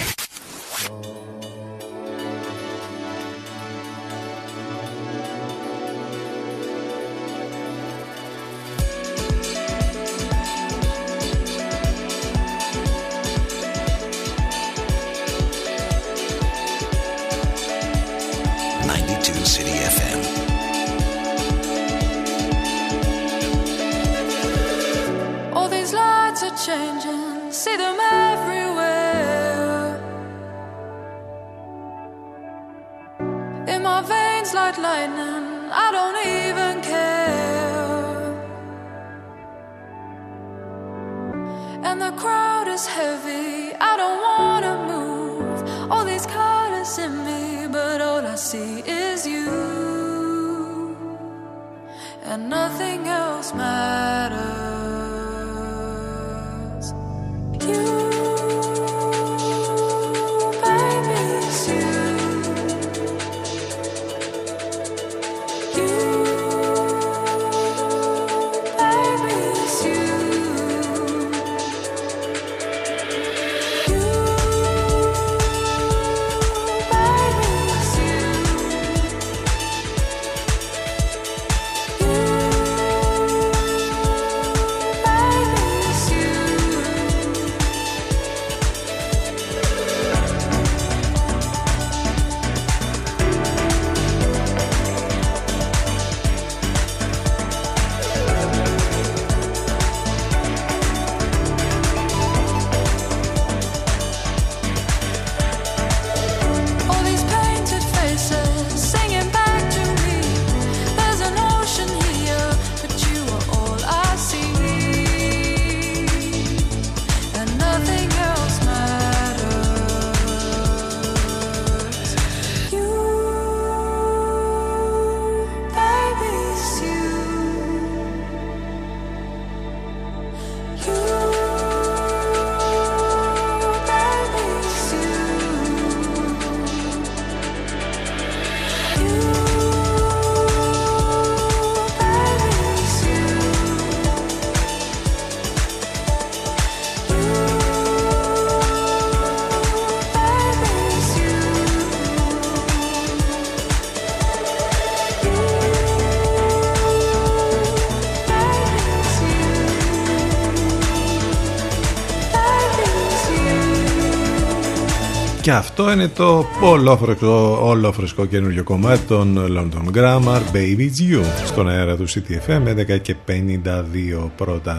Και 165.51 165.57
αυτό 165.57 165.91
είναι 165.91 166.07
το 166.07 166.45
ολόφρεσκο, 166.61 167.59
ολόφρεσκο 167.61 168.25
καινούριο 168.25 168.63
κομμάτι 168.63 168.99
των 169.07 169.37
London 169.37 169.97
Grammar 169.97 170.41
Baby 170.53 170.79
It's 170.79 171.11
You. 171.11 171.23
Στον 171.45 171.69
αέρα 171.69 171.95
του 171.95 172.07
CTFM 172.09 172.67
11 172.95 173.01
και 173.01 173.15
52 173.27 174.29
πρώτα 174.35 174.77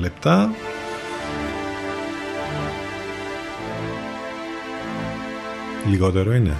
λεπτά. 0.00 0.50
Λιγότερο 5.90 6.34
είναι. 6.34 6.56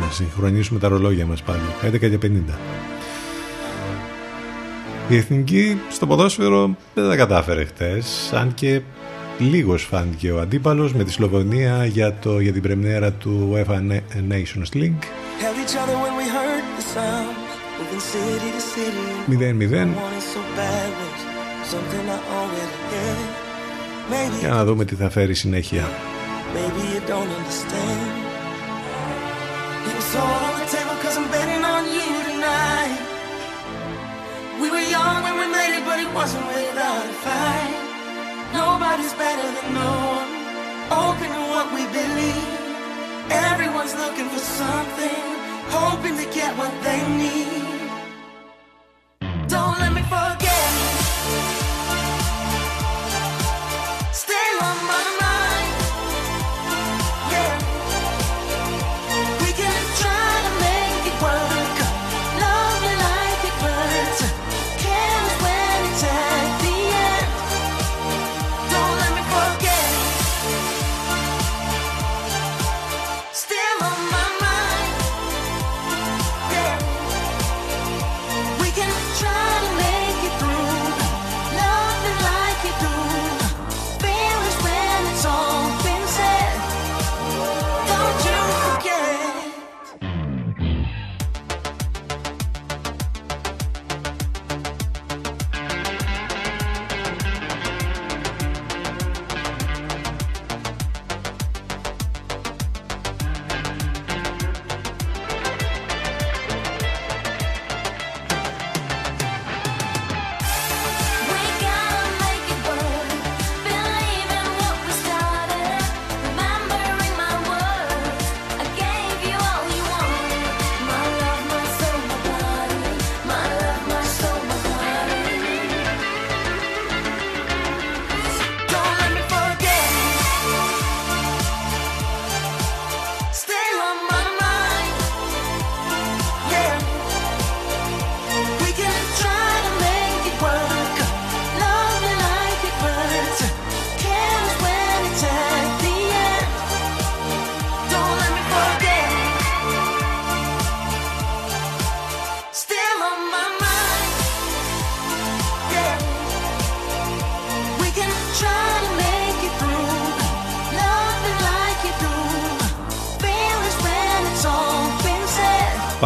Να 0.00 0.10
συγχρονίσουμε 0.10 0.78
τα 0.78 0.88
ρολόγια 0.88 1.26
μας 1.26 1.42
πάλι. 1.42 1.94
11 1.94 1.98
και 1.98 2.18
50 2.22 2.54
Η 5.08 5.16
Εθνική 5.16 5.80
στο 5.90 6.06
ποδόσφαιρο 6.06 6.76
δεν 6.94 7.08
τα 7.08 7.16
κατάφερε 7.16 7.64
χτες 7.64 8.32
Αν 8.34 8.54
και 8.54 8.80
λίγος 9.38 9.82
φάνηκε 9.82 10.30
ο 10.30 10.40
αντίπαλος 10.40 10.92
με 10.92 11.04
τη 11.04 11.12
Σλοβενία 11.12 11.84
για, 11.84 12.14
το, 12.14 12.40
για 12.40 12.52
την 12.52 12.62
πρεμιέρα 12.62 13.12
του 13.12 13.52
UEFA 13.54 13.78
Nations 14.32 14.76
League. 14.76 15.02
0-0. 19.28 19.86
Για 24.40 24.48
να 24.48 24.64
δούμε 24.64 24.84
τι 24.84 24.94
θα 24.94 25.10
φέρει 25.10 25.34
συνέχεια. 25.34 25.88
Nobody's 38.52 39.14
better 39.14 39.48
than 39.56 39.74
no 39.74 39.90
one. 40.16 40.30
Open 40.90 41.28
to 41.36 41.42
what 41.52 41.66
we 41.74 41.84
believe. 41.92 42.48
Everyone's 43.30 43.94
looking 43.94 44.28
for 44.30 44.38
something, 44.38 45.24
hoping 45.68 46.16
to 46.16 46.24
get 46.32 46.56
what 46.56 46.72
they 46.82 47.00
need. 47.22 47.68
Don't 49.48 49.78
let 49.78 49.92
me 49.92 50.02
forget. 50.02 50.47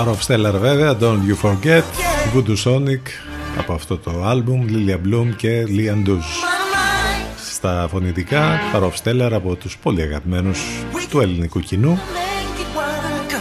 Power 0.03 0.15
of 0.15 0.27
Stellar 0.27 0.55
βέβαια, 0.59 0.97
Don't 1.01 1.21
You 1.29 1.47
Forget, 1.47 1.83
Voodoo 2.35 2.57
Sonic 2.65 3.01
από 3.59 3.73
αυτό 3.73 3.99
το 3.99 4.25
άλμπουμ, 4.25 4.67
Lilia 4.69 4.97
Bloom 5.07 5.29
και 5.37 5.65
Lian 5.69 6.09
Duz. 6.09 6.23
Στα 7.53 7.89
φωνητικά, 7.91 8.59
Power 8.75 8.83
of 8.83 8.93
Stellar 9.03 9.31
από 9.33 9.55
τους 9.55 9.79
πολύ 9.79 10.03
αγαπημένους 10.03 10.61
του 11.11 11.21
ελληνικού 11.21 11.61
κοινού. 11.61 11.99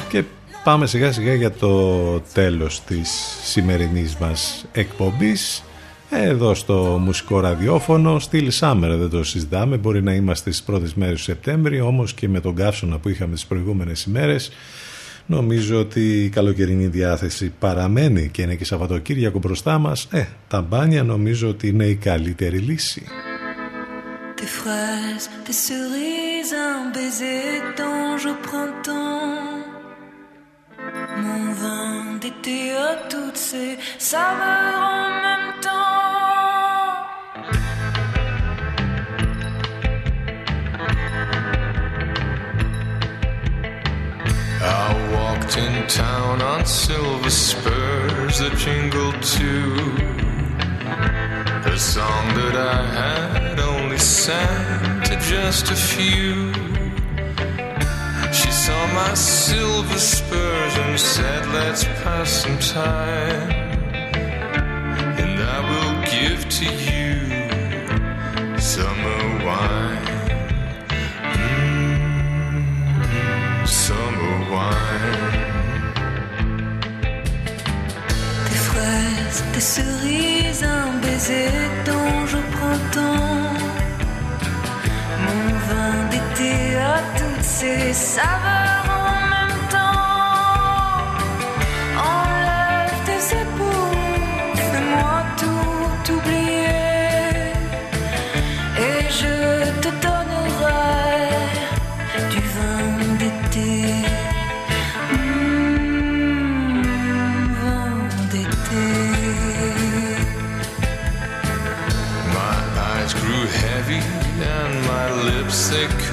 Και 0.10 0.24
πάμε 0.64 0.88
σιγά 0.88 1.12
σιγά 1.12 1.34
για 1.34 1.52
το 1.52 2.20
τέλος 2.34 2.82
της 2.84 3.38
σημερινής 3.44 4.16
μας 4.16 4.66
εκπομπής. 4.72 5.64
Εδώ 6.10 6.54
στο 6.54 7.00
μουσικό 7.04 7.40
ραδιόφωνο, 7.40 8.20
στυλ 8.20 8.52
Summer 8.60 8.96
δεν 9.00 9.10
το 9.10 9.24
συζητάμε, 9.24 9.78
μπορεί 9.78 10.04
να 10.04 10.14
είμαστε 10.14 10.52
στις 10.52 10.64
πρώτες 10.64 10.94
μέρες 10.94 11.18
του 11.18 11.24
Σεπτέμβρη, 11.24 11.82
όμως 11.82 12.14
και 12.14 12.30
με 12.30 12.40
τον 12.40 12.56
καύσωνα 12.56 12.98
που 12.98 13.10
είχαμε 13.10 13.34
τις 13.34 13.46
προηγούμενες 13.46 14.04
ημέρες, 14.04 14.52
νομίζω 15.32 15.80
ότι 15.80 16.24
η 16.24 16.30
καλοκαιρινή 16.30 16.88
διάθεση 16.88 17.54
παραμένει 17.60 18.30
και 18.32 18.42
είναι 18.42 18.56
και 18.56 18.66
Σαββατοκύριακο 18.66 19.40
μπροστά 19.40 19.78
μας. 19.78 20.08
Ε, 20.12 20.26
τα 20.48 20.62
μπάνια 20.62 21.04
νομίζω 21.04 21.48
ότι 21.48 21.68
είναι 21.68 21.86
η 21.86 21.96
καλύτερη 21.96 22.58
λύση. 22.58 23.04
Des 24.42 24.54
fraises, 24.62 25.26
des 25.48 25.58
cerises, 25.68 26.54
un 26.70 26.84
baiser 26.96 27.46
d'ange 27.78 28.26
au 28.32 28.38
printemps. 28.48 29.62
Mon 31.24 31.46
vin 31.62 31.94
d'été 32.22 32.60
à 32.90 32.92
toutes 33.12 33.42
ces 33.50 33.72
saveurs 34.10 34.82
en 34.98 35.10
même 35.24 35.51
in 45.68 45.88
town 45.88 46.42
on 46.42 46.66
silver 46.66 47.30
spurs 47.30 48.40
that 48.40 48.56
jingled 48.58 49.22
too. 49.22 49.76
A 51.74 51.78
song 51.78 52.26
that 52.40 52.56
I 52.56 52.82
had 53.00 53.60
only 53.60 53.98
sang 53.98 55.04
to 55.04 55.16
just 55.34 55.70
a 55.72 55.76
few. 55.76 56.54
She 58.34 58.52
saw 58.52 58.82
my 58.94 59.14
silver 59.14 60.00
spurs 60.00 60.74
and 60.84 61.00
said, 61.00 61.46
Let's 61.48 61.84
pass 62.02 62.30
some 62.44 62.58
time. 62.60 63.50
And 65.24 65.40
I 65.56 65.60
will 65.70 65.96
give 66.16 66.42
to 66.60 66.66
you 66.90 67.14
summer 68.60 69.22
wine. 69.46 70.08
Mm, 73.04 73.68
summer 73.68 74.52
wine. 74.52 75.01
Des 79.54 79.62
cerises, 79.62 80.64
un 80.64 81.00
baiser 81.02 81.50
d'ange 81.86 82.36
au 82.36 82.44
printemps. 82.58 83.54
Mon 85.26 85.44
vin 85.68 86.10
d'été 86.10 86.76
à 86.76 86.98
toutes 87.18 87.44
ces 87.44 87.94
saveurs 87.94 88.81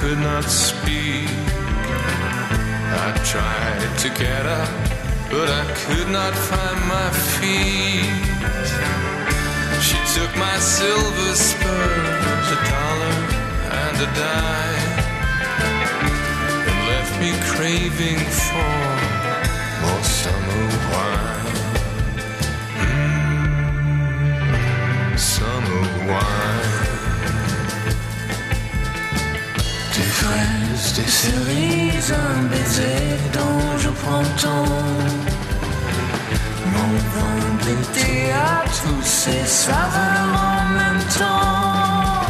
could 0.09 0.23
not 0.23 0.43
speak. 0.45 1.29
I 3.05 3.09
tried 3.33 3.97
to 3.99 4.09
get 4.09 4.43
up, 4.45 4.69
but 5.29 5.47
I 5.61 5.63
could 5.81 6.09
not 6.09 6.33
find 6.33 6.79
my 6.95 7.09
feet. 7.37 8.09
She 9.87 9.99
took 10.15 10.31
my 10.35 10.57
silver 10.57 11.35
spurs, 11.35 12.47
a 12.55 12.59
dollar 12.73 13.17
and 13.83 13.95
a 14.07 14.09
dime, 14.19 14.93
and 16.67 16.79
left 16.91 17.13
me 17.21 17.31
craving 17.53 18.21
for 18.45 18.75
more 19.81 20.03
summer 20.21 20.65
wine. 20.91 21.57
Mm, 24.33 25.19
summer 25.19 25.83
wine. 26.11 26.58
Fraises, 30.99 31.05
des 31.05 31.11
cerises, 31.11 32.13
un 32.13 32.43
baiser 32.49 33.17
d'ange 33.33 33.85
au 33.87 33.91
printemps. 33.91 34.65
Mon 36.73 36.91
vin 37.13 37.39
d'été 37.65 38.31
à 38.31 38.63
tous 38.65 39.03
ces 39.03 39.45
saveurs 39.45 40.33
en 40.33 40.65
même 40.73 41.03
temps. 41.17 42.25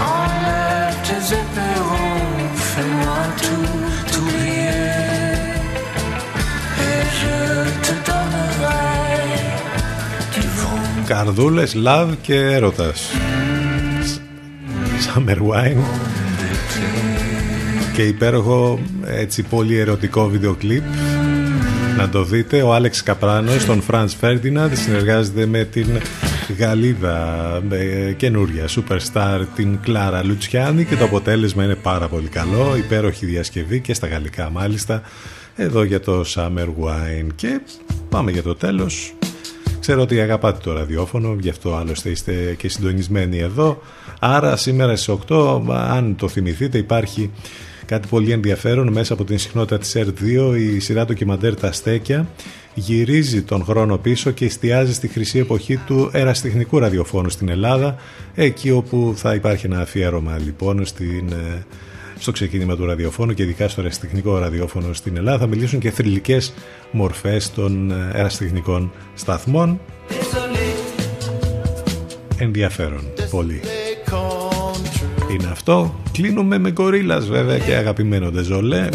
Enlève 0.00 0.96
tes 1.04 1.34
éperons, 1.34 2.48
fais-moi 2.54 3.18
tout 3.42 4.18
oublier. 4.18 4.96
Et 6.78 7.02
je 7.20 7.36
te 7.86 7.94
donnerai 8.08 8.84
du 10.34 10.40
vent 10.40 11.06
Καρδούλες, 11.06 11.74
love 11.74 12.16
και 12.22 12.34
έρωτας. 12.34 13.10
Summer 15.14 15.40
Wine 15.50 15.82
και 17.92 18.02
υπέροχο 18.02 18.78
έτσι 19.04 19.42
πολύ 19.42 19.76
ερωτικό 19.76 20.28
βίντεο 20.28 20.54
κλιπ. 20.54 20.82
Να 21.96 22.08
το 22.08 22.24
δείτε. 22.24 22.62
Ο 22.62 22.74
Άλεξ 22.74 23.02
Καπράνος 23.02 23.64
τον 23.64 23.82
Φραντς 23.82 24.14
Φέρντιναντ 24.14 24.74
συνεργάζεται 24.74 25.46
με 25.46 25.64
την 25.64 25.86
Γαλλίδα 26.58 27.60
με 27.68 28.14
καινούρια 28.16 28.64
superstar 28.68 29.40
την 29.54 29.78
Κλάρα 29.82 30.24
Λουτσιάνη 30.24 30.84
και 30.84 30.96
το 30.96 31.04
αποτέλεσμα 31.04 31.64
είναι 31.64 31.74
πάρα 31.74 32.08
πολύ 32.08 32.28
καλό. 32.28 32.76
Υπέροχη 32.76 33.26
διασκευή 33.26 33.80
και 33.80 33.94
στα 33.94 34.06
γαλλικά 34.06 34.50
μάλιστα 34.50 35.02
εδώ 35.56 35.82
για 35.82 36.00
το 36.00 36.24
Summer 36.34 36.66
Wine. 36.66 37.26
Και 37.34 37.60
πάμε 38.08 38.30
για 38.30 38.42
το 38.42 38.54
τέλος. 38.54 39.14
Ξέρω 39.80 40.00
ότι 40.00 40.20
αγαπάτε 40.20 40.58
το 40.62 40.72
ραδιόφωνο, 40.72 41.36
γι' 41.40 41.48
αυτό 41.48 41.74
άλλωστε 41.74 42.10
είστε 42.10 42.54
και 42.58 42.68
συντονισμένοι 42.68 43.38
εδώ. 43.38 43.82
Άρα 44.20 44.56
σήμερα 44.56 44.96
στις 44.96 45.14
8, 45.28 45.62
αν 45.70 46.16
το 46.16 46.28
θυμηθείτε, 46.28 46.78
υπάρχει 46.78 47.30
κάτι 47.86 48.08
πολύ 48.08 48.32
ενδιαφέρον 48.32 48.92
μέσα 48.92 49.12
από 49.12 49.24
την 49.24 49.38
συχνότητα 49.38 49.78
της 49.78 49.96
R2, 49.96 50.54
η 50.58 50.78
σειρά 50.78 51.04
ντοκιμαντέρ 51.04 51.54
«Τα 51.54 51.72
Στέκια» 51.72 52.28
γυρίζει 52.74 53.42
τον 53.42 53.64
χρόνο 53.64 53.96
πίσω 53.98 54.30
και 54.30 54.44
εστιάζει 54.44 54.94
στη 54.94 55.08
χρυσή 55.08 55.38
εποχή 55.38 55.76
του 55.76 56.10
εραστεχνικού 56.12 56.78
ραδιοφώνου 56.78 57.30
στην 57.30 57.48
Ελλάδα, 57.48 57.96
εκεί 58.34 58.70
όπου 58.70 59.12
θα 59.16 59.34
υπάρχει 59.34 59.66
ένα 59.66 59.80
αφιέρωμα 59.80 60.38
λοιπόν 60.38 60.84
στην, 60.86 61.32
ε, 61.32 61.64
στο 62.18 62.32
ξεκίνημα 62.32 62.76
του 62.76 62.86
ραδιοφώνου 62.86 63.34
και 63.34 63.42
ειδικά 63.42 63.68
στο 63.68 63.80
ερασιτεχνικό 63.80 64.38
ραδιόφωνο 64.38 64.92
στην 64.92 65.16
Ελλάδα. 65.16 65.38
Θα 65.38 65.46
μιλήσουν 65.46 65.78
και 65.78 65.90
θρηλυκές 65.90 66.52
μορφές 66.90 67.52
των 67.52 67.90
ε, 67.90 68.10
ερασιτεχνικών 68.14 68.92
σταθμών. 69.14 69.80
Ενδιαφέρον 72.38 73.02
πολύ. 73.30 73.60
Είναι 75.32 75.48
αυτό. 75.50 75.94
Κλείνουμε 76.12 76.58
με 76.58 76.70
κορίλας 76.70 77.26
βέβαια 77.26 77.58
και 77.58 77.74
αγαπημένο 77.74 78.30
Ντεζολέ. 78.30 78.88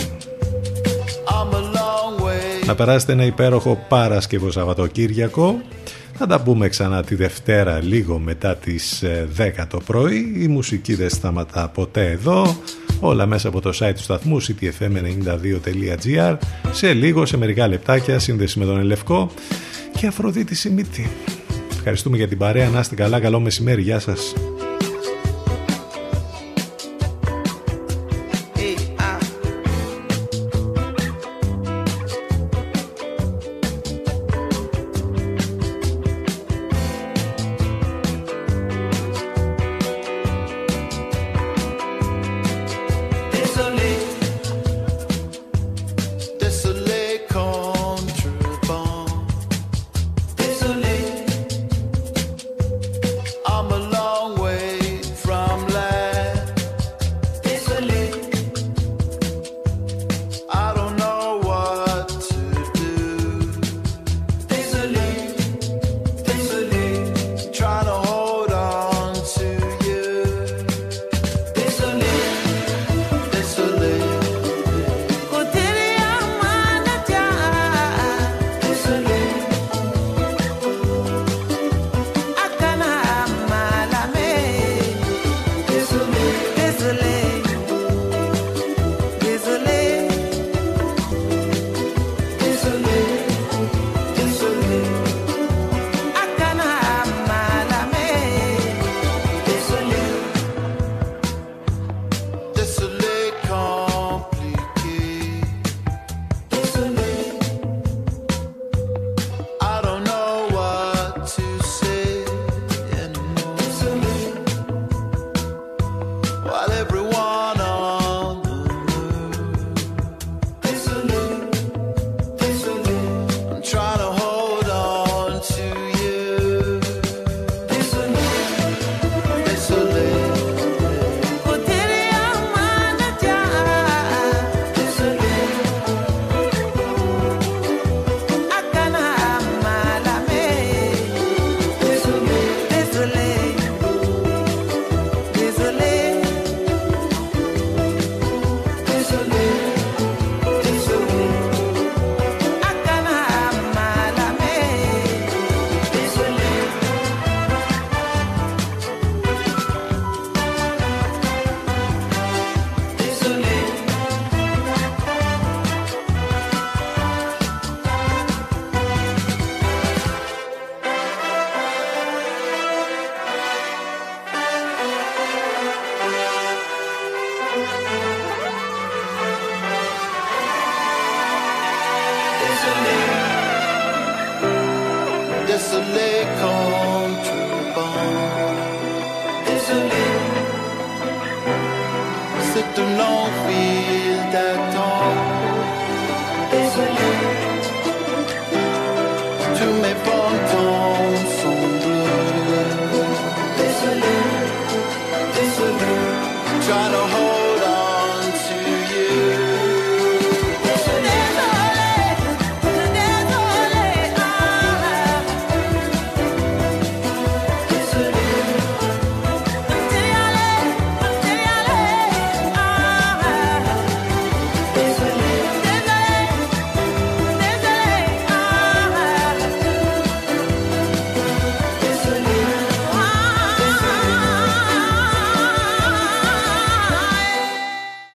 Να 2.65 2.76
περάσετε 2.76 3.11
ένα 3.11 3.26
υπέροχο 3.26 3.85
Παρασκευό 3.88 4.51
Σαββατοκύριακο. 4.51 5.61
Θα 6.14 6.27
τα 6.27 6.41
πούμε 6.41 6.68
ξανά 6.68 7.03
τη 7.03 7.15
Δευτέρα 7.15 7.80
λίγο 7.84 8.19
μετά 8.19 8.55
τις 8.55 9.03
ε, 9.03 9.27
10 9.38 9.65
το 9.69 9.80
πρωί. 9.85 10.34
Η 10.38 10.47
μουσική 10.47 10.95
δεν 10.95 11.09
σταματά 11.09 11.69
ποτέ 11.69 12.11
εδώ. 12.11 12.57
Όλα 12.99 13.26
μέσα 13.26 13.47
από 13.47 13.61
το 13.61 13.69
site 13.80 13.93
του 13.95 14.03
σταθμού 14.03 14.41
ctfm92.gr 14.41 16.38
Σε 16.72 16.93
λίγο, 16.93 17.26
σε 17.26 17.38
μερικά 17.38 17.68
λεπτάκια, 17.68 18.19
σύνδεση 18.19 18.59
με 18.59 18.65
τον 18.65 18.80
Ελευκό 18.80 19.31
και 19.97 20.07
Αφροδίτη 20.07 20.55
Σιμίτη. 20.55 21.09
Ευχαριστούμε 21.72 22.18
για 22.18 22.27
την 22.27 22.38
παρέα. 22.38 22.69
Να 22.69 22.80
είστε 22.80 22.95
καλά. 22.95 23.19
Καλό 23.19 23.39
μεσημέρι. 23.39 23.81
Γεια 23.81 23.99
σας. 23.99 24.34